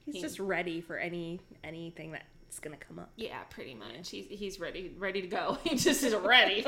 He's 0.06 0.16
He- 0.16 0.22
just 0.22 0.40
ready 0.40 0.82
for 0.82 0.98
any 0.98 1.40
anything 1.64 2.12
that's 2.12 2.60
gonna 2.60 2.78
come 2.78 3.00
up. 3.00 3.12
yeah, 3.16 3.40
pretty 3.50 3.74
much. 3.76 4.10
He's 4.10 4.26
he's 4.30 4.60
ready 4.60 4.94
ready 4.98 5.22
to 5.22 5.28
go. 5.28 5.58
He 5.64 5.76
just 5.76 6.04
is 6.04 6.16
ready. 6.16 6.66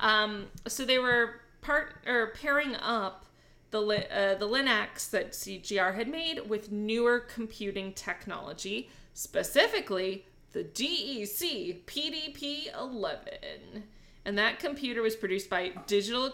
um, 0.00 0.46
so 0.66 0.84
they 0.84 0.98
were 0.98 1.40
part 1.60 1.94
or 2.06 2.32
pairing 2.40 2.76
up 2.76 3.26
the 3.70 3.80
uh, 3.80 4.34
the 4.38 4.46
Linacs 4.48 5.10
that 5.10 5.32
CGR 5.32 5.94
had 5.94 6.08
made 6.08 6.48
with 6.48 6.70
newer 6.72 7.20
computing 7.20 7.92
technology, 7.92 8.90
specifically 9.14 10.26
the 10.52 10.64
DEC 10.64 11.84
PDP-11, 11.84 13.82
and 14.24 14.38
that 14.38 14.58
computer 14.58 15.02
was 15.02 15.16
produced 15.16 15.48
by 15.50 15.72
Digital. 15.86 16.32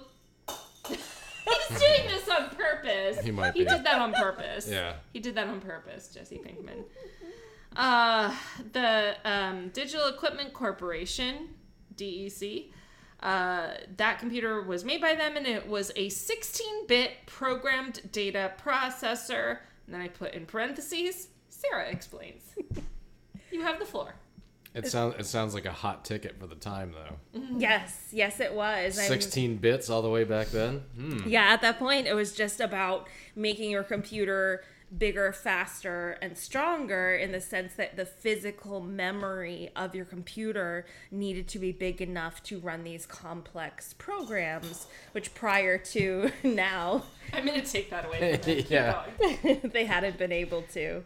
He's 0.89 1.69
doing 1.69 2.09
this 2.09 2.29
on 2.29 2.51
purpose. 2.51 3.21
He 3.21 3.31
might 3.31 3.55
He 3.55 3.65
be. 3.65 3.71
did 3.71 3.85
that 3.85 4.01
on 4.01 4.13
purpose. 4.13 4.69
Yeah. 4.69 4.95
He 5.13 5.21
did 5.21 5.35
that 5.37 5.47
on 5.49 5.61
purpose, 5.61 6.09
Jesse 6.09 6.39
Pinkman. 6.39 6.85
Uh, 7.77 8.35
the 8.73 9.17
um, 9.25 9.69
Digital 9.69 10.09
Equipment 10.09 10.53
Corporation, 10.55 11.51
DEC, 11.95 12.71
uh, 13.21 13.69
that 13.97 14.19
computer 14.19 14.63
was 14.63 14.85
made 14.85 15.01
by 15.01 15.15
them 15.15 15.37
and 15.37 15.47
it 15.47 15.67
was 15.69 15.91
a 15.97 16.09
16 16.09 16.87
bit 16.87 17.13
programmed 17.27 18.01
data 18.13 18.53
processor. 18.65 19.59
And 19.87 19.95
then 19.95 20.01
I 20.01 20.09
put 20.09 20.35
in 20.35 20.47
parentheses, 20.47 21.29
Sarah 21.49 21.89
explains. 21.91 22.43
You 23.51 23.63
have 23.63 23.79
the 23.79 23.85
floor. 23.87 24.15
It 24.75 24.87
sounds 24.89 25.15
it 25.19 25.25
sounds 25.25 25.55
like 25.55 25.65
a 25.65 25.73
hot 25.73 26.05
ticket 26.05 26.39
for 26.39 26.47
the 26.47 26.55
time 26.55 26.93
though. 26.93 27.41
Yes, 27.57 28.09
yes, 28.13 28.41
it 28.41 28.53
was. 28.53 28.99
I'm- 28.99 29.09
16 29.09 29.57
bits 29.57 29.89
all 29.89 30.03
the 30.03 30.11
way 30.11 30.25
back 30.25 30.49
then. 30.49 30.83
Hmm. 30.97 31.27
Yeah, 31.27 31.45
at 31.53 31.63
that 31.63 31.79
point, 31.79 32.07
it 32.07 32.13
was 32.15 32.35
just 32.35 32.61
about 32.61 33.07
making 33.35 33.71
your 33.71 33.85
computer 33.85 34.63
bigger, 34.99 35.33
faster, 35.33 36.17
and 36.23 36.37
stronger 36.39 37.13
in 37.17 37.33
the 37.33 37.41
sense 37.41 37.75
that 37.75 37.97
the 37.97 38.05
physical 38.07 38.81
memory 38.81 39.71
of 39.75 39.95
your 39.97 40.05
computer 40.05 40.87
needed 41.11 41.49
to 41.49 41.59
be 41.59 41.73
big 41.73 42.01
enough 42.01 42.41
to 42.45 42.61
run 42.61 42.85
these 42.85 43.05
complex 43.05 43.95
programs, 43.95 44.87
which 45.13 45.35
prior 45.35 45.77
to 45.77 46.31
now, 46.45 47.03
I'm 47.33 47.45
going 47.47 47.61
to 47.61 47.67
take 47.67 47.91
that 47.91 48.05
away 48.07 48.19
from 48.19 48.29
him. 48.53 48.57
Keep 48.59 48.71
Yeah. 48.71 49.05
going. 49.19 49.61
they 49.73 49.87
hadn't 49.87 50.19
been 50.19 50.33
able 50.33 50.63
to. 50.75 51.03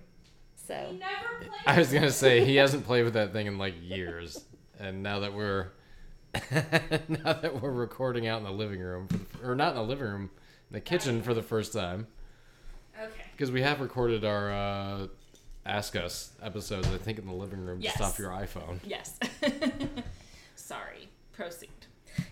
So, 0.71 0.93
Never 0.93 1.39
played 1.41 1.51
I 1.67 1.79
was 1.81 1.93
gonna 1.93 2.13
say 2.13 2.45
he 2.45 2.55
hasn't 2.55 2.87
played 2.87 3.03
with 3.03 3.15
that 3.15 3.33
thing 3.33 3.49
in 3.49 3.59
like 3.59 3.75
years, 3.83 4.45
and 4.79 5.03
now 5.03 5.19
that 5.19 5.35
we're 5.35 5.67
now 6.33 7.33
that 7.33 7.61
we're 7.61 7.73
recording 7.73 8.29
out 8.29 8.39
in 8.39 8.45
the 8.45 8.53
living 8.53 8.79
room, 8.79 9.09
or 9.43 9.57
not 9.57 9.71
in 9.71 9.75
the 9.75 9.83
living 9.83 10.05
room, 10.05 10.23
in 10.71 10.75
the 10.75 10.81
kitchen 10.81 11.23
for 11.23 11.35
the 11.35 11.43
first 11.43 11.73
time, 11.73 12.07
Okay. 12.97 13.11
because 13.33 13.51
we 13.51 13.63
have 13.63 13.81
recorded 13.81 14.25
our 14.25 14.53
uh, 14.53 15.07
Ask 15.67 15.97
Us 15.97 16.31
episodes, 16.41 16.87
I 16.87 16.99
think, 16.99 17.19
in 17.19 17.27
the 17.27 17.33
living 17.35 17.67
room 17.67 17.81
Yes. 17.81 17.99
just 17.99 18.05
off 18.05 18.19
your 18.21 18.31
iPhone. 18.31 18.79
Yes. 18.85 19.19
Sorry. 20.55 21.09
Proceed. 21.33 21.69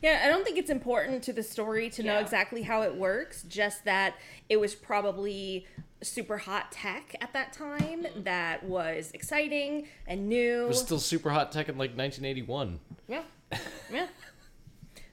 Yeah, 0.03 0.22
I 0.24 0.28
don't 0.28 0.44
think 0.44 0.59
it's 0.59 0.70
important 0.70 1.22
to 1.24 1.32
the 1.32 1.42
story 1.42 1.90
to 1.90 2.03
know 2.03 2.18
exactly 2.18 2.62
how 2.62 2.82
it 2.82 2.94
works, 2.94 3.42
just 3.42 3.84
that 3.84 4.14
it 4.49 4.59
was 4.59 4.74
probably 4.74 5.66
super 6.03 6.38
hot 6.38 6.70
tech 6.70 7.16
at 7.20 7.32
that 7.32 7.53
time 7.53 8.07
that 8.16 8.62
was 8.64 9.11
exciting 9.12 9.88
and 10.07 10.28
new. 10.28 10.64
It 10.64 10.68
was 10.68 10.80
still 10.80 11.01
super 11.01 11.30
hot 11.30 11.51
tech 11.51 11.68
in 11.68 11.76
like 11.76 11.96
1981. 11.96 12.78
Yeah. 13.09 13.22
Yeah. 13.92 14.07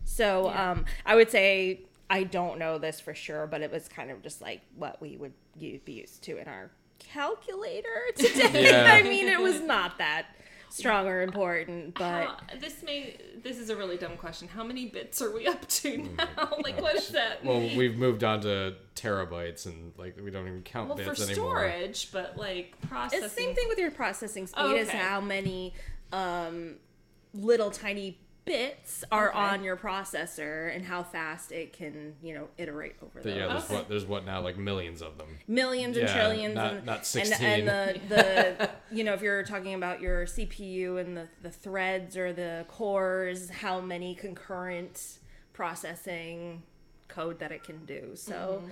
So 0.03 0.49
Yeah. 0.49 0.71
um, 0.71 0.85
I 1.05 1.15
would 1.15 1.31
say 1.31 1.81
I 2.09 2.23
don't 2.23 2.59
know 2.59 2.77
this 2.77 2.99
for 2.99 3.15
sure, 3.15 3.47
but 3.47 3.61
it 3.61 3.71
was 3.71 3.87
kind 3.87 4.11
of 4.11 4.21
just 4.21 4.41
like 4.41 4.61
what 4.75 5.01
we 5.01 5.17
would 5.17 5.33
be 5.57 5.81
used 5.87 6.21
to 6.23 6.37
in 6.37 6.47
our 6.47 6.69
calculator 6.99 7.89
today. 8.15 8.65
Yeah. 8.69 8.91
I 8.93 9.01
mean, 9.03 9.27
it 9.27 9.39
was 9.39 9.61
not 9.61 9.97
that 9.97 10.27
strong 10.69 11.07
or 11.07 11.21
important, 11.21 11.95
but 11.95 12.25
How- 12.27 12.37
this 12.59 12.83
may 12.83 13.17
this 13.43 13.57
is 13.59 13.69
a 13.69 13.75
really 13.75 13.97
dumb 13.97 14.17
question. 14.17 14.47
How 14.47 14.63
many 14.63 14.87
bits 14.87 15.21
are 15.21 15.31
we 15.33 15.47
up 15.47 15.67
to 15.67 15.97
now? 15.97 16.49
like, 16.63 16.81
what 16.81 16.95
does 16.95 17.09
that 17.09 17.43
Well, 17.45 17.59
mean? 17.59 17.77
we've 17.77 17.97
moved 17.97 18.23
on 18.23 18.41
to 18.41 18.75
terabytes, 18.95 19.65
and 19.65 19.93
like 19.97 20.17
we 20.21 20.31
don't 20.31 20.47
even 20.47 20.63
count 20.63 20.89
well, 20.89 20.97
for 20.97 21.05
bits 21.11 21.29
anymore. 21.29 21.57
storage, 21.57 22.11
but 22.11 22.37
like 22.37 22.75
processing. 22.87 23.23
it's 23.23 23.33
the 23.35 23.41
same 23.41 23.55
thing 23.55 23.67
with 23.67 23.77
your 23.77 23.91
processing 23.91 24.47
speed 24.47 24.61
Oh, 24.61 24.75
is 24.75 24.87
okay. 24.89 24.97
how 24.97 25.21
many 25.21 25.73
um, 26.11 26.75
little 27.33 27.71
tiny 27.71 28.19
bits 28.45 29.03
are 29.11 29.29
Okay. 29.29 29.37
on 29.39 29.63
your 29.63 29.75
processor 29.75 30.73
and 30.75 30.85
how 30.85 31.01
fast 31.03 31.51
it 31.51 31.73
can, 31.73 32.15
you 32.21 32.33
know, 32.35 32.47
iterate 32.57 32.95
over 33.01 33.11
But 33.15 33.23
those. 33.23 33.35
yeah, 33.35 33.47
there's 33.47 33.63
Okay. 33.65 33.73
what 33.75 33.89
there's 33.89 34.05
what 34.05 34.25
now 34.25 34.39
like 34.41 34.57
millions 34.57 35.01
of 35.01 35.17
them. 35.17 35.27
millions 35.47 35.97
and 35.97 36.07
Yeah, 36.07 36.13
trillions 36.13 36.55
not- 36.55 36.73
and, 36.73 36.85
not 36.85 36.97
and 36.97 37.05
16. 37.05 37.47
and 37.47 37.67
the, 37.67 37.99
the 38.09 38.69
you 38.95 39.03
know 39.03 39.13
if 39.13 39.21
you're 39.21 39.43
talking 39.43 39.73
about 39.73 39.99
your 39.99 40.25
CPU 40.25 40.99
and 40.99 41.17
the, 41.17 41.27
the 41.41 41.49
threads 41.51 42.15
or 42.15 42.31
the 42.33 42.65
cores 42.67 43.49
how 43.49 43.81
many 43.81 44.13
concurrent 44.15 45.19
processing 45.53 46.61
code 47.07 47.39
that 47.39 47.51
it 47.51 47.63
can 47.63 47.83
do 47.85 48.11
so 48.15 48.63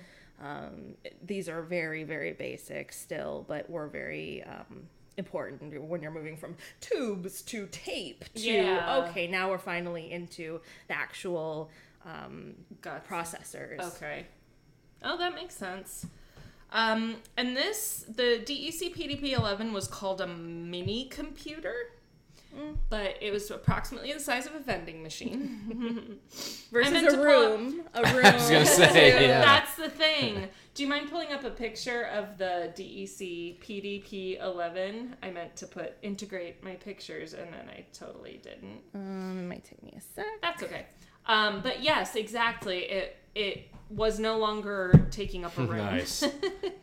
Um, 0.41 0.95
these 1.25 1.47
are 1.47 1.61
very, 1.61 2.03
very 2.03 2.33
basic 2.33 2.91
still, 2.91 3.45
but 3.47 3.69
we're 3.69 3.87
very 3.87 4.43
um, 4.43 4.87
important 5.17 5.87
when 5.89 6.01
you're 6.01 6.11
moving 6.11 6.37
from 6.37 6.55
tubes 6.81 7.41
to 7.43 7.67
tape 7.71 8.25
to 8.33 8.41
Yeah. 8.41 9.05
okay, 9.09 9.27
now 9.27 9.49
we're 9.49 9.57
finally 9.57 10.11
into 10.11 10.61
the 10.87 10.95
actual 10.95 11.69
um, 12.05 12.55
Got 12.81 13.07
processors. 13.07 13.79
Okay. 13.95 14.25
Oh, 15.03 15.17
that 15.17 15.35
makes 15.35 15.55
sense. 15.55 16.05
Um, 16.71 17.17
and 17.37 17.55
this, 17.55 18.05
the 18.07 18.41
DEC 18.43 18.95
PDP-11 18.95 19.73
was 19.73 19.87
called 19.87 20.21
a 20.21 20.27
mini 20.27 21.05
computer, 21.05 21.73
but 22.89 23.15
it 23.21 23.31
was 23.31 23.49
approximately 23.51 24.11
the 24.11 24.19
size 24.19 24.45
of 24.47 24.55
a 24.55 24.59
vending 24.59 25.01
machine. 25.03 26.19
Versus 26.71 26.91
meant 26.91 27.07
a 27.07 27.11
to 27.11 27.17
pull 27.17 27.25
room, 27.25 27.83
a 27.93 28.01
room. 28.13 28.25
I 28.25 28.33
was 28.35 28.49
gonna 28.49 28.65
say, 28.65 29.27
yeah. 29.27 29.41
That's 29.41 29.75
the 29.75 29.89
thing. 29.89 30.49
Do 30.73 30.81
you 30.81 30.89
mind 30.89 31.09
pulling 31.11 31.31
up 31.31 31.43
a 31.43 31.51
picture 31.51 32.03
of 32.07 32.37
the 32.39 32.73
DEC 32.75 33.59
PDP-11? 33.59 35.13
I 35.21 35.29
meant 35.29 35.55
to 35.57 35.67
put 35.67 35.93
integrate 36.01 36.63
my 36.63 36.73
pictures, 36.73 37.33
and 37.33 37.53
then 37.53 37.69
I 37.69 37.85
totally 37.93 38.39
didn't. 38.43 38.81
um, 38.95 39.37
it 39.39 39.47
might 39.47 39.63
take 39.63 39.83
me 39.83 39.93
a 39.95 40.01
sec. 40.01 40.25
That's 40.41 40.63
okay. 40.63 40.87
Um, 41.27 41.61
but 41.61 41.83
yes, 41.83 42.15
exactly. 42.15 42.79
It 42.85 43.17
it 43.35 43.69
was 43.89 44.17
no 44.19 44.39
longer 44.39 45.07
taking 45.11 45.45
up 45.45 45.55
a 45.59 45.61
room. 45.65 45.77
Nice. 45.77 46.23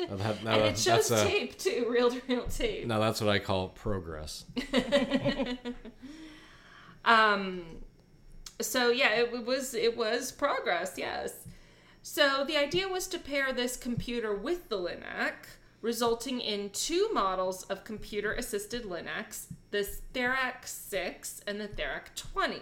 Now 0.09 0.17
that- 0.17 0.45
now 0.45 0.53
and 0.53 0.63
it 0.67 0.79
shows 0.79 1.09
that's 1.09 1.23
a- 1.23 1.25
tape 1.27 1.59
too, 1.59 1.87
real 1.91 2.11
to 2.11 2.21
real 2.29 2.45
tape. 2.47 2.87
now 2.87 2.99
that's 3.01 3.21
what 3.21 3.31
I 3.31 3.39
call 3.41 3.69
progress. 3.71 4.45
Um, 7.05 7.63
so 8.61 8.91
yeah, 8.91 9.15
it 9.15 9.47
was 9.47 9.75
it 9.75 9.97
was 9.97 10.31
progress. 10.33 10.95
Yes. 10.99 11.33
So 12.03 12.45
the 12.47 12.57
idea 12.57 12.89
was 12.89 13.07
to 13.09 13.19
pair 13.19 13.53
this 13.53 13.77
computer 13.77 14.35
with 14.35 14.69
the 14.69 14.79
LINAC, 14.79 15.33
resulting 15.83 16.41
in 16.41 16.71
two 16.71 17.09
models 17.13 17.65
of 17.65 17.85
computer-assisted 17.85 18.85
Linacs: 18.85 19.47
the 19.71 19.89
Therac 20.15 20.67
6 20.67 21.43
and 21.47 21.61
the 21.61 21.69
Therac 21.69 22.15
20. 22.15 22.61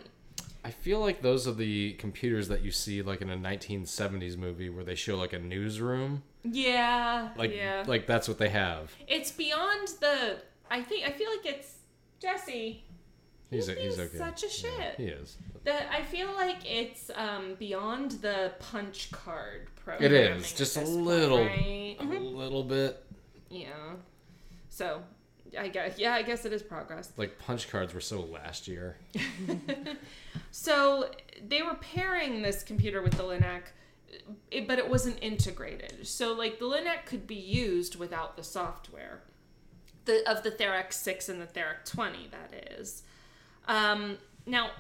I 0.64 0.70
feel 0.70 1.00
like 1.00 1.22
those 1.22 1.46
are 1.46 1.52
the 1.52 1.92
computers 1.94 2.48
that 2.48 2.62
you 2.62 2.70
see 2.70 3.00
like 3.00 3.22
in 3.22 3.30
a 3.30 3.36
1970s 3.36 4.36
movie 4.36 4.68
where 4.68 4.84
they 4.84 4.96
show 4.96 5.16
like 5.16 5.32
a 5.32 5.38
newsroom. 5.38 6.22
Yeah. 6.42 7.30
Like 7.36 7.54
yeah. 7.54 7.84
like 7.86 8.06
that's 8.06 8.28
what 8.28 8.38
they 8.38 8.48
have. 8.50 8.92
it's 9.06 9.30
beyond 9.30 9.88
the. 10.00 10.38
I 10.70 10.82
think 10.82 11.08
I 11.08 11.12
feel 11.12 11.30
like 11.30 11.46
it's 11.46 11.74
Jesse. 12.20 12.84
He's 13.50 13.66
He's 13.68 13.78
he's 13.78 13.98
okay. 13.98 14.18
such 14.18 14.44
a 14.44 14.48
shit. 14.48 14.94
He 14.96 15.04
is. 15.04 15.36
The 15.64 15.92
I 15.92 16.02
feel 16.02 16.32
like 16.34 16.58
it's 16.70 17.10
um, 17.14 17.54
beyond 17.58 18.12
the 18.22 18.52
punch 18.58 19.10
card 19.10 19.62
It 19.62 19.84
programming. 19.84 20.18
is 20.40 20.52
just 20.52 20.76
a 20.76 20.80
this 20.80 20.88
point, 20.90 21.02
little, 21.06 21.38
right? 21.44 21.96
a 22.00 22.04
little 22.04 22.62
bit. 22.62 23.04
Yeah. 23.50 23.68
So, 24.68 25.02
I 25.58 25.68
guess 25.68 25.98
yeah, 25.98 26.12
I 26.14 26.22
guess 26.22 26.44
it 26.44 26.52
is 26.52 26.62
progress. 26.62 27.10
Like 27.16 27.38
punch 27.38 27.70
cards 27.70 27.94
were 27.94 28.00
so 28.00 28.20
last 28.20 28.68
year. 28.68 28.96
So 30.50 31.10
they 31.46 31.62
were 31.62 31.74
pairing 31.74 32.42
this 32.42 32.62
computer 32.62 33.02
with 33.02 33.14
the 33.14 33.22
Linac, 33.22 33.62
it, 34.50 34.66
but 34.66 34.78
it 34.78 34.88
wasn't 34.88 35.18
integrated. 35.22 36.06
So 36.06 36.32
like 36.32 36.58
the 36.58 36.64
Linac 36.64 37.06
could 37.06 37.26
be 37.26 37.34
used 37.34 37.96
without 37.96 38.36
the 38.36 38.42
software, 38.42 39.22
the 40.04 40.22
of 40.28 40.42
the 40.42 40.50
Therac 40.50 40.92
Six 40.92 41.28
and 41.28 41.40
the 41.40 41.46
Therac 41.46 41.84
Twenty. 41.84 42.28
That 42.30 42.72
is. 42.78 43.02
Um, 43.68 44.16
now, 44.46 44.70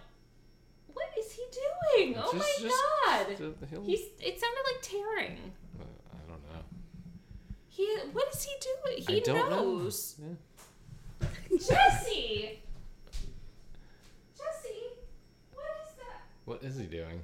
what 0.92 1.06
is 1.18 1.30
he 1.32 1.42
doing? 1.52 2.14
oh 2.18 2.32
my 2.32 2.52
just- 2.60 2.74
god! 3.06 3.26
He's. 3.84 4.00
It 4.20 4.40
sounded 4.40 4.64
like 4.64 4.82
tearing. 4.82 5.52
Uh, 5.78 5.84
I 6.12 6.30
don't 6.30 6.42
know. 6.52 6.64
He. 7.68 7.86
What 8.12 8.28
is 8.34 8.42
he 8.44 8.52
doing? 8.60 9.02
He 9.06 9.16
I 9.16 9.20
don't 9.20 9.50
knows. 9.50 10.16
know. 10.18 11.26
Jesse. 11.50 12.60
Jesse, 14.36 14.82
what 15.52 15.64
is 15.82 15.94
that? 15.98 16.20
What 16.44 16.62
is 16.62 16.78
he 16.78 16.84
doing? 16.86 17.20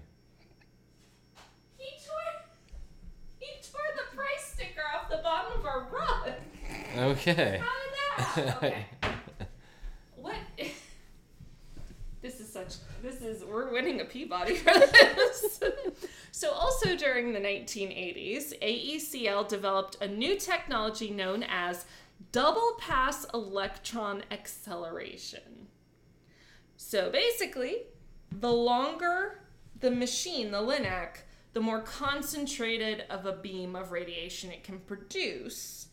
He 1.79 1.91
tore. 2.05 2.43
He 3.39 3.47
tore 3.63 3.81
the 3.97 4.17
price 4.17 4.53
sticker 4.55 4.83
off 4.97 5.09
the 5.11 5.19
bottom 5.23 5.59
of 5.61 5.65
our 5.65 5.89
rug. 5.91 6.33
Okay. 6.97 7.61
How 7.63 7.73
did 7.81 7.95
that? 7.97 8.19
happen? 8.19 8.49
Okay. 8.57 8.87
what? 10.17 10.37
This 12.23 12.41
is 12.41 12.44
such. 12.55 12.77
This 13.03 13.21
is. 13.21 13.45
We're 13.45 13.71
winning 13.71 14.01
a 14.01 14.05
Peabody 14.05 14.55
for 14.55 14.73
this. 14.73 15.61
so, 16.31 16.53
also 16.53 16.97
during 16.97 17.33
the 17.33 17.41
1980s, 17.41 18.59
AECL 18.63 19.47
developed 19.49 19.97
a 20.01 20.09
new 20.09 20.39
technology 20.39 21.11
known 21.11 21.43
as 21.43 21.85
double 22.33 22.77
pass 22.79 23.27
electron 23.35 24.23
acceleration. 24.31 25.67
So 26.77 27.11
basically, 27.11 27.83
the 28.31 28.53
longer 28.53 29.41
the 29.81 29.91
machine, 29.91 30.51
the 30.51 30.63
LINAC, 30.63 31.25
the 31.53 31.61
more 31.61 31.81
concentrated 31.81 33.05
of 33.11 33.27
a 33.27 33.33
beam 33.33 33.77
of 33.77 33.93
radiation 33.93 34.51
it 34.51 34.65
can 34.65 34.79
produce. 34.79 35.89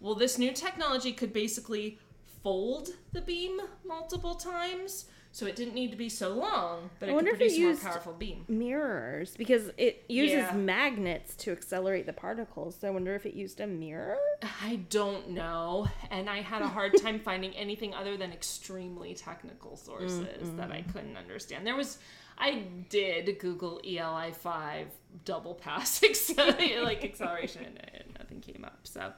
Well, 0.00 0.14
this 0.14 0.38
new 0.38 0.52
technology 0.52 1.12
could 1.12 1.32
basically 1.32 1.98
fold 2.42 2.90
the 3.12 3.20
beam 3.20 3.58
multiple 3.84 4.34
times, 4.34 5.06
so 5.34 5.46
it 5.46 5.56
didn't 5.56 5.74
need 5.74 5.90
to 5.90 5.96
be 5.96 6.08
so 6.08 6.28
long, 6.32 6.90
but 7.00 7.08
I 7.08 7.12
it 7.12 7.14
wonder 7.16 7.32
could 7.32 7.42
if 7.42 7.48
it 7.52 7.54
produce 7.56 7.80
a 7.80 7.84
more 7.84 7.92
powerful 7.92 8.12
beam. 8.12 8.44
Mirrors, 8.46 9.36
because 9.36 9.72
it 9.76 10.04
uses 10.08 10.36
Yeah. 10.36 10.52
magnets 10.54 11.34
to 11.38 11.50
accelerate 11.50 12.06
the 12.06 12.12
particles. 12.12 12.76
So 12.80 12.86
I 12.86 12.92
wonder 12.92 13.16
if 13.16 13.26
it 13.26 13.34
used 13.34 13.58
a 13.58 13.66
mirror. 13.66 14.16
I 14.62 14.76
don't 14.90 15.30
know, 15.30 15.88
and 16.12 16.30
I 16.30 16.40
had 16.40 16.62
a 16.62 16.68
hard 16.68 16.96
time 17.02 17.18
finding 17.18 17.52
anything 17.56 17.92
other 17.94 18.16
than 18.16 18.30
extremely 18.32 19.12
technical 19.14 19.76
sources 19.76 20.54
that 20.56 20.70
I 20.70 20.82
couldn't 20.82 21.16
understand. 21.16 21.66
There 21.66 21.74
was, 21.74 21.98
I 22.38 22.62
did 22.88 23.36
Google 23.40 23.80
ELI 23.84 24.30
five 24.34 24.86
double 25.24 25.54
pass 25.54 26.00
like 26.36 27.04
acceleration, 27.04 27.76
and 27.92 28.04
nothing 28.20 28.40
came 28.40 28.64
up. 28.64 28.78
So, 28.84 29.12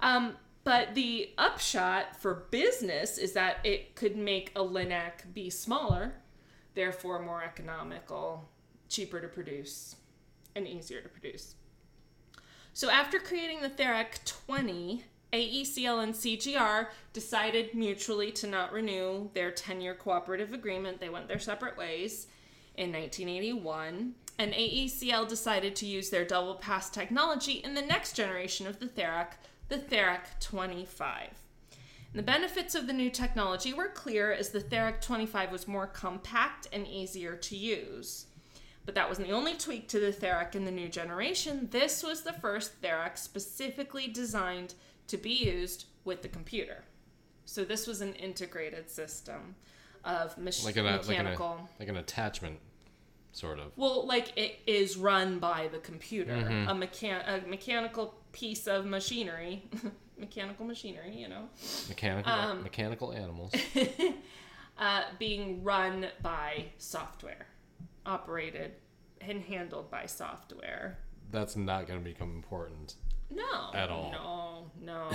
um, 0.00 0.36
but 0.64 0.94
the 0.94 1.30
upshot 1.38 2.16
for 2.16 2.46
business 2.50 3.18
is 3.18 3.32
that 3.32 3.58
it 3.64 3.94
could 3.94 4.16
make 4.16 4.52
a 4.54 4.60
Linac 4.60 5.32
be 5.32 5.50
smaller, 5.50 6.14
therefore 6.74 7.20
more 7.20 7.42
economical, 7.42 8.48
cheaper 8.88 9.20
to 9.20 9.28
produce, 9.28 9.96
and 10.54 10.66
easier 10.66 11.00
to 11.00 11.08
produce. 11.08 11.54
So 12.72 12.90
after 12.90 13.18
creating 13.18 13.62
the 13.62 13.70
Therac 13.70 14.24
20, 14.46 15.04
AECL 15.32 16.02
and 16.02 16.14
CGR 16.14 16.88
decided 17.12 17.74
mutually 17.74 18.32
to 18.32 18.46
not 18.46 18.72
renew 18.72 19.30
their 19.32 19.52
10-year 19.52 19.94
cooperative 19.94 20.52
agreement. 20.52 21.00
They 21.00 21.08
went 21.08 21.28
their 21.28 21.38
separate 21.38 21.76
ways 21.76 22.26
in 22.76 22.92
1981, 22.92 24.14
and 24.38 24.52
AECL 24.52 25.28
decided 25.28 25.76
to 25.76 25.86
use 25.86 26.10
their 26.10 26.24
double 26.24 26.56
pass 26.56 26.90
technology 26.90 27.54
in 27.54 27.74
the 27.74 27.82
next 27.82 28.14
generation 28.14 28.66
of 28.66 28.80
the 28.80 28.86
Therac, 28.86 29.32
the 29.70 29.78
Therac 29.78 30.38
25. 30.40 31.28
And 32.12 32.18
the 32.18 32.22
benefits 32.24 32.74
of 32.74 32.86
the 32.86 32.92
new 32.92 33.08
technology 33.08 33.72
were 33.72 33.88
clear 33.88 34.32
as 34.32 34.50
the 34.50 34.60
Therac 34.60 35.00
25 35.00 35.52
was 35.52 35.68
more 35.68 35.86
compact 35.86 36.66
and 36.72 36.86
easier 36.86 37.36
to 37.36 37.56
use. 37.56 38.26
But 38.84 38.96
that 38.96 39.08
wasn't 39.08 39.28
the 39.28 39.34
only 39.34 39.54
tweak 39.54 39.88
to 39.88 40.00
the 40.00 40.12
Therac 40.12 40.56
in 40.56 40.64
the 40.64 40.72
new 40.72 40.88
generation. 40.88 41.68
This 41.70 42.02
was 42.02 42.22
the 42.22 42.32
first 42.32 42.82
Therac 42.82 43.16
specifically 43.16 44.08
designed 44.08 44.74
to 45.06 45.16
be 45.16 45.30
used 45.30 45.84
with 46.04 46.22
the 46.22 46.28
computer. 46.28 46.84
So 47.44 47.64
this 47.64 47.86
was 47.86 48.00
an 48.00 48.14
integrated 48.14 48.90
system 48.90 49.54
of 50.04 50.36
mach- 50.36 50.64
Like 50.64 50.76
an 50.76 50.86
uh, 50.86 51.02
like 51.06 51.18
an 51.18 51.26
uh, 51.26 51.30
mechanical. 51.30 51.68
like 51.78 51.88
an 51.88 51.96
attachment, 51.96 52.58
sort 53.32 53.58
of. 53.60 53.72
well, 53.76 54.06
like 54.06 54.36
it 54.36 54.60
is 54.66 54.96
run 54.96 55.38
by 55.38 55.68
the 55.70 55.78
computer, 55.78 56.32
mm-hmm. 56.32 56.68
a 56.68 56.74
mechan- 56.74 57.44
a 57.44 57.46
mechanical 57.46 58.14
piece 58.32 58.66
of 58.66 58.86
machinery, 58.86 59.64
mechanical 60.18 60.64
machinery, 60.66 61.14
you 61.16 61.28
know, 61.28 61.48
Mechanical 61.88 62.32
Um, 62.32 62.62
mechanical 62.62 63.12
animals. 63.12 63.52
uh, 64.78 65.02
being 65.18 65.62
run 65.62 66.06
by 66.22 66.66
software, 66.78 67.46
operated 68.06 68.72
and 69.20 69.42
handled 69.42 69.90
by 69.90 70.06
software. 70.06 70.98
That's 71.30 71.56
not 71.56 71.86
going 71.86 71.98
to 72.00 72.04
become 72.04 72.34
important. 72.34 72.94
No, 73.32 73.70
At 73.74 73.90
all. 73.90 74.70
No, 74.80 75.08
no. 75.08 75.10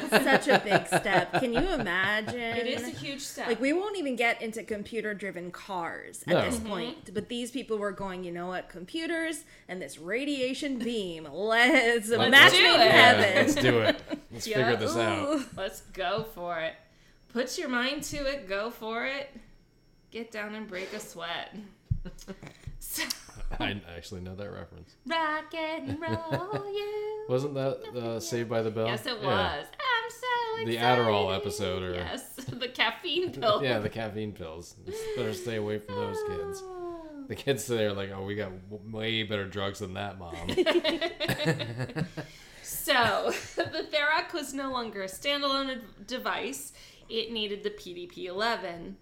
Such 0.10 0.48
a 0.48 0.60
big 0.64 0.86
step. 0.88 1.32
Can 1.34 1.52
you 1.52 1.68
imagine? 1.68 2.40
it 2.40 2.66
is 2.66 2.82
a 2.82 2.90
huge 2.90 3.20
step. 3.20 3.46
Like 3.46 3.60
we 3.60 3.72
won't 3.72 3.96
even 3.96 4.16
get 4.16 4.42
into 4.42 4.62
computer-driven 4.64 5.52
cars 5.52 6.24
at 6.26 6.34
No. 6.34 6.44
this 6.44 6.56
mm-hmm. 6.56 6.68
point. 6.68 7.14
But 7.14 7.28
these 7.28 7.50
people 7.50 7.78
were 7.78 7.92
going, 7.92 8.24
you 8.24 8.32
know 8.32 8.48
what? 8.48 8.68
Computers 8.68 9.44
and 9.68 9.80
this 9.80 9.98
radiation 9.98 10.78
beam. 10.78 11.28
Let's, 11.30 12.08
Let's 12.08 12.30
match 12.30 12.52
do 12.52 12.62
made 12.62 12.74
in 12.74 12.80
it. 12.80 12.86
Yeah, 12.86 13.32
let's 13.36 13.54
do 13.54 13.78
it. 13.80 14.02
Let's 14.32 14.46
Yeah. 14.46 14.56
figure 14.70 14.76
this 14.76 14.96
out. 14.96 15.40
Let's 15.56 15.80
go 15.92 16.24
for 16.34 16.58
it. 16.58 16.74
Put 17.32 17.56
your 17.58 17.68
mind 17.68 18.02
to 18.04 18.16
it. 18.26 18.48
Go 18.48 18.70
for 18.70 19.06
it. 19.06 19.30
Get 20.10 20.30
down 20.30 20.54
and 20.54 20.66
break 20.66 20.92
a 20.92 21.00
sweat. 21.00 21.54
So, 22.86 23.02
I 23.60 23.80
actually 23.96 24.20
know 24.22 24.34
that 24.34 24.50
reference. 24.50 24.96
Rock 25.06 25.54
and 25.54 25.98
roll 26.02 26.72
you. 26.72 27.24
Wasn't 27.28 27.54
that 27.54 27.78
uh, 27.96 28.20
Saved 28.20 28.48
by 28.50 28.62
the 28.62 28.70
Bell? 28.70 28.86
Yes, 28.86 29.06
it 29.06 29.16
Yeah. 29.20 29.26
was. 29.26 29.66
I'm 29.66 30.10
so 30.10 30.62
excited. 30.62 30.68
The. 30.68 30.76
Adderall 30.84 31.34
episode, 31.34 31.82
or- 31.82 31.94
yes, 31.94 32.34
the 32.48 32.68
caffeine 32.68 33.32
pill. 33.32 33.62
Yeah, 33.62 33.78
the 33.78 33.88
caffeine 33.88 34.32
pills. 34.32 34.76
Better 35.16 35.32
stay 35.34 35.56
away 35.56 35.78
from 35.78 35.94
those 35.96 36.18
kids. 36.28 36.60
Oh. 36.62 36.80
The 37.28 37.34
kids 37.34 37.66
there 37.66 37.88
are 37.88 37.92
like, 37.94 38.10
oh, 38.14 38.24
we 38.24 38.34
got 38.34 38.52
way 38.90 39.22
better 39.22 39.46
drugs 39.46 39.78
than 39.78 39.94
that, 39.94 40.18
mom. 40.18 40.34
So, 42.62 43.32
the 43.56 43.86
Therac 43.90 44.32
was 44.34 44.52
no 44.54 44.70
longer 44.70 45.02
a 45.02 45.06
standalone 45.06 45.80
device. 46.06 46.72
It 47.08 47.32
needed 47.32 47.62
the 47.62 47.70
PDP 47.70 48.26
11. 48.26 48.96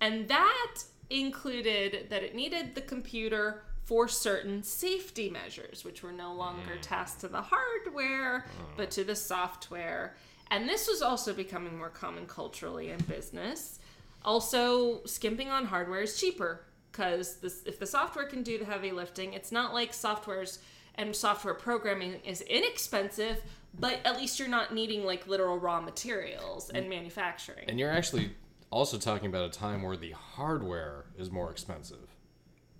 And 0.00 0.28
that 0.28 0.76
included 1.10 2.06
that 2.10 2.22
it 2.22 2.34
needed 2.34 2.74
the 2.74 2.80
computer 2.80 3.62
for 3.88 4.06
certain 4.06 4.62
safety 4.62 5.30
measures, 5.30 5.82
which 5.82 6.02
were 6.02 6.12
no 6.12 6.34
longer 6.34 6.74
mm. 6.74 6.82
tasked 6.82 7.22
to 7.22 7.28
the 7.28 7.40
hardware, 7.40 8.40
mm. 8.40 8.76
but 8.76 8.90
to 8.90 9.02
the 9.02 9.16
software. 9.16 10.14
And 10.50 10.68
this 10.68 10.86
was 10.86 11.00
also 11.00 11.32
becoming 11.32 11.78
more 11.78 11.88
common 11.88 12.26
culturally 12.26 12.90
in 12.90 12.98
business. 13.04 13.78
Also, 14.26 15.02
skimping 15.06 15.48
on 15.48 15.64
hardware 15.64 16.02
is 16.02 16.20
cheaper 16.20 16.66
because 16.92 17.38
if 17.64 17.78
the 17.78 17.86
software 17.86 18.26
can 18.26 18.42
do 18.42 18.58
the 18.58 18.66
heavy 18.66 18.92
lifting, 18.92 19.32
it's 19.32 19.52
not 19.52 19.72
like 19.72 19.94
software's 19.94 20.58
and 20.96 21.16
software 21.16 21.54
programming 21.54 22.16
is 22.26 22.42
inexpensive, 22.42 23.40
but 23.80 24.00
at 24.04 24.18
least 24.18 24.38
you're 24.38 24.48
not 24.48 24.74
needing 24.74 25.02
like 25.06 25.26
literal 25.26 25.58
raw 25.58 25.80
materials 25.80 26.68
and 26.68 26.84
mm. 26.84 26.90
manufacturing. 26.90 27.64
and 27.70 27.78
you're 27.78 27.90
actually 27.90 28.32
also 28.68 28.98
talking 28.98 29.28
about 29.28 29.46
a 29.46 29.58
time 29.58 29.82
where 29.82 29.96
the 29.96 30.10
hardware 30.10 31.06
is 31.16 31.30
more 31.30 31.50
expensive. 31.50 32.17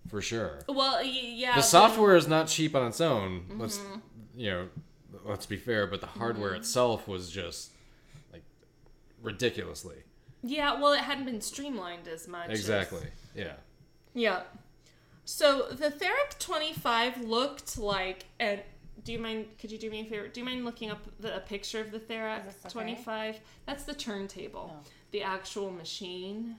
For 0.09 0.23
sure. 0.23 0.61
well, 0.69 1.03
yeah. 1.03 1.53
The 1.53 1.57
but- 1.59 1.63
software 1.63 2.17
is 2.17 2.27
not 2.27 2.49
cheap 2.49 2.75
on 2.75 2.87
its 2.89 3.01
own. 3.01 3.41
Mm-hmm. 3.49 3.61
Let's, 3.61 3.81
you 4.35 4.51
know, 4.51 4.69
let's 5.25 5.47
be 5.47 5.57
fair, 5.57 5.87
but 5.87 6.01
the 6.01 6.07
hardware 6.07 6.55
itself 6.55 7.07
was 7.07 7.31
just 7.31 7.71
like 8.33 8.43
ridiculously. 9.23 9.97
Yeah, 10.43 10.81
well, 10.81 10.93
it 10.93 11.01
hadn't 11.01 11.25
been 11.27 11.41
streamlined 11.41 12.09
as 12.09 12.29
much. 12.29 12.51
as- 12.51 12.59
Exactly. 12.61 13.07
Yeah. 13.35 13.55
Yeah. 14.15 14.43
So 15.25 15.67
the 15.71 15.91
Therac 15.91 16.39
25 16.39 17.25
looked 17.25 17.77
like, 17.79 18.25
and 18.41 18.63
do 19.05 19.13
you 19.13 19.19
mind? 19.19 19.47
Could 19.61 19.71
you 19.71 19.79
do 19.79 19.91
me 19.91 20.01
a 20.01 20.05
favor? 20.05 20.29
Do 20.29 20.41
you 20.41 20.47
mind 20.47 20.65
looking 20.65 20.91
up 20.91 21.01
the, 21.21 21.37
a 21.37 21.41
picture 21.41 21.81
of 21.81 21.91
the 21.91 21.99
Therac 21.99 22.41
okay? 22.41 22.69
25? 22.71 23.41
That's 23.67 23.85
the 23.85 23.95
turntable, 23.95 24.73
Oh. 24.75 24.87
the 25.11 25.23
actual 25.23 25.71
machine, 25.71 26.57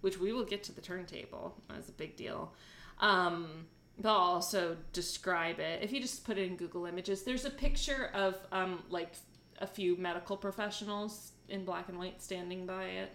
which 0.00 0.18
we 0.18 0.32
will 0.32 0.44
get 0.44 0.64
to 0.64 0.72
the 0.72 0.80
turntable. 0.80 1.54
That's 1.68 1.88
a 1.88 1.92
big 1.92 2.16
deal. 2.16 2.52
Um, 3.00 3.66
but 3.98 4.10
I'll 4.10 4.34
also 4.34 4.76
describe 4.92 5.58
it. 5.58 5.82
If 5.82 5.92
you 5.92 6.00
just 6.00 6.24
put 6.24 6.38
it 6.38 6.46
in 6.46 6.56
Google 6.56 6.86
Images, 6.86 7.22
there's 7.22 7.44
a 7.44 7.50
picture 7.50 8.10
of 8.14 8.36
um, 8.52 8.82
like 8.88 9.12
a 9.58 9.66
few 9.66 9.96
medical 9.96 10.36
professionals 10.36 11.32
in 11.48 11.64
black 11.64 11.88
and 11.88 11.98
white 11.98 12.22
standing 12.22 12.64
by 12.66 12.84
it. 12.84 13.10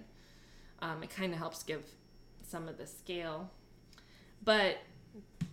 Um, 0.80 1.02
it 1.02 1.10
kind 1.10 1.32
of 1.34 1.40
helps 1.40 1.64
give 1.64 1.84
some 2.44 2.68
of 2.68 2.78
the 2.78 2.86
scale. 2.86 3.50
But 4.44 4.78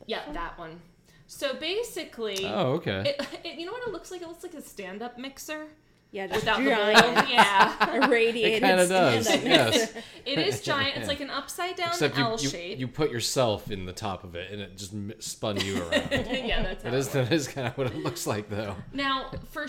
yeah, 0.06 0.20
that 0.32 0.58
one. 0.58 0.80
So 1.26 1.54
basically, 1.54 2.44
Oh, 2.44 2.72
okay. 2.72 3.14
it, 3.18 3.26
it, 3.44 3.58
you 3.58 3.64
know 3.64 3.72
what 3.72 3.86
it 3.86 3.92
looks 3.92 4.10
like? 4.10 4.20
It 4.20 4.28
looks 4.28 4.42
like 4.42 4.54
a 4.54 4.60
stand-up 4.60 5.18
mixer 5.18 5.66
Yeah, 6.12 6.26
just 6.26 6.40
without 6.40 6.58
the 6.62 6.68
giant, 6.68 7.14
bowl. 7.16 7.24
Yeah, 7.30 8.04
irradiated. 8.06 8.52
It 8.62 8.66
kinda 8.66 8.86
does, 8.86 9.26
yes. 9.44 9.92
it 10.26 10.38
is 10.38 10.60
giant. 10.62 10.98
It's 10.98 11.08
like 11.08 11.20
an 11.20 11.30
upside 11.30 11.74
down 11.76 11.88
Except 11.88 12.18
you, 12.18 12.22
L 12.22 12.38
you, 12.38 12.48
shape. 12.50 12.78
you 12.78 12.86
put 12.86 13.10
yourself 13.10 13.70
in 13.70 13.86
the 13.86 13.94
top 13.94 14.22
of 14.22 14.34
it 14.36 14.50
and 14.52 14.60
it 14.60 14.76
just 14.76 14.92
spun 15.20 15.58
you 15.60 15.78
around. 15.82 16.10
yeah, 16.12 16.62
that's 16.62 16.84
how 16.84 16.90
That 16.90 16.96
it 16.96 17.00
is 17.00 17.08
that 17.08 17.32
is 17.32 17.48
kind 17.48 17.66
of 17.66 17.78
what 17.78 17.86
it 17.86 17.96
looks 17.96 18.26
like 18.26 18.50
though. 18.50 18.76
Now, 18.92 19.30
for 19.50 19.66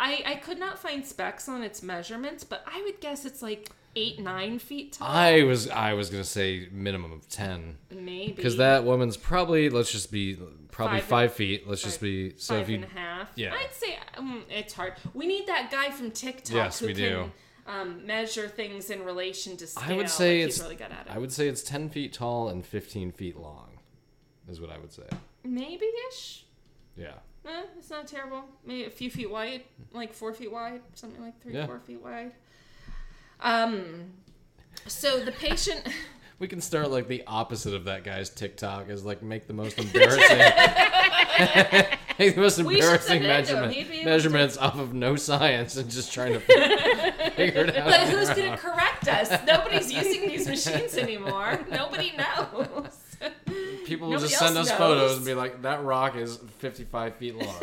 I 0.00 0.40
could 0.42 0.58
not 0.58 0.78
find 0.80 1.06
specs 1.06 1.48
on 1.48 1.62
its 1.62 1.82
measurements, 1.82 2.42
but 2.42 2.64
I 2.66 2.82
would 2.82 3.00
guess 3.00 3.24
it's 3.24 3.40
like 3.40 3.70
eight 3.96 4.18
nine 4.20 4.58
feet 4.58 4.92
tall, 4.94 5.08
I 5.08 5.42
was 5.44 5.68
I 5.68 5.94
was 5.94 6.10
gonna 6.10 6.22
say 6.24 6.68
minimum 6.70 7.12
of 7.12 7.28
ten 7.28 7.78
maybe 7.90 8.32
because 8.32 8.56
that 8.58 8.84
woman's 8.84 9.16
probably 9.16 9.70
let's 9.70 9.90
just 9.90 10.12
be 10.12 10.36
probably 10.78 11.00
Five- 11.00 11.08
five, 11.08 11.32
feet. 11.34 11.68
Let's 11.68 11.82
just 11.82 12.00
be 12.00 12.34
so 12.36 12.54
five 12.54 12.62
if 12.62 12.68
you 12.68 12.74
and 12.76 12.84
a 12.84 12.88
half. 12.88 13.28
yeah. 13.34 13.52
I'd 13.52 13.74
say 13.74 13.98
um, 14.16 14.44
it's 14.48 14.72
hard. 14.72 14.94
We 15.12 15.26
need 15.26 15.48
that 15.48 15.70
guy 15.72 15.90
from 15.90 16.12
TikTok 16.12 16.54
Yes, 16.54 16.78
who 16.78 16.86
we 16.86 16.94
can 16.94 17.02
do. 17.02 17.32
Um, 17.66 18.06
measure 18.06 18.46
things 18.48 18.88
in 18.88 19.04
relation 19.04 19.56
to 19.56 19.66
scale. 19.66 19.92
I 19.92 19.96
would 19.96 20.08
say 20.08 20.38
like 20.40 20.48
it's 20.50 20.60
really 20.60 20.76
good 20.76 20.92
at 20.92 21.06
it. 21.08 21.12
I 21.12 21.18
would 21.18 21.32
say 21.32 21.48
it's 21.48 21.62
ten 21.64 21.90
feet 21.90 22.12
tall 22.12 22.48
and 22.48 22.64
fifteen 22.64 23.10
feet 23.10 23.36
long, 23.36 23.70
is 24.48 24.60
what 24.60 24.70
I 24.70 24.78
would 24.78 24.92
say. 24.92 25.02
maybe 25.44 25.84
ish. 26.10 26.44
Yeah. 26.96 27.14
Eh, 27.44 27.62
it's 27.78 27.90
not 27.90 28.06
terrible. 28.06 28.44
Maybe 28.64 28.84
a 28.84 28.90
few 28.90 29.10
feet 29.10 29.30
wide, 29.30 29.62
like 29.92 30.14
four 30.14 30.32
feet 30.32 30.52
wide, 30.52 30.80
something 30.94 31.20
like 31.20 31.42
three, 31.42 31.54
Yeah. 31.54 31.66
four 31.66 31.80
feet 31.80 32.00
wide. 32.02 32.32
Um, 33.40 34.12
so 34.86 35.24
the 35.24 35.32
patient. 35.32 35.82
We 36.38 36.46
can 36.46 36.60
start 36.60 36.90
like 36.90 37.08
the 37.08 37.24
opposite 37.26 37.74
of 37.74 37.84
that 37.86 38.04
guy's 38.04 38.30
TikTok 38.30 38.88
is 38.90 39.04
like 39.04 39.22
make 39.22 39.46
the 39.48 39.54
most 39.54 39.76
embarrassing 39.80 40.38
make 42.18 42.34
the 42.36 42.40
most 42.40 42.58
embarrassing 42.60 43.22
send 43.22 43.24
it 43.24 43.46
to 43.46 43.56
him. 43.56 43.60
measurement, 43.70 43.76
able 43.76 43.90
to- 43.92 44.04
measurements 44.04 44.56
off 44.56 44.78
of 44.78 44.94
no 44.94 45.16
science 45.16 45.76
and 45.76 45.90
just 45.90 46.12
trying 46.12 46.34
to 46.34 46.40
figure 47.32 47.64
it 47.64 47.76
out. 47.76 47.90
But 47.90 48.00
who's 48.08 48.28
going 48.30 48.52
to 48.52 48.56
correct 48.56 49.08
us? 49.08 49.30
Nobody's 49.46 49.92
using 49.92 50.28
these 50.28 50.46
machines 50.46 50.96
anymore. 50.96 51.58
Nobody 51.70 52.12
knows. 52.16 52.96
People 53.84 54.06
will 54.08 54.14
Nobody 54.14 54.30
just 54.30 54.38
send 54.38 54.56
us 54.56 54.70
photos 54.70 55.16
and 55.16 55.26
be 55.26 55.34
like, 55.34 55.62
"That 55.62 55.82
rock 55.82 56.14
is 56.14 56.36
55 56.58 57.16
feet 57.16 57.34
long." 57.34 57.60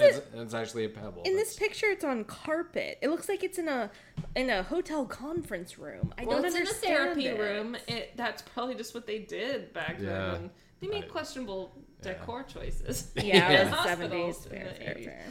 Why 0.00 0.06
is 0.06 0.16
and, 0.16 0.24
it's, 0.24 0.26
it 0.26 0.32
and 0.34 0.42
it's 0.42 0.54
actually 0.54 0.84
a 0.84 0.88
pebble. 0.88 1.22
in 1.24 1.34
this 1.36 1.54
picture? 1.56 1.86
It's 1.86 2.04
on 2.04 2.24
carpet. 2.24 2.98
It 3.02 3.08
looks 3.08 3.28
like 3.28 3.42
it's 3.44 3.58
in 3.58 3.68
a 3.68 3.90
in 4.36 4.50
a 4.50 4.62
hotel 4.62 5.04
conference 5.06 5.78
room. 5.78 6.12
I 6.18 6.24
well, 6.24 6.42
don't 6.42 6.46
understand. 6.54 6.68
it's 6.68 6.82
in 6.84 6.92
a 6.92 6.98
understand 6.98 7.22
therapy 7.22 7.26
it. 7.26 7.38
room. 7.58 7.76
It, 7.88 8.12
that's 8.16 8.42
probably 8.42 8.74
just 8.74 8.94
what 8.94 9.06
they 9.06 9.20
did 9.20 9.72
back 9.72 9.96
Yeah. 10.00 10.32
then. 10.32 10.50
They 10.80 10.88
made 10.88 11.04
I- 11.04 11.08
questionable 11.08 11.72
decor 12.02 12.42
choices. 12.44 13.10
Yeah, 13.16 13.22
Yeah. 13.24 13.50
it 13.50 13.64
was 13.66 13.74
Hospitals 13.78 14.42
seventies. 14.42 14.44
in 14.46 14.50
Fair, 14.50 14.64
the 14.68 14.84
fair, 14.84 14.94
80s. 14.94 15.04
fair. 15.04 15.22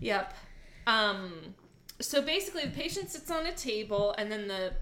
Yep. 0.00 0.34
Um, 0.86 1.54
so 2.00 2.20
basically, 2.22 2.64
the 2.64 2.70
patient 2.72 3.10
sits 3.10 3.30
on 3.30 3.46
a 3.46 3.52
table, 3.52 4.14
and 4.18 4.30
then 4.32 4.48
the 4.48 4.72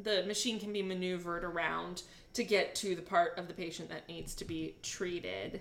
the 0.00 0.22
machine 0.26 0.60
can 0.60 0.72
be 0.72 0.82
maneuvered 0.82 1.42
around 1.42 2.02
to 2.34 2.44
get 2.44 2.74
to 2.76 2.94
the 2.94 3.02
part 3.02 3.36
of 3.36 3.48
the 3.48 3.54
patient 3.54 3.88
that 3.88 4.06
needs 4.08 4.34
to 4.36 4.44
be 4.44 4.76
treated. 4.82 5.60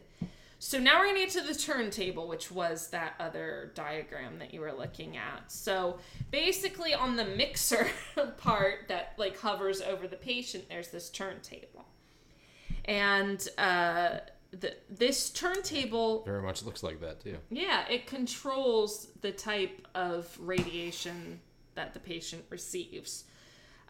So 0.59 0.79
now 0.79 0.99
we're 0.99 1.07
gonna 1.07 1.19
get 1.19 1.29
to 1.31 1.41
the 1.41 1.53
turntable, 1.53 2.27
which 2.27 2.51
was 2.51 2.89
that 2.89 3.13
other 3.19 3.71
diagram 3.75 4.39
that 4.39 4.53
you 4.53 4.61
were 4.61 4.73
looking 4.73 5.15
at. 5.15 5.51
So 5.51 5.99
basically, 6.31 6.93
on 6.93 7.15
the 7.15 7.25
mixer 7.25 7.87
part 8.37 8.87
that 8.87 9.13
like 9.17 9.37
hovers 9.39 9.81
over 9.81 10.07
the 10.07 10.15
patient, 10.15 10.65
there's 10.69 10.87
this 10.89 11.09
turntable, 11.09 11.85
and 12.85 13.47
uh, 13.57 14.19
the 14.51 14.75
this 14.89 15.29
turntable 15.29 16.23
very 16.25 16.41
much 16.41 16.63
looks 16.63 16.81
like 16.81 17.01
that 17.01 17.19
too. 17.19 17.37
yeah, 17.49 17.87
it 17.87 18.07
controls 18.07 19.09
the 19.21 19.31
type 19.31 19.87
of 19.93 20.35
radiation 20.39 21.39
that 21.75 21.93
the 21.93 21.99
patient 21.99 22.43
receives. 22.49 23.25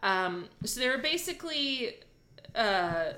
Um, 0.02 0.48
so 0.64 0.80
there 0.80 0.94
are 0.94 1.02
basically, 1.02 1.96
uh, 2.54 3.14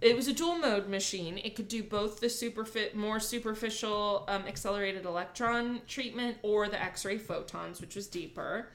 it 0.00 0.14
was 0.14 0.28
a 0.28 0.32
dual 0.32 0.58
mode 0.58 0.88
machine. 0.88 1.38
It 1.38 1.54
could 1.56 1.68
do 1.68 1.82
both 1.82 2.20
the 2.20 2.26
superfit, 2.26 2.94
more 2.94 3.18
superficial 3.18 4.24
um, 4.28 4.44
accelerated 4.46 5.06
electron 5.06 5.80
treatment 5.86 6.36
or 6.42 6.68
the 6.68 6.80
X-ray 6.80 7.18
photons, 7.18 7.80
which 7.80 7.96
was 7.96 8.06
deeper. 8.06 8.68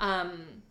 Um, 0.00 0.62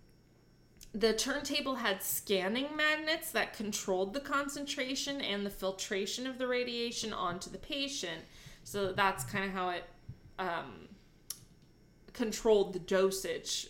the 0.93 1.13
turntable 1.13 1.75
had 1.75 2.01
scanning 2.01 2.75
magnets 2.75 3.31
that 3.31 3.53
controlled 3.53 4.13
the 4.13 4.19
concentration 4.19 5.21
and 5.21 5.45
the 5.45 5.49
filtration 5.51 6.25
of 6.25 6.39
the 6.39 6.47
radiation 6.47 7.13
onto 7.13 7.51
the 7.51 7.59
patient. 7.59 8.21
So 8.63 8.93
that's 8.93 9.23
kind 9.23 9.45
of 9.45 9.51
how 9.51 9.69
it 9.69 9.83
um, 10.39 10.87
controlled 12.13 12.73
the 12.73 12.79
dosage 12.79 13.67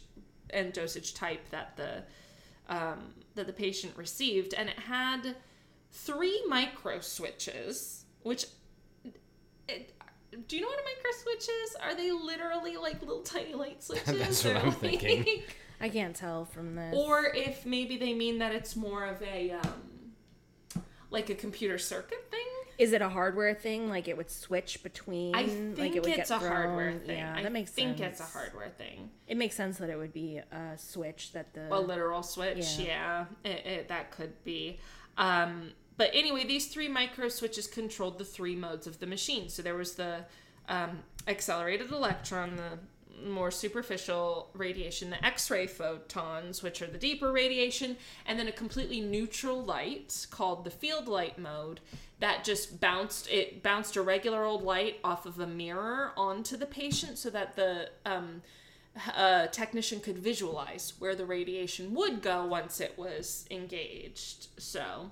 and 0.51 0.71
dosage 0.71 1.13
type 1.13 1.49
that 1.49 1.75
the 1.75 2.03
um, 2.69 3.13
that 3.35 3.47
the 3.47 3.53
patient 3.53 3.93
received, 3.95 4.53
and 4.53 4.67
it 4.67 4.79
had 4.79 5.35
three 5.97 6.43
micro 6.47 6.99
switches, 6.99 8.05
which. 8.23 8.45
It, 9.67 9.93
do 10.47 10.55
you 10.55 10.61
know 10.61 10.67
what 10.67 10.79
a 10.79 10.83
micro 10.83 11.11
switch 11.23 11.49
is? 11.49 11.75
Are 11.81 11.95
they 11.95 12.11
literally 12.11 12.77
like 12.77 13.01
little 13.01 13.21
tiny 13.21 13.53
light 13.53 13.83
switches? 13.87 14.17
That's 14.19 14.45
what 14.45 14.57
I'm 14.57 14.71
thinking. 14.71 15.25
I 15.81 15.89
can't 15.89 16.15
tell 16.15 16.45
from 16.45 16.75
this. 16.75 16.95
or 16.95 17.25
if 17.35 17.65
maybe 17.65 17.97
they 17.97 18.13
mean 18.13 18.39
that 18.39 18.53
it's 18.53 18.75
more 18.75 19.05
of 19.05 19.21
a 19.21 19.51
um, 19.51 20.81
like 21.11 21.29
a 21.29 21.35
computer 21.35 21.77
circuit 21.77 22.25
thing. 22.31 22.39
is 22.79 22.93
it 22.93 23.01
a 23.01 23.09
hardware 23.09 23.53
thing? 23.53 23.87
Like 23.89 24.07
it 24.07 24.17
would 24.17 24.31
switch 24.31 24.81
between? 24.83 25.35
I 25.35 25.41
like 25.41 25.75
think 25.75 25.95
it 25.95 26.03
would 26.03 26.13
it's 26.17 26.29
get 26.29 26.41
a 26.41 26.47
hardware 26.47 26.93
thing. 26.93 27.17
Yeah, 27.19 27.35
I 27.37 27.43
that 27.43 27.51
makes 27.51 27.71
sense. 27.73 27.85
I 27.85 27.93
think 27.95 28.11
it's 28.11 28.19
a 28.19 28.23
hardware 28.23 28.69
thing. 28.69 29.11
It 29.27 29.37
makes 29.37 29.55
sense 29.55 29.77
that 29.77 29.89
it 29.89 29.97
would 29.97 30.13
be 30.13 30.37
a 30.51 30.77
switch 30.77 31.31
that 31.33 31.53
the. 31.53 31.73
A 31.73 31.79
literal 31.79 32.23
switch, 32.23 32.77
Yeah. 32.79 33.25
yeah, 33.43 33.51
it, 33.51 33.65
it, 33.65 33.87
that 33.89 34.11
could 34.11 34.43
be. 34.43 34.79
Um, 35.17 35.71
but 35.97 36.11
anyway, 36.13 36.45
these 36.45 36.67
three 36.67 36.87
micro 36.87 37.27
switches 37.27 37.67
controlled 37.67 38.19
the 38.19 38.25
three 38.25 38.55
modes 38.55 38.87
of 38.87 38.99
the 38.99 39.07
machine. 39.07 39.49
So 39.49 39.61
there 39.61 39.75
was 39.75 39.95
the 39.95 40.25
um, 40.69 40.99
accelerated 41.27 41.91
electron, 41.91 42.55
the 42.55 42.79
more 43.25 43.49
superficial 43.49 44.49
radiation, 44.53 45.09
the 45.09 45.25
X 45.25 45.49
ray 45.49 45.65
photons, 45.65 46.61
which 46.61 46.81
are 46.81 46.87
the 46.87 46.97
deeper 46.97 47.31
radiation, 47.31 47.97
and 48.25 48.37
then 48.37 48.47
a 48.47 48.51
completely 48.51 49.01
neutral 49.01 49.63
light 49.63 50.27
called 50.29 50.63
the 50.63 50.69
field 50.69 51.07
light 51.07 51.39
mode 51.39 51.79
that 52.19 52.43
just 52.43 52.79
bounced 52.79 53.29
it 53.29 53.61
bounced 53.61 53.95
a 53.95 54.01
regular 54.01 54.43
old 54.43 54.63
light 54.63 54.99
off 55.03 55.25
of 55.25 55.39
a 55.39 55.47
mirror 55.47 56.11
onto 56.17 56.57
the 56.57 56.65
patient 56.65 57.17
so 57.17 57.29
that 57.29 57.55
the 57.55 57.89
um, 58.05 58.41
uh, 59.15 59.47
technician 59.47 59.99
could 59.99 60.17
visualize 60.17 60.93
where 60.99 61.15
the 61.15 61.25
radiation 61.25 61.93
would 61.93 62.21
go 62.21 62.45
once 62.45 62.79
it 62.79 62.93
was 62.97 63.45
engaged. 63.49 64.47
So. 64.57 65.11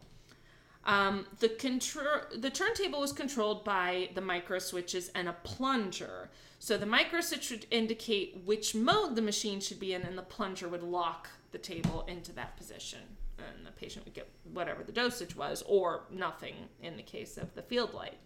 Um, 0.86 1.26
the 1.40 1.50
control 1.50 2.22
the 2.36 2.52
turntable 2.52 3.00
was 3.00 3.12
controlled 3.12 3.64
by 3.64 4.10
the 4.14 4.22
micro 4.22 4.60
switches 4.60 5.10
and 5.16 5.28
a 5.28 5.34
plunger. 5.34 6.30
So 6.60 6.78
the 6.78 6.86
micro 6.86 7.22
switch 7.22 7.50
would 7.52 7.66
indicate 7.72 8.44
which 8.46 8.76
mode 8.76 9.16
the 9.16 9.22
machine 9.22 9.60
should 9.60 9.80
be 9.80 9.94
in, 9.94 10.04
and 10.04 10.18
the 10.18 10.24
plunger 10.24 10.68
would 10.68 10.84
lock 10.84 11.30
the 11.52 11.58
table 11.58 12.06
into 12.08 12.32
that 12.34 12.56
position. 12.58 13.02
And 13.38 13.66
the 13.66 13.72
patient 13.72 14.06
would 14.06 14.14
get 14.14 14.30
whatever 14.54 14.84
the 14.84 14.92
dosage 14.92 15.36
was, 15.36 15.64
or 15.68 16.04
nothing 16.12 16.56
in 16.82 16.98
the 16.98 17.04
case 17.04 17.38
of 17.38 17.54
the 17.56 17.62
field 17.62 17.94
light. 17.94 18.18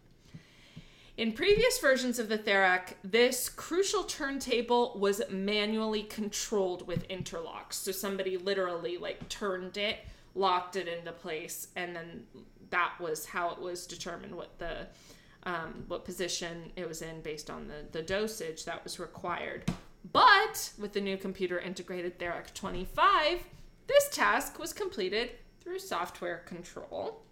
In 1.17 1.33
previous 1.33 1.79
versions 1.79 2.17
of 2.17 2.29
the 2.29 2.37
Therac, 2.37 2.93
this 3.03 3.49
crucial 3.49 4.03
turntable 4.03 4.97
was 4.97 5.21
manually 5.29 6.03
controlled 6.03 6.87
with 6.87 7.07
interlocks. 7.09 7.73
So 7.73 7.91
somebody 7.91 8.37
literally 8.37 8.97
like 8.97 9.27
turned 9.27 9.75
it 9.75 9.97
locked 10.35 10.75
it 10.75 10.87
into 10.87 11.11
place, 11.11 11.67
and 11.75 11.95
then 11.95 12.23
that 12.69 12.93
was 12.99 13.25
how 13.25 13.49
it 13.51 13.59
was 13.59 13.87
determined 13.87 14.35
what 14.35 14.57
the 14.59 14.87
um, 15.43 15.85
what 15.87 16.03
position 16.05 16.71
it 16.75 16.87
was 16.87 17.01
in 17.01 17.21
based 17.21 17.49
on 17.49 17.67
the, 17.67 17.85
the 17.91 18.01
dosage 18.01 18.65
that 18.65 18.83
was 18.83 18.99
required. 18.99 19.63
But 20.11 20.71
with 20.77 20.93
the 20.93 21.01
new 21.01 21.17
computer 21.17 21.59
integrated 21.59 22.19
Therac 22.19 22.53
25, 22.53 23.43
this 23.87 24.09
task 24.09 24.59
was 24.59 24.73
completed 24.73 25.31
through 25.61 25.79
software 25.79 26.39
control. 26.45 27.23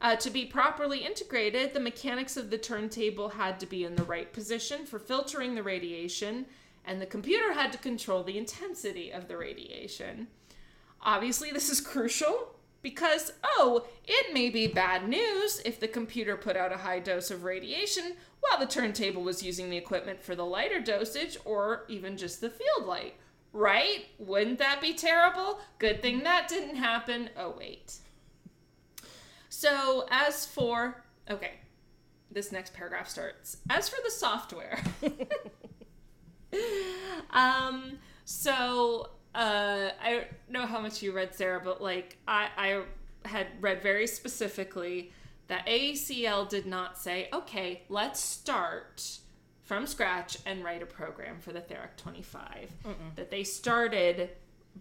Uh, 0.00 0.16
to 0.16 0.30
be 0.30 0.46
properly 0.46 1.04
integrated, 1.04 1.74
the 1.74 1.80
mechanics 1.80 2.36
of 2.36 2.50
the 2.50 2.56
turntable 2.56 3.28
had 3.28 3.60
to 3.60 3.66
be 3.66 3.84
in 3.84 3.96
the 3.96 4.02
right 4.04 4.32
position 4.32 4.86
for 4.86 4.98
filtering 4.98 5.54
the 5.54 5.62
radiation, 5.62 6.46
and 6.86 7.00
the 7.00 7.06
computer 7.06 7.52
had 7.52 7.70
to 7.70 7.78
control 7.78 8.22
the 8.22 8.38
intensity 8.38 9.10
of 9.10 9.28
the 9.28 9.36
radiation. 9.36 10.26
Obviously, 11.02 11.50
this 11.50 11.70
is 11.70 11.80
crucial 11.80 12.54
because, 12.82 13.32
oh, 13.42 13.86
it 14.04 14.32
may 14.32 14.50
be 14.50 14.66
bad 14.66 15.08
news 15.08 15.60
if 15.64 15.78
the 15.80 15.88
computer 15.88 16.36
put 16.36 16.56
out 16.56 16.72
a 16.72 16.78
high 16.78 16.98
dose 16.98 17.30
of 17.30 17.44
radiation 17.44 18.16
while 18.40 18.58
the 18.58 18.66
turntable 18.66 19.22
was 19.22 19.42
using 19.42 19.70
the 19.70 19.76
equipment 19.76 20.22
for 20.22 20.34
the 20.34 20.44
lighter 20.44 20.80
dosage 20.80 21.36
or 21.44 21.84
even 21.88 22.16
just 22.16 22.40
the 22.40 22.50
field 22.50 22.86
light. 22.86 23.14
Right? 23.52 24.06
Wouldn't 24.18 24.58
that 24.58 24.80
be 24.80 24.94
terrible? 24.94 25.60
Good 25.78 26.02
thing 26.02 26.22
that 26.22 26.48
didn't 26.48 26.76
happen. 26.76 27.30
Oh, 27.36 27.54
wait. 27.58 27.94
So, 29.48 30.06
as 30.10 30.46
for. 30.46 31.02
Okay, 31.28 31.54
this 32.30 32.52
next 32.52 32.72
paragraph 32.74 33.08
starts. 33.08 33.56
As 33.68 33.88
for 33.88 33.98
the 34.04 34.10
software. 34.10 34.82
um, 37.30 37.98
so 38.24 39.10
uh, 39.34 39.90
I 40.02 40.10
don't 40.10 40.26
know 40.48 40.66
how 40.66 40.80
much 40.80 41.02
you 41.02 41.12
read, 41.12 41.34
Sarah, 41.34 41.60
but 41.62 41.82
like 41.82 42.16
I, 42.26 42.48
I 42.56 42.82
had 43.28 43.46
read 43.60 43.82
very 43.82 44.06
specifically 44.06 45.12
that 45.48 45.66
AECL 45.66 46.48
did 46.48 46.66
not 46.66 46.96
say, 46.98 47.28
okay, 47.32 47.82
let's 47.88 48.20
start 48.20 49.18
from 49.62 49.86
scratch 49.86 50.38
and 50.46 50.64
write 50.64 50.82
a 50.82 50.86
program 50.86 51.38
for 51.40 51.52
the 51.52 51.60
Therac 51.60 51.96
25. 51.96 52.72
Mm-mm. 52.84 52.94
That 53.16 53.30
they 53.30 53.44
started 53.44 54.30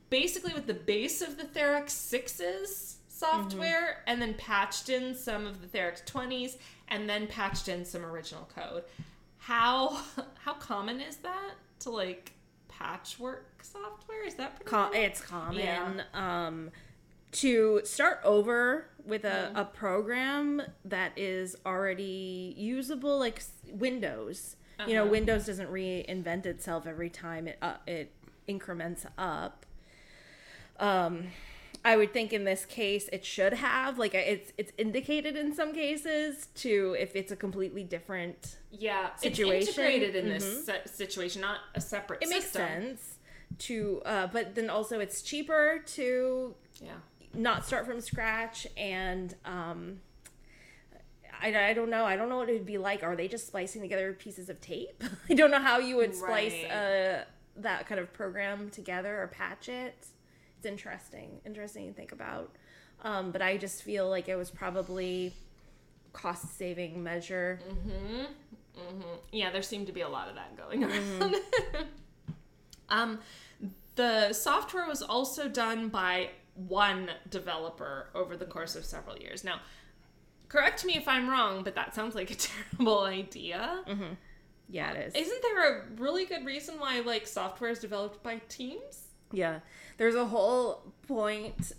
basically 0.09 0.53
with 0.53 0.67
the 0.67 0.73
base 0.73 1.21
of 1.21 1.37
the 1.37 1.43
Therac 1.43 1.85
6's 1.85 2.97
software 3.07 3.81
mm-hmm. 3.81 4.03
and 4.07 4.21
then 4.21 4.33
patched 4.35 4.89
in 4.89 5.13
some 5.13 5.45
of 5.45 5.61
the 5.61 5.67
Therac 5.67 6.05
20s 6.05 6.57
and 6.87 7.09
then 7.09 7.27
patched 7.27 7.67
in 7.67 7.85
some 7.85 8.05
original 8.05 8.49
code. 8.55 8.83
How 9.37 10.01
how 10.39 10.53
common 10.53 11.01
is 11.01 11.17
that 11.17 11.53
to 11.81 11.89
like 11.91 12.33
patchwork 12.79 13.63
software? 13.63 14.25
Is 14.25 14.35
that 14.35 14.55
pretty 14.55 14.69
Com- 14.69 14.93
It's 14.93 15.21
common. 15.21 15.59
Yeah. 15.59 16.01
Um, 16.13 16.71
to 17.31 17.81
start 17.83 18.21
over 18.23 18.87
with 19.05 19.23
a, 19.23 19.51
a 19.55 19.65
program 19.65 20.61
that 20.85 21.11
is 21.15 21.55
already 21.65 22.55
usable, 22.57 23.19
like 23.19 23.43
Windows. 23.71 24.55
Uh-huh. 24.79 24.89
You 24.89 24.95
know, 24.95 25.03
uh-huh. 25.03 25.11
Windows 25.11 25.45
doesn't 25.45 25.71
reinvent 25.71 26.45
itself 26.45 26.87
every 26.87 27.09
time 27.09 27.47
it 27.47 27.57
uh, 27.61 27.75
it 27.85 28.11
increments 28.47 29.05
up. 29.17 29.65
Um, 30.79 31.27
I 31.89 31.97
would 31.97 32.13
think 32.13 32.33
in 32.33 32.43
this 32.43 32.65
case 32.65 33.09
it 33.11 33.25
should 33.25 33.53
have 33.53 33.97
like 33.97 34.13
it's 34.13 34.53
it's 34.59 34.71
indicated 34.77 35.35
in 35.35 35.55
some 35.55 35.73
cases 35.73 36.49
to 36.57 36.95
if 36.99 37.15
it's 37.15 37.31
a 37.31 37.35
completely 37.35 37.83
different 37.83 38.57
yeah 38.69 39.15
situation 39.15 39.69
it's 39.69 39.69
integrated 39.69 40.15
in 40.15 40.25
mm-hmm. 40.25 40.65
this 40.65 40.91
situation, 40.91 41.41
not 41.41 41.61
a 41.73 41.81
separate. 41.81 42.21
It 42.21 42.29
system. 42.29 42.61
makes 42.61 43.01
sense 43.01 43.15
to, 43.57 44.03
uh, 44.05 44.27
but 44.27 44.53
then 44.53 44.69
also 44.69 44.99
it's 44.99 45.23
cheaper 45.23 45.83
to 45.95 46.53
yeah 46.79 46.91
not 47.33 47.65
start 47.65 47.87
from 47.87 48.01
scratch 48.01 48.67
and 48.77 49.33
um. 49.43 50.01
I, 51.41 51.69
I 51.69 51.73
don't 51.73 51.89
know. 51.89 52.03
I 52.03 52.17
don't 52.17 52.27
know 52.27 52.35
what 52.35 52.49
it 52.49 52.53
would 52.53 52.65
be 52.65 52.77
like. 52.77 53.01
Are 53.01 53.15
they 53.15 53.29
just 53.29 53.47
splicing 53.47 53.81
together 53.81 54.11
pieces 54.11 54.49
of 54.49 54.59
tape? 54.59 55.01
I 55.29 55.33
don't 55.33 55.51
know 55.51 55.61
how 55.61 55.79
you 55.79 55.95
would 55.95 56.13
splice 56.13 56.51
right. 56.51 56.69
uh, 56.69 57.23
that 57.55 57.87
kind 57.87 57.97
of 57.97 58.11
program 58.11 58.69
together 58.69 59.23
or 59.23 59.27
patch 59.27 59.69
it 59.69 60.05
it's 60.59 60.65
interesting, 60.65 61.39
interesting 61.45 61.87
to 61.87 61.93
think 61.93 62.11
about. 62.11 62.51
Um, 63.01 63.31
but 63.31 63.41
I 63.41 63.55
just 63.55 63.81
feel 63.83 64.09
like 64.09 64.27
it 64.27 64.35
was 64.35 64.49
probably 64.49 65.33
cost 66.11 66.57
saving 66.57 67.01
measure. 67.01 67.61
Mm-hmm. 67.69 68.21
Mm-hmm. 68.77 69.15
Yeah, 69.31 69.51
there 69.51 69.61
seemed 69.61 69.87
to 69.87 69.93
be 69.93 70.01
a 70.01 70.09
lot 70.09 70.27
of 70.27 70.35
that 70.35 70.57
going 70.57 70.81
mm-hmm. 70.81 71.23
Mm-hmm. 71.23 72.31
um, 72.89 73.19
the 73.95 74.33
software 74.33 74.85
was 74.85 75.01
also 75.01 75.47
done 75.47 75.87
by 75.87 76.29
one 76.55 77.09
developer 77.29 78.09
over 78.13 78.35
the 78.35 78.45
course 78.45 78.75
of 78.75 78.83
several 78.83 79.17
years. 79.17 79.45
Now, 79.45 79.61
correct 80.49 80.83
me 80.83 80.97
if 80.97 81.07
I'm 81.07 81.29
wrong, 81.29 81.63
but 81.63 81.75
that 81.75 81.95
sounds 81.95 82.15
like 82.15 82.31
a 82.31 82.35
terrible 82.75 83.03
idea. 83.03 83.83
Mm-hmm. 83.87 84.13
Yeah, 84.67 84.91
it 84.91 85.07
is. 85.07 85.27
Isn't 85.27 85.41
there 85.41 85.79
a 85.79 85.85
really 85.97 86.25
good 86.25 86.45
reason 86.45 86.75
why 86.79 86.99
like 86.99 87.27
software 87.27 87.69
is 87.69 87.79
developed 87.79 88.21
by 88.23 88.41
teams? 88.49 89.07
Yeah. 89.31 89.59
There's 89.99 90.15
a 90.15 90.25
whole 90.25 90.93
point 91.07 91.73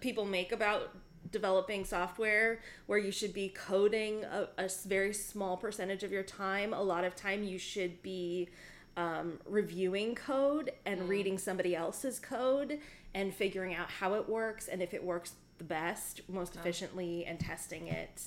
people 0.00 0.26
make 0.26 0.52
about 0.52 0.94
developing 1.32 1.86
software 1.86 2.60
where 2.84 2.98
you 2.98 3.10
should 3.10 3.32
be 3.32 3.48
coding 3.48 4.24
a, 4.24 4.48
a 4.58 4.70
very 4.86 5.14
small 5.14 5.56
percentage 5.56 6.02
of 6.02 6.12
your 6.12 6.22
time. 6.22 6.74
A 6.74 6.82
lot 6.82 7.02
of 7.02 7.16
time 7.16 7.42
you 7.42 7.58
should 7.58 8.02
be 8.02 8.50
um, 8.98 9.38
reviewing 9.46 10.14
code 10.14 10.70
and 10.84 11.00
mm. 11.00 11.08
reading 11.08 11.38
somebody 11.38 11.74
else's 11.74 12.18
code 12.18 12.78
and 13.14 13.34
figuring 13.34 13.74
out 13.74 13.90
how 13.90 14.14
it 14.14 14.28
works 14.28 14.68
and 14.68 14.82
if 14.82 14.92
it 14.92 15.02
works 15.02 15.32
the 15.56 15.64
best, 15.64 16.20
most 16.28 16.56
efficiently, 16.56 17.24
and 17.24 17.40
testing 17.40 17.88
it. 17.88 18.22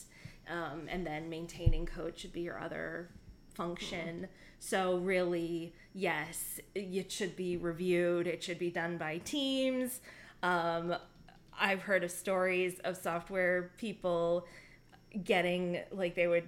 Um, 0.49 0.87
and 0.89 1.05
then 1.05 1.29
maintaining 1.29 1.85
code 1.85 2.17
should 2.17 2.33
be 2.33 2.41
your 2.41 2.59
other 2.59 3.09
function. 3.53 4.21
Mm. 4.23 4.27
So, 4.59 4.97
really, 4.97 5.73
yes, 5.93 6.59
it 6.75 7.11
should 7.11 7.35
be 7.35 7.57
reviewed, 7.57 8.27
it 8.27 8.43
should 8.43 8.59
be 8.59 8.69
done 8.69 8.97
by 8.97 9.19
teams. 9.19 10.01
Um, 10.43 10.95
I've 11.57 11.81
heard 11.81 12.03
of 12.03 12.11
stories 12.11 12.79
of 12.83 12.97
software 12.97 13.71
people 13.77 14.45
getting, 15.23 15.79
like, 15.91 16.15
they 16.15 16.27
would 16.27 16.47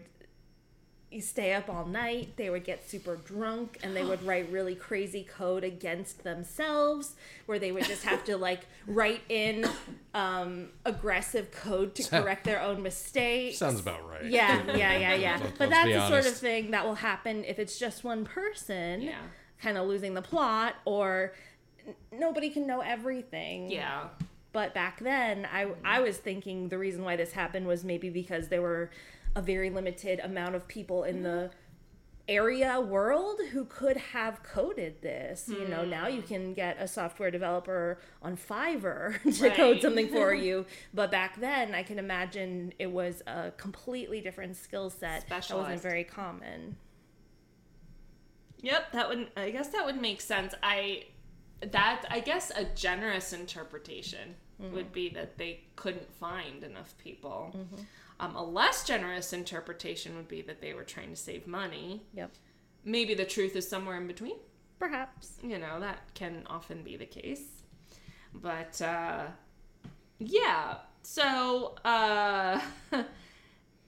stay 1.20 1.54
up 1.54 1.70
all 1.70 1.86
night. 1.86 2.38
They 2.38 2.50
would 2.50 2.64
get 2.64 2.90
super 2.90 3.18
drunk 3.18 3.80
and 3.84 3.96
they 3.96 4.04
would 4.04 4.24
write 4.26 4.50
really 4.50 4.76
crazy 4.76 5.24
code 5.24 5.64
against 5.64 6.24
themselves 6.24 7.16
where 7.46 7.60
they 7.60 7.72
would 7.72 7.84
just 7.84 8.04
have 8.04 8.24
to 8.26 8.38
like 8.38 8.62
write 8.88 9.22
in 9.28 9.68
um, 10.14 10.70
aggressive 10.86 11.52
code 11.52 11.96
to 11.96 12.04
correct 12.10 12.46
their 12.46 12.62
own 12.62 12.82
mistakes. 12.82 13.58
Sounds 13.58 13.80
about 13.80 14.08
right. 14.10 14.26
Yeah, 14.26 14.64
yeah, 14.76 14.98
yeah, 14.98 15.14
yeah. 15.16 15.40
but 15.58 15.70
that's 15.70 15.90
the 15.90 16.08
sort 16.08 16.26
of 16.26 16.38
thing 16.38 16.72
that 16.72 16.86
will 16.86 16.96
happen 16.96 17.44
if 17.44 17.60
it's 17.60 17.78
just 17.78 18.04
one 18.04 18.24
person 18.24 19.02
yeah. 19.02 19.16
kind 19.62 19.78
of 19.78 19.88
losing 19.88 20.14
the 20.14 20.22
plot 20.22 20.76
or 20.86 21.34
n- 21.86 21.96
nobody 22.12 22.50
can 22.50 22.66
know 22.66 22.80
everything. 22.80 23.70
Yeah. 23.70 24.08
But 24.54 24.74
back 24.74 25.00
then, 25.00 25.48
I, 25.52 25.68
I 25.84 26.02
was 26.02 26.18
thinking 26.18 26.68
the 26.68 26.78
reason 26.78 27.04
why 27.04 27.16
this 27.16 27.32
happened 27.32 27.68
was 27.68 27.86
maybe 27.86 28.10
because 28.10 28.50
there 28.50 28.62
were 28.62 28.92
a 29.36 29.42
very 29.42 29.70
limited 29.70 30.20
amount 30.20 30.56
of 30.56 30.68
people 30.68 31.04
in 31.04 31.24
the 31.24 31.52
area 32.28 32.80
world 32.80 33.40
who 33.52 33.66
could 33.66 33.98
have 33.98 34.42
coded 34.44 35.02
this. 35.02 35.50
You 35.50 35.68
know, 35.68 35.84
now 35.84 36.08
you 36.08 36.22
mm. 36.22 36.28
can 36.28 36.54
get 36.54 36.78
a 36.80 36.88
software 36.88 37.32
developer 37.32 38.00
on 38.22 38.38
Fiverr 38.38 39.22
to 39.40 39.50
code 39.52 39.82
something 39.82 40.08
for 40.08 40.34
you. 40.34 40.66
But 40.94 41.12
back 41.12 41.40
then, 41.40 41.76
I 41.76 41.84
can 41.84 42.00
imagine 42.00 42.74
it 42.80 42.92
was 42.92 43.22
a 43.28 43.52
completely 43.58 44.22
different 44.22 44.56
skill 44.56 44.90
set 44.90 45.28
that 45.30 45.52
wasn't 45.52 45.82
very 45.82 46.04
common. 46.04 46.78
Yep, 48.62 48.92
that 48.92 49.10
would 49.10 49.32
I 49.36 49.50
guess 49.50 49.70
that 49.70 49.86
would 49.86 50.00
make 50.00 50.22
sense. 50.22 50.54
I 50.62 51.06
that 51.72 52.06
I 52.10 52.20
guess 52.20 52.52
a 52.56 52.66
generous 52.66 53.34
interpretation 53.34 54.36
mm-hmm. 54.62 54.76
would 54.76 54.94
be 54.94 55.10
that 55.10 55.38
they 55.38 55.62
couldn't 55.76 56.12
find 56.14 56.64
enough 56.64 56.94
people. 56.98 57.54
Mm-hmm. 57.56 57.84
Um, 58.22 58.36
a 58.36 58.44
less 58.44 58.86
generous 58.86 59.34
interpretation 59.34 60.16
would 60.16 60.28
be 60.28 60.44
that 60.44 60.62
they 60.62 60.74
were 60.76 60.84
trying 60.84 61.10
to 61.10 61.16
save 61.16 61.48
money. 61.48 62.04
Yep. 62.14 62.32
Maybe 62.86 63.16
the 63.16 63.26
truth 63.26 63.56
is 63.56 63.68
somewhere 63.68 63.98
in 63.98 64.06
between. 64.06 64.36
Perhaps. 64.78 65.34
You 65.42 65.58
know, 65.58 65.80
that 65.80 66.14
can 66.14 66.44
often 66.48 66.84
be 66.84 66.96
the 66.96 67.06
case. 67.08 67.64
But 68.34 68.80
uh 68.80 69.26
yeah. 70.20 70.76
So 71.02 71.76
uh 71.84 72.62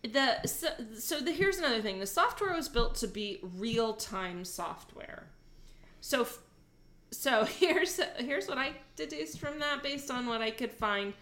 the 0.03 0.47
so, 0.47 0.67
so 0.97 1.19
the 1.19 1.31
here's 1.31 1.59
another 1.59 1.81
thing. 1.81 1.99
The 1.99 2.07
software 2.07 2.55
was 2.55 2.67
built 2.67 2.95
to 2.95 3.07
be 3.07 3.39
real-time 3.55 4.45
software. 4.45 5.27
So 6.01 6.21
f- 6.21 6.39
so 7.11 7.45
here's 7.59 7.99
here's 8.17 8.47
what 8.47 8.57
I 8.57 8.73
deduced 8.95 9.39
from 9.39 9.59
that 9.59 9.83
based 9.83 10.09
on 10.09 10.25
what 10.25 10.41
I 10.41 10.49
could 10.49 10.71
find 10.71 11.13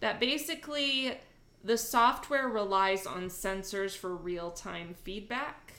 that 0.00 0.20
basically 0.20 1.18
the 1.64 1.76
software 1.78 2.48
relies 2.48 3.06
on 3.06 3.24
sensors 3.28 3.96
for 3.96 4.14
real-time 4.14 4.94
feedback 5.02 5.74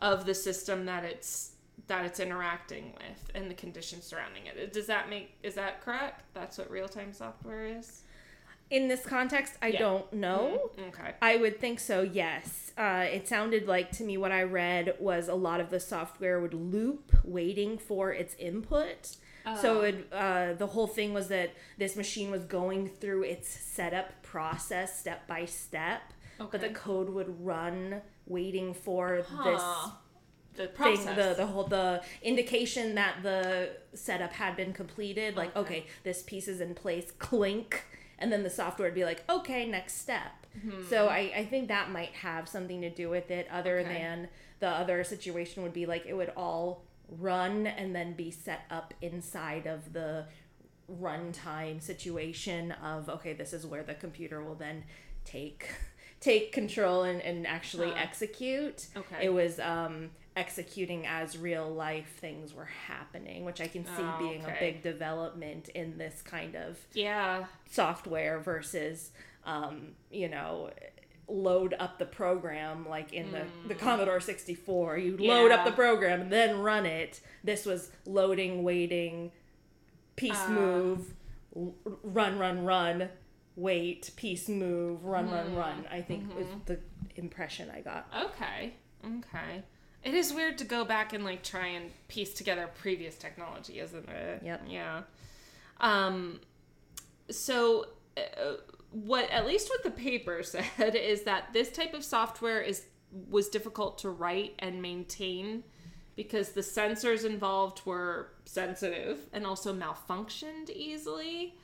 of 0.00 0.26
the 0.26 0.34
system 0.34 0.86
that 0.86 1.04
it's 1.04 1.50
that 1.86 2.04
it's 2.04 2.18
interacting 2.20 2.92
with 2.96 3.30
and 3.34 3.48
the 3.50 3.54
conditions 3.54 4.04
surrounding 4.04 4.46
it. 4.46 4.72
Does 4.72 4.86
that 4.86 5.08
make 5.08 5.34
is 5.42 5.54
that 5.54 5.80
correct? 5.82 6.22
That's 6.34 6.58
what 6.58 6.70
real-time 6.70 7.12
software 7.12 7.66
is? 7.66 8.02
In 8.70 8.88
this 8.88 9.04
context, 9.04 9.54
I 9.60 9.68
Yeah. 9.68 9.78
don't 9.80 10.12
know. 10.14 10.70
Okay. 10.88 11.12
I 11.20 11.36
would 11.36 11.60
think 11.60 11.78
so, 11.78 12.02
yes. 12.02 12.72
Uh, 12.76 13.04
it 13.10 13.28
sounded 13.28 13.68
like 13.68 13.90
to 13.92 14.02
me 14.04 14.16
what 14.16 14.32
I 14.32 14.42
read 14.44 14.94
was 14.98 15.28
a 15.28 15.34
lot 15.34 15.60
of 15.60 15.70
the 15.70 15.78
software 15.78 16.40
would 16.40 16.54
loop 16.54 17.12
waiting 17.22 17.76
for 17.78 18.12
its 18.12 18.34
input. 18.38 19.16
So 19.60 19.80
it, 19.82 20.06
uh, 20.12 20.54
the 20.54 20.68
whole 20.68 20.86
thing 20.86 21.12
was 21.12 21.26
that 21.28 21.50
this 21.76 21.96
machine 21.96 22.30
was 22.30 22.44
going 22.44 22.88
through 22.88 23.24
its 23.24 23.48
setup 23.48 24.21
process 24.32 24.98
step 24.98 25.26
by 25.26 25.44
step, 25.44 26.02
but 26.38 26.60
the 26.60 26.70
code 26.70 27.10
would 27.10 27.44
run 27.44 28.00
waiting 28.26 28.72
for 28.74 29.22
Huh. 29.28 29.44
this 29.50 29.62
The 30.54 30.66
thing 30.68 30.96
process. 30.96 31.16
the 31.16 31.34
the 31.42 31.46
whole 31.46 31.64
the 31.64 32.02
indication 32.22 32.94
that 32.94 33.14
the 33.22 33.70
setup 33.94 34.32
had 34.32 34.56
been 34.56 34.72
completed 34.72 35.36
like 35.36 35.54
Okay. 35.56 35.60
okay 35.78 35.86
this 36.08 36.22
piece 36.22 36.46
is 36.48 36.60
in 36.60 36.74
place 36.74 37.08
clink 37.18 37.84
and 38.18 38.30
then 38.32 38.42
the 38.42 38.50
software 38.50 38.88
would 38.88 38.94
be 39.02 39.04
like 39.12 39.20
okay 39.28 39.62
next 39.78 39.94
step 40.06 40.32
hmm. 40.62 40.82
so 40.90 41.08
I, 41.08 41.20
I 41.40 41.44
think 41.50 41.68
that 41.68 41.90
might 41.90 42.12
have 42.28 42.48
something 42.48 42.80
to 42.82 42.90
do 42.90 43.08
with 43.16 43.30
it 43.30 43.46
other 43.50 43.78
Okay. 43.80 43.92
than 43.94 44.28
the 44.60 44.68
other 44.68 45.02
situation 45.04 45.62
would 45.62 45.72
be 45.72 45.86
like 45.86 46.04
it 46.06 46.14
would 46.20 46.32
all 46.36 46.84
run 47.08 47.66
and 47.66 47.94
then 47.96 48.12
be 48.14 48.30
set 48.30 48.62
up 48.70 48.94
inside 49.02 49.66
of 49.66 49.92
the 49.92 50.26
runtime 51.00 51.80
situation 51.82 52.72
of 52.72 53.08
okay 53.08 53.32
this 53.32 53.52
is 53.52 53.66
where 53.66 53.82
the 53.82 53.94
computer 53.94 54.42
will 54.42 54.54
then 54.54 54.84
take 55.24 55.70
take 56.20 56.52
control 56.52 57.02
and, 57.04 57.20
and 57.22 57.46
actually 57.46 57.88
Huh. 57.88 57.94
execute 57.98 58.86
Okay. 58.96 59.24
it 59.26 59.32
was 59.32 59.58
um 59.60 60.10
executing 60.36 61.06
as 61.06 61.36
real 61.36 61.68
life 61.68 62.16
things 62.18 62.54
were 62.54 62.68
happening 62.86 63.44
which 63.44 63.60
i 63.60 63.66
can 63.68 63.84
see 63.84 63.92
Oh, 63.98 64.16
being 64.18 64.44
a 64.44 64.54
big 64.60 64.82
development 64.82 65.68
in 65.70 65.98
this 65.98 66.22
kind 66.22 66.54
of 66.54 66.78
yeah. 66.94 67.44
software 67.70 68.38
versus 68.40 69.10
um 69.44 69.88
you 70.10 70.28
know 70.28 70.70
load 71.28 71.74
up 71.78 71.98
the 71.98 72.04
program 72.06 72.86
like 72.88 73.12
in 73.12 73.30
the, 73.32 73.44
the 73.68 73.74
commodore 73.74 74.20
64 74.20 74.98
you 74.98 75.16
load 75.18 75.50
up 75.50 75.60
Hmm. 75.60 75.66
The 75.66 75.72
program 75.72 76.20
and 76.22 76.32
then 76.32 76.58
run 76.60 76.84
it 76.86 77.20
this 77.44 77.64
was 77.66 77.90
loading 78.06 78.62
waiting 78.62 79.32
piece 80.16 80.40
Uh. 80.46 80.50
move 80.50 81.14
run 82.02 82.38
run 82.38 82.64
run 82.64 83.08
wait 83.56 84.10
piece 84.16 84.48
move 84.48 85.04
run 85.04 85.26
Hmm. 85.26 85.34
run 85.34 85.54
run 85.54 85.86
i 85.90 86.00
think 86.00 86.24
is 86.38 86.46
Mm-hmm. 86.46 86.58
the 86.66 86.78
impression 87.16 87.70
i 87.70 87.80
got 87.80 88.06
Okay. 88.26 88.74
Okay. 89.04 89.62
It 90.04 90.14
is 90.14 90.32
weird 90.32 90.58
to 90.58 90.64
go 90.64 90.84
back 90.84 91.12
and 91.12 91.24
like 91.24 91.42
try 91.42 91.66
and 91.68 91.90
piece 92.08 92.32
together 92.34 92.68
previous 92.80 93.16
technology, 93.16 93.78
isn't 93.80 94.08
it? 94.08 94.42
Yep. 94.44 94.62
Yeah. 94.68 95.02
Um 95.80 96.40
so 97.30 97.86
uh, 98.16 98.54
what 98.90 99.30
at 99.30 99.46
least 99.46 99.68
what 99.70 99.82
the 99.82 99.90
paper 99.90 100.42
said 100.54 100.94
is 100.96 101.22
that 101.24 101.52
this 101.52 101.70
type 101.70 101.94
of 101.94 102.04
software 102.04 102.60
is 102.60 102.84
was 103.28 103.48
difficult 103.48 103.98
to 103.98 104.10
write 104.10 104.54
and 104.58 104.80
maintain 104.82 105.62
because 106.16 106.50
the 106.50 106.60
sensors 106.60 107.24
involved 107.24 107.82
were 107.86 108.28
sensitive 108.44 109.18
and 109.32 109.46
also 109.46 109.74
malfunctioned 109.74 110.70
easily. 110.70 111.54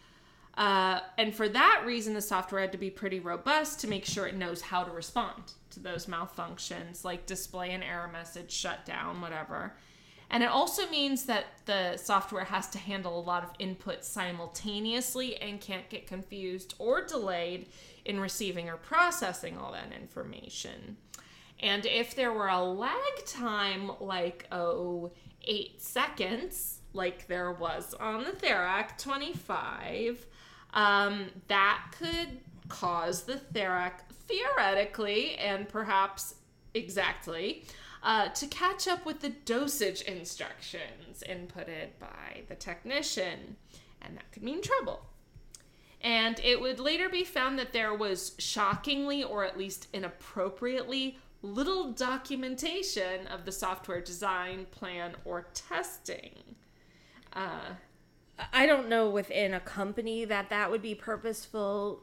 Uh, 0.57 1.01
and 1.19 1.35
for 1.35 1.49
that 1.49 1.83
reason, 1.87 2.15
the 2.15 2.21
software 2.21 2.61
had 2.61 2.73
to 2.73 2.79
be 2.79 2.91
pretty 2.91 3.21
robust 3.21 3.79
to 3.81 3.89
make 3.89 4.05
sure 4.05 4.27
it 4.27 4.35
knows 4.35 4.61
how 4.61 4.83
to 4.83 4.91
respond 4.91 5.53
to 5.71 5.81
those 5.81 6.07
malfunctions, 6.07 7.05
like 7.05 7.27
display 7.27 7.73
an 7.73 7.83
error 7.83 8.09
message, 8.09 8.51
shut 8.51 8.85
down, 8.85 9.21
whatever. 9.21 9.75
And 10.31 10.43
it 10.43 10.49
also 10.49 10.89
means 10.91 11.25
that 11.25 11.47
the 11.65 11.97
software 11.97 12.45
has 12.45 12.69
to 12.71 12.79
handle 12.79 13.19
a 13.19 13.23
lot 13.23 13.45
of 13.45 13.51
input 13.59 14.05
simultaneously 14.05 15.37
and 15.37 15.61
can't 15.61 15.89
get 15.89 16.07
confused 16.07 16.75
or 16.79 17.03
delayed 17.03 17.67
in 18.05 18.21
receiving 18.21 18.69
or 18.69 18.77
processing 18.77 19.57
all 19.57 19.73
that 19.73 19.93
information. 19.99 20.97
And 21.61 21.87
if 21.87 22.15
there 22.15 22.33
were 22.33 22.49
a 22.49 22.63
lag 22.63 23.25
time 23.27 23.91
like, 24.01 24.47
oh, 24.53 25.13
eight 25.45 25.81
seconds, 25.81 26.81
like 26.93 27.27
there 27.27 27.53
was 27.53 27.95
on 27.95 28.25
the 28.25 28.31
Therac 28.31 28.97
25, 28.99 30.27
um, 30.75 31.27
that 31.49 31.95
could 31.99 32.41
cause 32.69 33.23
the 33.23 33.41
Therac 33.53 34.01
theoretically 34.27 35.35
and 35.37 35.69
perhaps 35.69 36.35
exactly 36.75 37.65
uh, 38.03 38.29
to 38.29 38.47
catch 38.47 38.87
up 38.87 39.05
with 39.05 39.21
the 39.21 39.31
dosage 39.31 40.03
instructions 40.03 41.23
inputted 41.29 41.89
by 41.99 42.43
the 42.49 42.55
technician. 42.55 43.57
And 44.03 44.17
that 44.17 44.31
could 44.31 44.43
mean 44.43 44.63
trouble. 44.63 45.07
And 46.01 46.39
it 46.41 46.61
would 46.61 46.79
later 46.79 47.09
be 47.09 47.25
found 47.25 47.59
that 47.59 47.73
there 47.73 47.93
was 47.93 48.35
shockingly, 48.39 49.25
or 49.25 49.45
at 49.45 49.59
least 49.59 49.89
inappropriately, 49.93 51.19
little 51.43 51.93
documentation 51.93 53.27
of 53.29 53.45
the 53.45 53.53
software 53.53 54.01
design, 54.01 54.67
plan, 54.71 55.15
or 55.25 55.47
testing. 55.55 56.57
Uh, 57.33 57.75
I 58.53 58.67
don't 58.67 58.89
know 58.89 59.09
within 59.09 59.55
a 59.55 59.61
company 59.61 60.25
that 60.25 60.51
that 60.51 60.71
would 60.71 60.83
be 60.83 60.95
purposeful. 60.95 62.03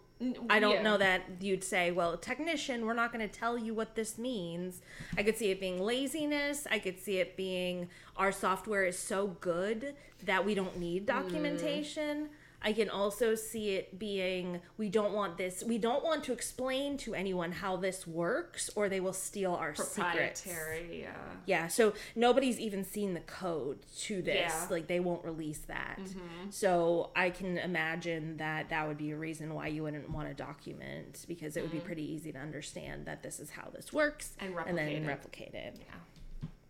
I 0.50 0.60
don't 0.60 0.76
yeah. 0.76 0.82
know 0.82 0.98
that 0.98 1.24
you'd 1.42 1.64
say, 1.64 1.92
well, 1.92 2.16
technician, 2.18 2.86
we're 2.86 2.94
not 2.94 3.12
going 3.12 3.28
to 3.28 3.34
tell 3.34 3.58
you 3.58 3.74
what 3.74 3.96
this 3.96 4.18
means. 4.18 4.82
I 5.18 5.24
could 5.24 5.38
see 5.38 5.52
it 5.52 5.60
being 5.60 5.82
laziness. 5.82 6.66
I 6.72 6.80
could 6.80 7.00
see 7.00 7.18
it 7.18 7.36
being 7.36 7.90
our 8.16 8.32
software 8.32 8.86
is 8.86 8.98
so 8.98 9.28
good 9.42 9.96
that 10.24 10.46
we 10.46 10.56
don't 10.56 10.78
need 10.78 11.06
documentation. 11.06 12.30
I 12.66 12.74
can 12.74 12.90
also 12.90 13.36
see 13.36 13.76
it 13.76 14.00
being 14.00 14.60
we 14.76 14.90
don't 14.90 15.14
want 15.14 15.38
this, 15.38 15.64
we 15.64 15.78
don't 15.78 16.04
want 16.04 16.24
to 16.24 16.34
explain 16.34 16.98
to 16.98 17.14
anyone 17.14 17.52
how 17.52 17.78
this 17.78 18.08
works 18.08 18.72
or 18.76 18.90
they 18.90 19.00
will 19.00 19.14
steal 19.14 19.54
our 19.54 19.76
secrets. 19.76 20.44
Yeah. 20.92 21.12
Yeah, 21.46 21.68
so 21.68 21.94
nobody's 22.16 22.60
even 22.60 22.84
seen 22.84 23.14
the 23.14 23.20
code 23.20 23.86
to 24.00 24.24
this. 24.24 24.36
Yeah. 24.36 24.50
Mm-hmm. 24.50 24.74
Like 24.74 24.88
they 24.88 25.00
won't 25.00 25.24
release 25.24 25.60
that. 25.68 26.00
Mm-hmm. 26.02 26.50
So 26.50 27.12
I 27.16 27.30
can 27.30 27.60
imagine 27.60 28.38
that 28.38 28.70
that 28.70 28.88
would 28.88 28.98
be 28.98 29.12
a 29.12 29.18
reason 29.18 29.54
why 29.54 29.68
you 29.68 29.84
wouldn't 29.84 30.10
want 30.10 30.28
to 30.30 30.34
document 30.34 31.24
because 31.28 31.56
it 31.56 31.62
would 31.62 31.72
be 31.72 31.80
pretty 31.80 32.12
easy 32.12 32.32
to 32.32 32.40
understand 32.40 33.06
that 33.06 33.22
this 33.22 33.40
is 33.40 33.52
how 33.52 33.70
this 33.74 33.94
works 33.94 34.34
Mm-hmm. 34.42 34.58
And 34.58 34.70
and 34.70 34.78
then 34.78 35.06
replicate 35.06 35.54
it. 35.54 35.54
replicate 35.54 35.54
it. 35.54 35.80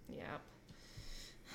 Yeah. 0.10 0.18
Yep. 0.18 0.42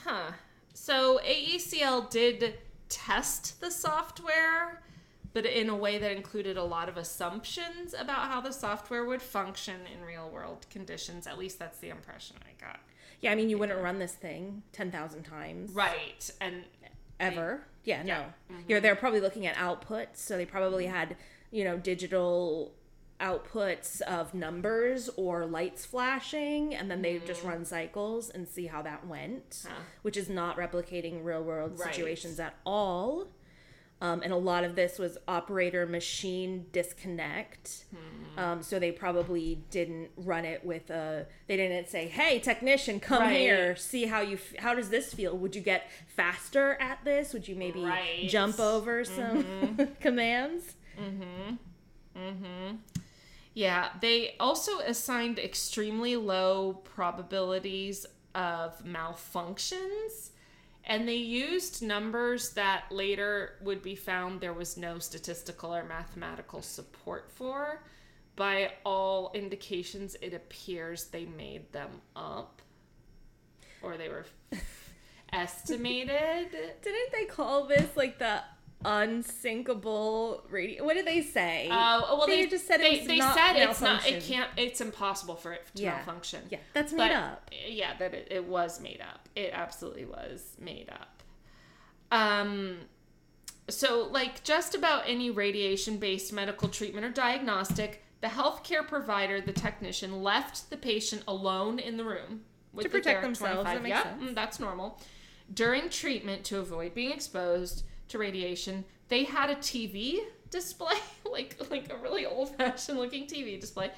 Huh. 0.04 0.32
So 0.72 1.20
AECL 1.24 2.08
did 2.10 2.54
test 2.90 3.60
the 3.60 3.70
software, 3.70 4.82
but 5.32 5.46
in 5.46 5.70
a 5.70 5.76
way 5.76 5.96
that 5.98 6.12
included 6.12 6.56
a 6.58 6.64
lot 6.64 6.88
of 6.88 6.96
assumptions 6.96 7.94
about 7.98 8.28
how 8.28 8.40
the 8.40 8.52
software 8.52 9.04
would 9.04 9.22
function 9.22 9.76
in 9.94 10.04
real 10.04 10.28
world 10.28 10.66
conditions. 10.70 11.26
At 11.26 11.38
least 11.38 11.58
that's 11.58 11.78
the 11.78 11.88
impression 11.88 12.36
I 12.42 12.62
got. 12.62 12.80
Yeah, 13.20 13.32
I 13.32 13.34
mean 13.34 13.48
you 13.48 13.56
wouldn't 13.58 13.80
run 13.80 13.98
this 13.98 14.12
thing 14.12 14.62
10,000 14.72 15.22
times 15.22 15.70
Right. 15.72 16.30
And 16.40 16.64
ever. 17.18 17.62
Yeah, 17.84 18.02
Yeah. 18.04 18.18
Mm-hmm. 18.18 18.54
no. 18.54 18.64
You're 18.68 18.80
they're 18.80 18.96
probably 18.96 19.20
looking 19.20 19.46
at 19.46 19.56
outputs, 19.56 20.16
so 20.16 20.36
they 20.36 20.46
probably 20.46 20.86
had, 20.86 21.16
you 21.50 21.64
know, 21.64 21.76
digital 21.78 22.72
outputs 23.20 24.00
of 24.02 24.34
numbers 24.34 25.10
or 25.16 25.46
lights 25.46 25.84
flashing, 25.84 26.74
and 26.74 26.90
then 26.90 27.02
they 27.02 27.18
just 27.18 27.42
mm. 27.42 27.48
run 27.48 27.64
cycles 27.64 28.30
and 28.30 28.48
see 28.48 28.66
how 28.66 28.82
that 28.82 29.06
went, 29.06 29.66
Huh. 29.68 29.82
which 30.02 30.16
is 30.16 30.28
not 30.28 30.56
replicating 30.56 31.24
real 31.24 31.42
world 31.42 31.78
Right. 31.78 31.94
situations 31.94 32.40
at 32.40 32.54
all. 32.64 33.28
Um, 34.02 34.22
and 34.22 34.32
a 34.32 34.36
lot 34.36 34.64
of 34.64 34.76
this 34.76 34.98
was 34.98 35.18
operator 35.28 35.86
machine 35.86 36.64
disconnect. 36.72 37.84
Hmm. 37.90 38.38
Um, 38.38 38.62
so 38.62 38.78
they 38.78 38.92
probably 38.92 39.62
didn't 39.70 40.08
run 40.16 40.46
it 40.46 40.64
with 40.64 40.88
a. 40.88 41.26
They 41.48 41.58
didn't 41.58 41.88
say, 41.90 42.08
"Hey, 42.08 42.38
technician, 42.38 42.98
come 42.98 43.24
Right. 43.24 43.36
here. 43.36 43.76
See 43.76 44.06
how 44.06 44.22
you. 44.22 44.36
F- 44.36 44.56
how 44.56 44.74
does 44.74 44.88
this 44.88 45.12
feel? 45.12 45.36
Would 45.36 45.54
you 45.54 45.60
get 45.60 45.90
faster 46.06 46.78
at 46.80 47.04
this? 47.04 47.34
Would 47.34 47.46
you 47.46 47.56
maybe 47.56 47.84
Right. 47.84 48.26
jump 48.26 48.58
over 48.58 49.04
some 49.04 49.44
mm-hmm. 49.44 49.84
commands?" 50.00 50.76
Mm-hmm. 50.98 51.56
Mm-hmm. 52.18 52.76
Yeah, 53.54 53.88
they 54.00 54.36
also 54.38 54.78
assigned 54.80 55.38
extremely 55.38 56.16
low 56.16 56.74
probabilities 56.84 58.06
of 58.34 58.84
malfunctions, 58.84 60.30
and 60.84 61.06
they 61.08 61.16
used 61.16 61.82
numbers 61.82 62.50
that 62.50 62.84
later 62.90 63.56
would 63.62 63.82
be 63.82 63.96
found 63.96 64.40
there 64.40 64.52
was 64.52 64.76
no 64.76 64.98
statistical 64.98 65.74
or 65.74 65.84
mathematical 65.84 66.62
support 66.62 67.30
for. 67.32 67.82
By 68.36 68.72
all 68.84 69.32
indications, 69.34 70.16
it 70.22 70.32
appears 70.32 71.06
they 71.06 71.26
made 71.26 71.72
them 71.72 71.90
up, 72.14 72.62
or 73.82 73.96
they 73.96 74.08
were 74.08 74.26
estimated. 75.32 76.50
Didn't 76.82 77.12
they 77.12 77.24
call 77.24 77.66
this 77.66 77.96
like 77.96 78.18
the 78.18 78.42
unsinkable 78.84 80.44
radio? 80.50 80.84
What 80.84 80.94
did 80.94 81.06
they 81.06 81.22
say? 81.22 81.68
Oh, 81.70 82.16
well, 82.18 82.26
They 82.26 82.44
they, 82.44 82.50
just 82.50 82.66
said 82.66 82.80
they, 82.80 82.98
was 82.98 83.06
they 83.06 83.18
not 83.18 83.36
said 83.36 83.56
it's 83.56 83.80
not. 83.80 84.06
It 84.06 84.22
can't. 84.22 84.50
It's 84.56 84.80
impossible 84.80 85.36
for 85.36 85.52
it 85.52 85.62
to 85.74 85.82
Yeah. 85.82 85.96
malfunction. 85.96 86.42
yeah, 86.50 86.58
that's 86.72 86.92
made 86.92 87.08
but, 87.08 87.12
up. 87.12 87.50
Yeah, 87.66 87.96
that 87.98 88.14
it, 88.14 88.28
it 88.30 88.44
was 88.44 88.80
made 88.80 89.00
up. 89.00 89.28
It 89.36 89.50
absolutely 89.52 90.04
was 90.06 90.56
made 90.60 90.90
up. 90.90 91.22
Um, 92.12 92.78
so 93.68 94.08
like 94.10 94.42
just 94.42 94.74
about 94.74 95.04
any 95.06 95.30
radiation-based 95.30 96.32
medical 96.32 96.68
treatment 96.68 97.06
or 97.06 97.10
diagnostic, 97.10 98.02
the 98.20 98.26
healthcare 98.28 98.86
provider, 98.86 99.40
the 99.40 99.52
technician, 99.52 100.22
left 100.22 100.70
the 100.70 100.76
patient 100.76 101.22
alone 101.28 101.78
in 101.78 101.96
the 101.96 102.04
room 102.04 102.42
with 102.72 102.84
To 102.86 102.88
the 102.90 102.98
protect 102.98 103.20
Therac 103.20 103.22
themselves, 103.22 103.70
25. 103.70 103.82
that 103.82 103.88
Yep, 103.88 104.20
sense. 104.20 104.34
that's 104.34 104.60
normal. 104.60 105.00
During 105.52 105.88
treatment 105.88 106.44
to 106.44 106.58
avoid 106.58 106.94
being 106.94 107.12
exposed 107.12 107.84
to 108.10 108.18
radiation, 108.18 108.84
they 109.08 109.24
had 109.24 109.50
a 109.50 109.56
TV 109.56 110.18
display, 110.50 110.96
like 111.30 111.56
like 111.70 111.92
a 111.92 111.96
really 111.96 112.26
old-fashioned 112.26 112.98
looking 112.98 113.26
TV 113.26 113.60
display, 113.60 113.90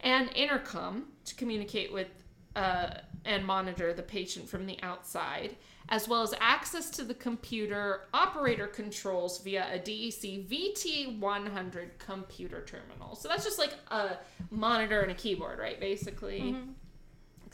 and 0.00 0.30
intercom 0.34 1.06
to 1.24 1.34
communicate 1.34 1.92
with 1.92 2.08
uh, 2.56 2.90
and 3.24 3.44
monitor 3.44 3.92
the 3.92 4.02
patient 4.02 4.48
from 4.48 4.66
the 4.66 4.78
outside, 4.82 5.56
as 5.88 6.08
well 6.08 6.22
as 6.22 6.34
access 6.40 6.90
to 6.90 7.04
the 7.04 7.14
computer 7.14 8.02
operator 8.12 8.66
controls 8.66 9.38
via 9.42 9.66
a 9.72 9.78
DEC 9.78 10.46
VT100 10.48 11.98
computer 11.98 12.62
terminal. 12.64 13.16
So 13.16 13.28
that's 13.28 13.44
just 13.44 13.58
like 13.58 13.74
a 13.88 14.18
monitor 14.50 15.00
and 15.00 15.10
a 15.10 15.14
keyboard, 15.14 15.58
right? 15.58 15.80
Basically. 15.80 16.40
Mm-hmm. 16.40 16.70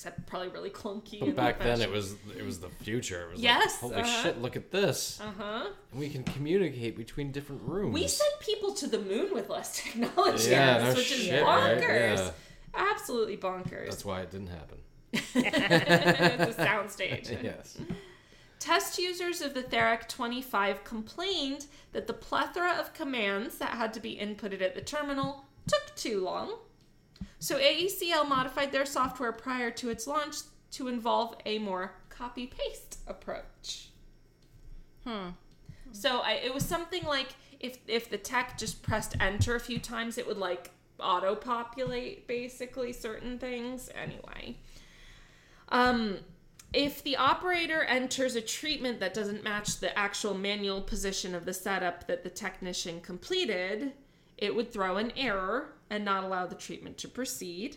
Except 0.01 0.27
probably 0.27 0.49
really 0.49 0.71
clunky. 0.71 1.21
But 1.21 1.29
and 1.29 1.37
back 1.37 1.59
then, 1.59 1.83
it 1.83 1.91
was 1.91 2.15
it 2.35 2.43
was 2.43 2.59
the 2.59 2.71
future. 2.71 3.25
It 3.25 3.33
was 3.33 3.41
Yes, 3.43 3.83
like, 3.83 3.93
holy 3.93 4.03
uh-huh. 4.03 4.23
shit! 4.23 4.41
Look 4.41 4.57
at 4.57 4.71
this. 4.71 5.21
Uh 5.21 5.31
huh. 5.39 5.67
We 5.93 6.09
can 6.09 6.25
communicate 6.25 6.97
between 6.97 7.33
different 7.33 7.61
rooms. 7.67 7.93
We 7.93 8.09
sent 8.09 8.33
people 8.41 8.73
to 8.77 8.87
the 8.87 8.99
moon 8.99 9.29
with 9.35 9.51
less 9.51 9.77
technology, 9.83 10.53
Yeah, 10.53 10.79
no 10.85 10.89
which 10.95 11.13
is 11.13 11.19
shit, 11.19 11.43
right? 11.43 11.77
bonkers. 11.79 12.17
Yeah. 12.17 12.31
Absolutely 12.73 13.37
bonkers. 13.37 13.91
That's 13.91 14.03
why 14.07 14.23
it 14.23 14.31
didn't 14.31 14.47
happen. 14.47 14.79
it's 15.13 16.57
a 16.59 16.65
soundstage. 16.65 17.43
yes. 17.43 17.77
Test 18.59 18.99
users 18.99 19.43
of 19.43 19.53
the 19.53 19.63
Therac 19.63 20.09
25 20.09 20.83
complained 20.83 21.67
that 21.93 22.07
the 22.07 22.15
plethora 22.15 22.73
of 22.73 22.95
commands 22.95 23.59
that 23.59 23.73
had 23.73 23.93
to 23.93 24.01
be 24.01 24.17
inputted 24.17 24.63
at 24.63 24.75
the 24.75 24.81
terminal 24.81 25.45
took 25.69 25.95
too 25.95 26.25
long. 26.25 26.55
So 27.41 27.59
AECL 27.59 28.29
modified 28.29 28.71
their 28.71 28.85
software 28.85 29.33
prior 29.33 29.71
to 29.73 29.89
its 29.89 30.07
launch 30.07 30.37
to 30.73 30.89
involve 30.89 31.37
a 31.47 31.59
more 31.59 31.95
copy 32.11 32.47
paste 32.47 32.99
approach. 33.07 33.89
Hmm. 35.05 35.31
So 35.93 36.21
I, 36.21 36.33
it 36.33 36.53
was 36.53 36.65
something 36.65 37.03
like 37.05 37.29
if 37.59 37.79
if 37.89 38.11
the 38.11 38.19
tech 38.19 38.59
just 38.59 38.83
pressed 38.83 39.17
enter 39.21 39.57
a 39.57 39.61
few 39.61 39.79
times, 39.79 40.19
it 40.19 40.27
would 40.27 40.37
like 40.37 40.71
auto 41.01 41.35
populate 41.35 42.29
basically 42.29 42.93
certain 42.93 43.39
things. 43.39 43.89
Anyway, 43.95 44.59
um, 45.71 46.19
if 46.75 47.03
the 47.03 47.17
operator 47.17 47.85
enters 47.85 48.37
a 48.37 48.43
treatment 48.43 49.01
that 49.01 49.15
doesn't 49.15 49.43
match 49.43 49.81
the 49.81 49.99
actual 49.99 50.35
manual 50.35 50.83
position 50.83 51.35
of 51.35 51.47
the 51.47 51.55
setup 51.55 52.07
that 52.07 52.23
the 52.23 52.31
technician 52.31 53.01
completed, 53.01 53.93
it 54.37 54.55
would 54.55 54.71
throw 54.71 54.99
an 54.99 55.11
error 55.17 55.73
and 55.91 56.05
not 56.05 56.25
allow 56.25 56.47
the 56.47 56.55
treatment 56.55 56.97
to 56.99 57.09
proceed. 57.09 57.77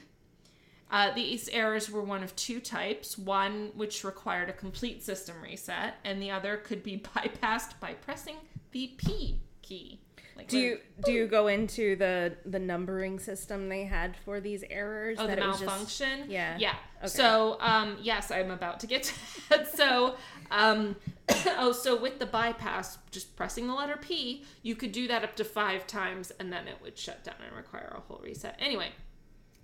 Uh, 0.91 1.11
these 1.15 1.49
errors 1.49 1.89
were 1.89 2.03
one 2.03 2.21
of 2.23 2.35
two 2.35 2.59
types 2.59 3.17
one 3.17 3.71
which 3.75 4.03
required 4.03 4.47
a 4.49 4.53
complete 4.53 5.03
system 5.03 5.35
reset, 5.41 5.95
and 6.05 6.21
the 6.21 6.29
other 6.29 6.57
could 6.57 6.83
be 6.83 6.97
bypassed 7.15 7.79
by 7.79 7.93
pressing 7.93 8.35
the 8.71 8.87
P 8.97 9.39
key. 9.63 9.99
Like 10.35 10.47
Do 10.47 10.57
you 10.59 10.79
do 11.05 11.11
you 11.11 11.27
go 11.27 11.47
into 11.47 11.95
the 11.95 12.35
the 12.45 12.59
numbering 12.59 13.19
system 13.19 13.69
they 13.69 13.85
had 13.85 14.15
for 14.17 14.39
these 14.39 14.63
errors? 14.69 15.17
Oh, 15.19 15.27
the 15.27 15.35
was 15.35 15.59
just- 15.59 15.65
malfunction. 15.65 16.25
Yeah. 16.29 16.57
Yeah. 16.59 16.75
Okay. 16.99 17.07
So, 17.07 17.57
um, 17.59 17.97
yes, 18.01 18.31
I'm 18.31 18.49
about 18.51 18.79
to 18.81 18.87
get 18.87 19.03
to 19.03 19.13
that. 19.49 19.75
So, 19.75 20.15
um, 20.51 20.95
oh, 21.57 21.71
so 21.71 21.99
with 21.99 22.19
the 22.19 22.25
bypass, 22.25 22.97
just 23.11 23.35
pressing 23.35 23.67
the 23.67 23.73
letter 23.73 23.97
P, 23.99 24.43
you 24.61 24.75
could 24.75 24.91
do 24.91 25.07
that 25.07 25.23
up 25.23 25.35
to 25.37 25.43
five 25.43 25.87
times, 25.87 26.31
and 26.39 26.51
then 26.51 26.67
it 26.67 26.77
would 26.81 26.97
shut 26.97 27.23
down 27.23 27.35
and 27.45 27.55
require 27.55 27.93
a 27.95 28.01
whole 28.01 28.21
reset. 28.23 28.57
Anyway, 28.59 28.89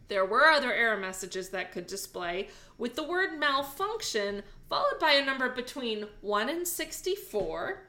there 0.08 0.26
were 0.26 0.46
other 0.46 0.74
error 0.74 0.98
messages 0.98 1.50
that 1.50 1.72
could 1.72 1.88
display 1.88 2.48
with 2.78 2.96
the 2.96 3.04
word 3.04 3.40
malfunction 3.40 4.44
followed 4.70 5.00
by 5.00 5.12
a 5.12 5.26
number 5.26 5.50
between 5.50 6.08
1 6.22 6.50
and 6.50 6.68
64. 6.68 7.84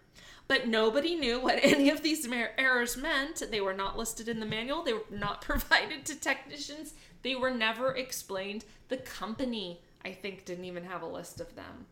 But 0.48 0.66
nobody 0.66 1.14
knew 1.14 1.38
what 1.40 1.60
any 1.62 1.90
of 1.90 2.02
these 2.02 2.26
errors 2.58 2.96
meant. 2.96 3.42
They 3.50 3.60
were 3.60 3.74
not 3.74 3.96
listed 3.96 4.28
in 4.28 4.40
the 4.40 4.46
manual. 4.46 4.82
They 4.82 4.94
were 4.94 5.04
not 5.10 5.42
provided 5.42 6.04
to 6.06 6.16
technicians. 6.18 6.94
They 7.22 7.36
were 7.36 7.52
never 7.52 7.94
explained. 7.94 8.64
The 8.88 8.96
company, 8.96 9.80
I 10.04 10.12
think, 10.12 10.44
didn't 10.44 10.64
even 10.64 10.84
have 10.84 11.02
a 11.02 11.06
list 11.06 11.40
of 11.40 11.54
them. 11.54 11.86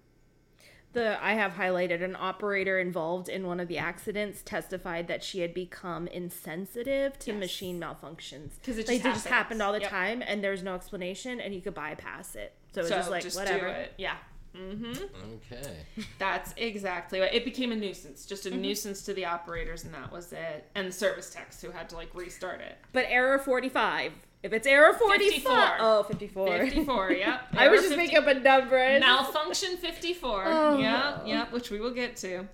The 0.95 1.23
I 1.23 1.35
have 1.35 1.53
highlighted 1.53 2.03
an 2.03 2.17
operator 2.19 2.79
involved 2.79 3.29
in 3.29 3.47
one 3.47 3.61
of 3.61 3.69
the 3.69 3.79
accidents 3.79 4.43
testified 4.43 5.07
that 5.09 5.23
she 5.23 5.41
had 5.41 5.53
become 5.53 6.07
insensitive 6.09 7.19
to 7.21 7.33
Yes. 7.33 7.39
machine 7.41 7.79
malfunctions 7.81 8.63
'Cause 8.65 8.79
it 8.79 8.89
like 8.89 9.03
just 9.03 9.15
just 9.17 9.27
happened 9.27 9.61
all 9.63 9.73
the 9.73 9.81
Yep. 9.81 9.91
time 9.91 10.23
and 10.27 10.43
there's 10.43 10.63
no 10.63 10.75
explanation 10.75 11.41
and 11.41 11.55
you 11.55 11.61
could 11.61 11.75
bypass 11.75 12.35
it. 12.35 12.53
So 12.73 12.81
it's 12.81 12.89
so 12.89 12.97
just 12.97 13.11
like 13.11 13.23
just 13.23 13.37
whatever. 13.37 13.67
do 13.67 13.73
it. 13.73 13.95
Yeah. 13.99 14.17
Mm-hmm. 14.57 15.05
Okay. 15.53 15.77
That's 16.19 16.55
exactly 16.57 17.21
what 17.21 17.33
it 17.35 17.45
became 17.45 17.71
a 17.71 17.77
nuisance, 17.77 18.25
just 18.25 18.47
a 18.47 18.51
nuisance 18.51 19.03
to 19.05 19.13
the 19.15 19.27
operators, 19.27 19.85
and 19.85 19.93
that 19.95 20.11
was 20.11 20.33
it. 20.33 20.69
And 20.75 20.89
the 20.89 20.93
service 20.93 21.31
techs 21.31 21.61
who 21.61 21.71
had 21.71 21.89
to 21.91 21.97
like 21.97 22.15
restart 22.15 22.61
it. 22.63 22.77
But 22.93 23.05
error 23.09 23.39
45. 23.39 24.13
If 24.43 24.53
it's 24.53 24.67
error 24.67 24.93
45. 24.93 25.33
54. 25.33 25.77
Oh, 25.81 26.03
54. 26.05 26.59
54, 26.59 27.13
yep. 27.13 27.43
I 27.57 27.69
was 27.69 27.81
just 27.81 27.95
50 27.95 28.05
making 28.05 28.19
up 28.19 28.27
a 28.29 28.35
number. 28.35 29.01
Malfunction 29.01 29.77
54. 29.81 30.45
Oh. 30.47 30.79
Yeah, 30.79 31.19
yeah, 31.25 31.47
which 31.51 31.71
we 31.71 31.81
will 31.81 31.95
get 31.95 32.17
to. 32.17 32.47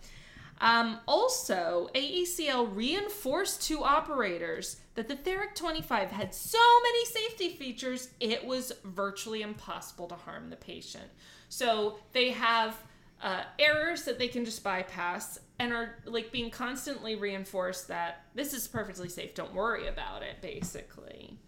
Um, 0.60 1.00
also, 1.06 1.90
AECL 1.94 2.74
reinforced 2.74 3.62
to 3.64 3.82
operators 3.82 4.80
that 4.94 5.08
the 5.08 5.16
Therac 5.16 5.54
25 5.54 6.10
had 6.10 6.34
so 6.34 6.58
many 6.82 7.04
safety 7.04 7.50
features, 7.50 8.08
it 8.20 8.46
was 8.46 8.72
virtually 8.84 9.42
impossible 9.42 10.06
to 10.06 10.14
harm 10.14 10.48
the 10.50 10.56
patient. 10.56 11.04
So 11.48 11.98
they 12.12 12.30
have 12.30 12.76
uh, 13.22 13.42
errors 13.58 14.04
that 14.04 14.18
they 14.18 14.28
can 14.28 14.44
just 14.44 14.62
bypass 14.62 15.38
and 15.58 15.72
are 15.72 15.96
like 16.04 16.30
being 16.32 16.50
constantly 16.50 17.16
reinforced 17.16 17.88
that 17.88 18.24
this 18.34 18.54
is 18.54 18.66
perfectly 18.68 19.08
safe, 19.08 19.34
don't 19.34 19.54
worry 19.54 19.88
about 19.88 20.22
it, 20.22 20.40
basically. 20.40 21.38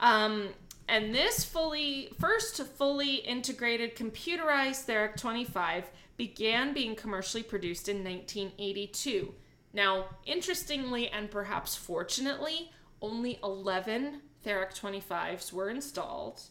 Um, 0.00 0.48
and 0.88 1.14
this 1.14 1.44
fully 1.44 2.10
first 2.18 2.60
fully 2.76 3.16
integrated 3.16 3.94
computerized 3.94 4.86
Therac 4.86 5.16
25 5.16 5.84
began 6.16 6.74
being 6.74 6.96
commercially 6.96 7.44
produced 7.44 7.88
in 7.88 7.98
1982. 7.98 9.32
Now, 9.72 10.06
interestingly 10.26 11.08
and 11.08 11.30
perhaps 11.30 11.76
fortunately, 11.76 12.72
only 13.00 13.38
11 13.44 14.22
Therac 14.44 14.78
25s 14.78 15.52
were 15.52 15.70
installed, 15.70 16.42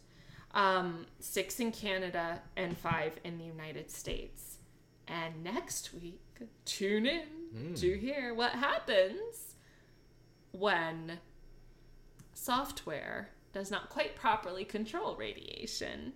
um, 0.53 1.05
six 1.19 1.59
in 1.59 1.71
Canada 1.71 2.41
and 2.55 2.77
five 2.77 3.13
in 3.23 3.37
the 3.37 3.43
United 3.43 3.91
States. 3.91 4.57
And 5.07 5.43
next 5.43 5.93
week, 5.93 6.21
tune 6.65 7.05
in 7.07 7.73
to 7.75 7.97
hear 7.97 8.33
what 8.33 8.51
happens 8.53 9.55
when 10.51 11.19
software 12.33 13.29
does 13.53 13.71
not 13.71 13.89
quite 13.89 14.15
properly 14.15 14.63
control 14.65 15.15
radiation. 15.15 16.13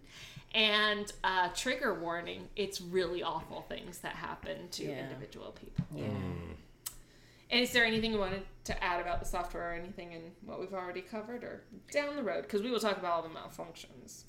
And 0.53 1.11
uh, 1.23 1.49
trigger 1.55 1.93
warning, 1.99 2.47
it's 2.55 2.79
really 2.79 3.23
awful 3.23 3.61
things 3.67 3.99
that 3.99 4.13
happen 4.13 4.69
to 4.71 4.83
Yeah. 4.83 5.03
individual 5.03 5.51
people. 5.51 5.85
Yeah. 5.95 6.05
And 7.49 7.61
is 7.61 7.71
there 7.71 7.85
anything 7.85 8.13
you 8.13 8.19
wanted 8.19 8.43
to 8.65 8.83
add 8.83 9.01
about 9.01 9.19
the 9.19 9.25
software 9.25 9.71
or 9.71 9.73
anything 9.73 10.11
in 10.13 10.21
what 10.45 10.59
we've 10.59 10.73
already 10.73 11.01
covered 11.01 11.43
or 11.43 11.63
down 11.91 12.15
the 12.15 12.23
road? 12.23 12.43
Because 12.43 12.61
we 12.61 12.71
will 12.71 12.79
talk 12.79 12.97
about 12.97 13.11
all 13.13 13.21
the 13.23 13.29
malfunctions. 13.29 14.23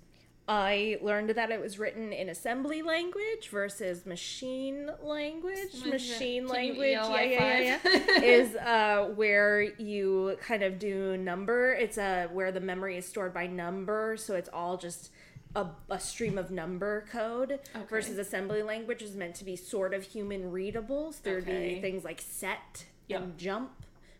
I 0.46 0.98
learned 1.00 1.30
that 1.30 1.50
it 1.50 1.58
was 1.60 1.78
written 1.78 2.12
in 2.12 2.28
assembly 2.28 2.82
language 2.82 3.48
versus 3.50 4.04
machine 4.04 4.90
language. 5.02 5.74
Machine 5.86 6.46
language, 6.46 6.90
yeah, 6.90 7.22
yeah, 7.22 7.78
yeah, 7.84 8.20
is 8.22 8.54
uh, 8.56 9.10
where 9.14 9.62
you 9.62 10.36
kind 10.46 10.62
of 10.62 10.78
do 10.78 11.16
number. 11.16 11.72
It's 11.72 11.96
uh, 11.96 12.28
where 12.30 12.52
the 12.52 12.60
memory 12.60 12.98
is 12.98 13.06
stored 13.06 13.32
by 13.32 13.46
number, 13.46 14.16
so 14.18 14.34
it's 14.34 14.50
all 14.52 14.76
just 14.76 15.10
a, 15.56 15.66
a 15.88 15.98
stream 15.98 16.36
of 16.36 16.50
number 16.50 17.06
code. 17.10 17.52
Okay. 17.74 17.84
Versus 17.88 18.18
assembly 18.18 18.62
language 18.62 19.00
is 19.00 19.14
meant 19.16 19.36
to 19.36 19.44
be 19.46 19.56
sort 19.56 19.94
of 19.94 20.02
human 20.02 20.50
readable. 20.50 21.12
So 21.12 21.20
there'd 21.22 21.44
Okay. 21.44 21.76
be 21.76 21.80
things 21.80 22.04
like 22.04 22.20
set 22.20 22.84
Yep. 23.08 23.20
and 23.22 23.38
jump, 23.38 23.70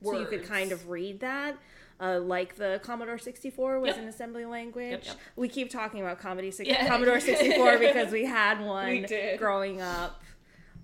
so 0.03 0.19
you 0.19 0.25
could 0.27 0.45
kind 0.47 0.73
of 0.73 0.89
read 0.89 1.21
that. 1.21 1.59
Uh, 2.05 2.21
like 2.21 2.57
the 2.57 2.81
Commodore 2.83 3.19
64 3.19 3.81
was 3.81 3.89
Yep. 3.91 3.99
an 3.99 4.09
assembly 4.09 4.45
language. 4.45 5.07
yep. 5.07 5.17
We 5.37 5.49
keep 5.49 5.71
talking 5.71 6.01
about 6.01 6.19
Comedy 6.19 6.51
six 6.51 6.69
Yeah. 6.69 6.87
Commodore 6.87 7.21
64 7.21 7.79
because 7.79 8.13
we 8.13 8.25
had 8.27 8.61
one 8.61 9.07
We 9.09 9.37
growing 9.39 9.81
up. 9.81 10.23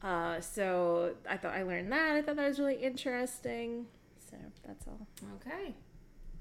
Uh, 0.03 0.41
so 0.41 1.14
I 1.29 1.37
thought 1.37 1.55
I 1.55 1.62
learned 1.62 1.93
that. 1.93 2.16
I 2.16 2.23
thought 2.23 2.37
that 2.37 2.49
was 2.49 2.59
really 2.59 2.77
interesting. 2.77 3.87
So 4.31 4.37
that's 4.66 4.87
all. 4.87 5.07
Okay. 5.37 5.75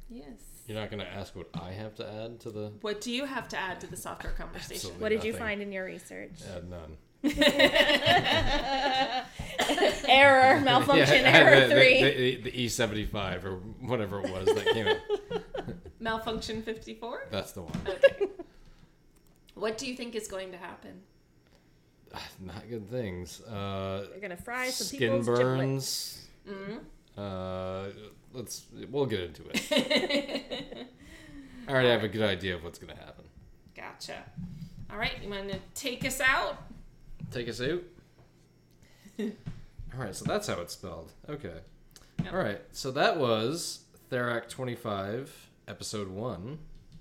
Yes. 0.10 0.40
You're 0.66 0.80
not 0.80 0.90
going 0.90 1.04
to 1.04 1.12
ask 1.12 1.36
what 1.36 1.50
I 1.60 1.72
have 1.72 1.96
to 1.96 2.08
add 2.10 2.40
to 2.42 2.52
the. 2.52 2.72
What 2.82 3.02
do 3.02 3.12
you 3.12 3.26
have 3.26 3.48
to 3.50 3.58
add 3.58 3.82
to 3.82 3.88
the 3.88 3.98
software 3.98 4.32
conversation? 4.34 4.76
Absolutely. 4.76 5.02
What 5.02 5.10
did 5.10 5.24
you 5.26 5.34
find 5.34 5.62
in 5.62 5.72
your 5.74 5.84
research? 5.86 6.40
Add 6.56 6.70
none. 6.70 6.98
error, 10.08 10.60
malfunction, 10.62 11.22
Yeah, 11.22 11.38
error 11.38 11.68
the, 11.68 11.74
three. 11.76 12.04
The, 12.04 12.36
the, 12.44 12.52
the 12.52 12.66
E75 12.68 13.44
or 13.44 13.56
whatever 13.82 14.20
it 14.24 14.32
was 14.32 14.46
that 14.46 14.66
came 14.68 14.88
out. 14.88 14.98
Malfunction 16.00 16.62
54? 16.64 17.28
That's 17.30 17.52
the 17.52 17.62
one. 17.64 17.74
Okay. 17.88 18.28
what 19.56 19.78
do 19.78 19.86
you 19.88 19.96
think 19.96 20.16
is 20.16 20.28
going 20.28 20.52
to 20.54 20.58
happen? 20.58 21.02
Not 22.40 22.70
good 22.70 22.90
things. 22.90 23.42
Uh, 23.42 24.06
They're 24.12 24.22
gonna 24.22 24.38
fry 24.38 24.70
some 24.70 24.88
skin 24.88 25.00
people's 25.00 25.26
giblets. 25.26 25.44
burns. 25.44 26.28
Mm-hmm. 26.50 26.78
Uh, 27.22 27.86
let's. 28.34 28.66
We'll 28.90 29.06
get 29.06 29.20
into 29.22 29.44
it. 29.50 30.88
I 31.68 31.72
already 31.72 31.90
have 31.90 32.04
a 32.04 32.08
good 32.08 32.24
idea 32.24 32.56
of 32.56 32.64
what's 32.64 32.80
going 32.80 32.96
to 32.96 33.00
happen. 33.00 33.26
Gotcha. 33.76 34.24
All 34.90 34.98
right, 34.98 35.14
you 35.22 35.30
want 35.30 35.50
to 35.52 35.60
take 35.76 36.04
us 36.06 36.20
out? 36.20 36.58
Take 37.30 37.48
us 37.50 37.62
out. 37.62 37.84
All 39.94 40.04
right, 40.04 40.16
so 40.16 40.26
that's 40.26 40.48
how 40.48 40.60
it's 40.62 40.74
spelled. 40.74 41.12
Okay. 41.30 41.54
Yep. 42.24 42.34
All 42.34 42.40
right, 42.40 42.62
so 42.72 42.92
that 42.92 43.18
was 43.18 43.82
Therac 44.12 44.50
25, 44.50 45.50
Episode 45.68 46.10
1 46.10 46.60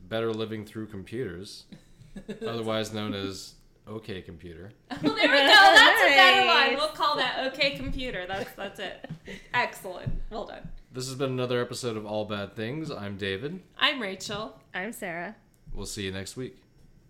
Better 0.09 0.33
Living 0.33 0.65
Through 0.65 0.87
Computers, 0.87 1.65
otherwise 2.47 2.93
known 2.93 3.15
as 3.15 3.55
OK 3.87 4.23
Computer. 4.23 4.71
Well, 4.91 4.99
oh, 5.05 5.15
there 5.17 5.29
we 5.29 5.37
go. 5.37 5.47
That's 5.47 6.03
a 6.03 6.15
better 6.15 6.47
one. 6.47 6.75
We'll 6.77 6.89
call 6.89 7.17
that 7.17 7.47
OK 7.47 7.77
Computer. 7.77 8.27
That's 8.27 8.51
that's 8.53 8.81
it. 8.81 9.11
Excellent. 9.53 10.13
Well 10.31 10.47
done. 10.47 10.69
This 10.93 11.07
has 11.07 11.15
been 11.17 11.31
another 11.31 11.61
episode 11.61 11.97
of 11.97 12.07
All 12.07 12.25
Bad 12.25 12.55
Things. 12.57 12.91
I'm 12.91 13.17
David. 13.17 13.61
I'm 13.79 14.01
Rachel. 14.01 14.59
I'm 14.75 14.93
Sarah. 14.93 15.37
We'll 15.73 15.87
see 15.87 16.05
you 16.05 16.13
next 16.13 16.37
week. 16.37 16.57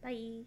Bye. 0.02 0.44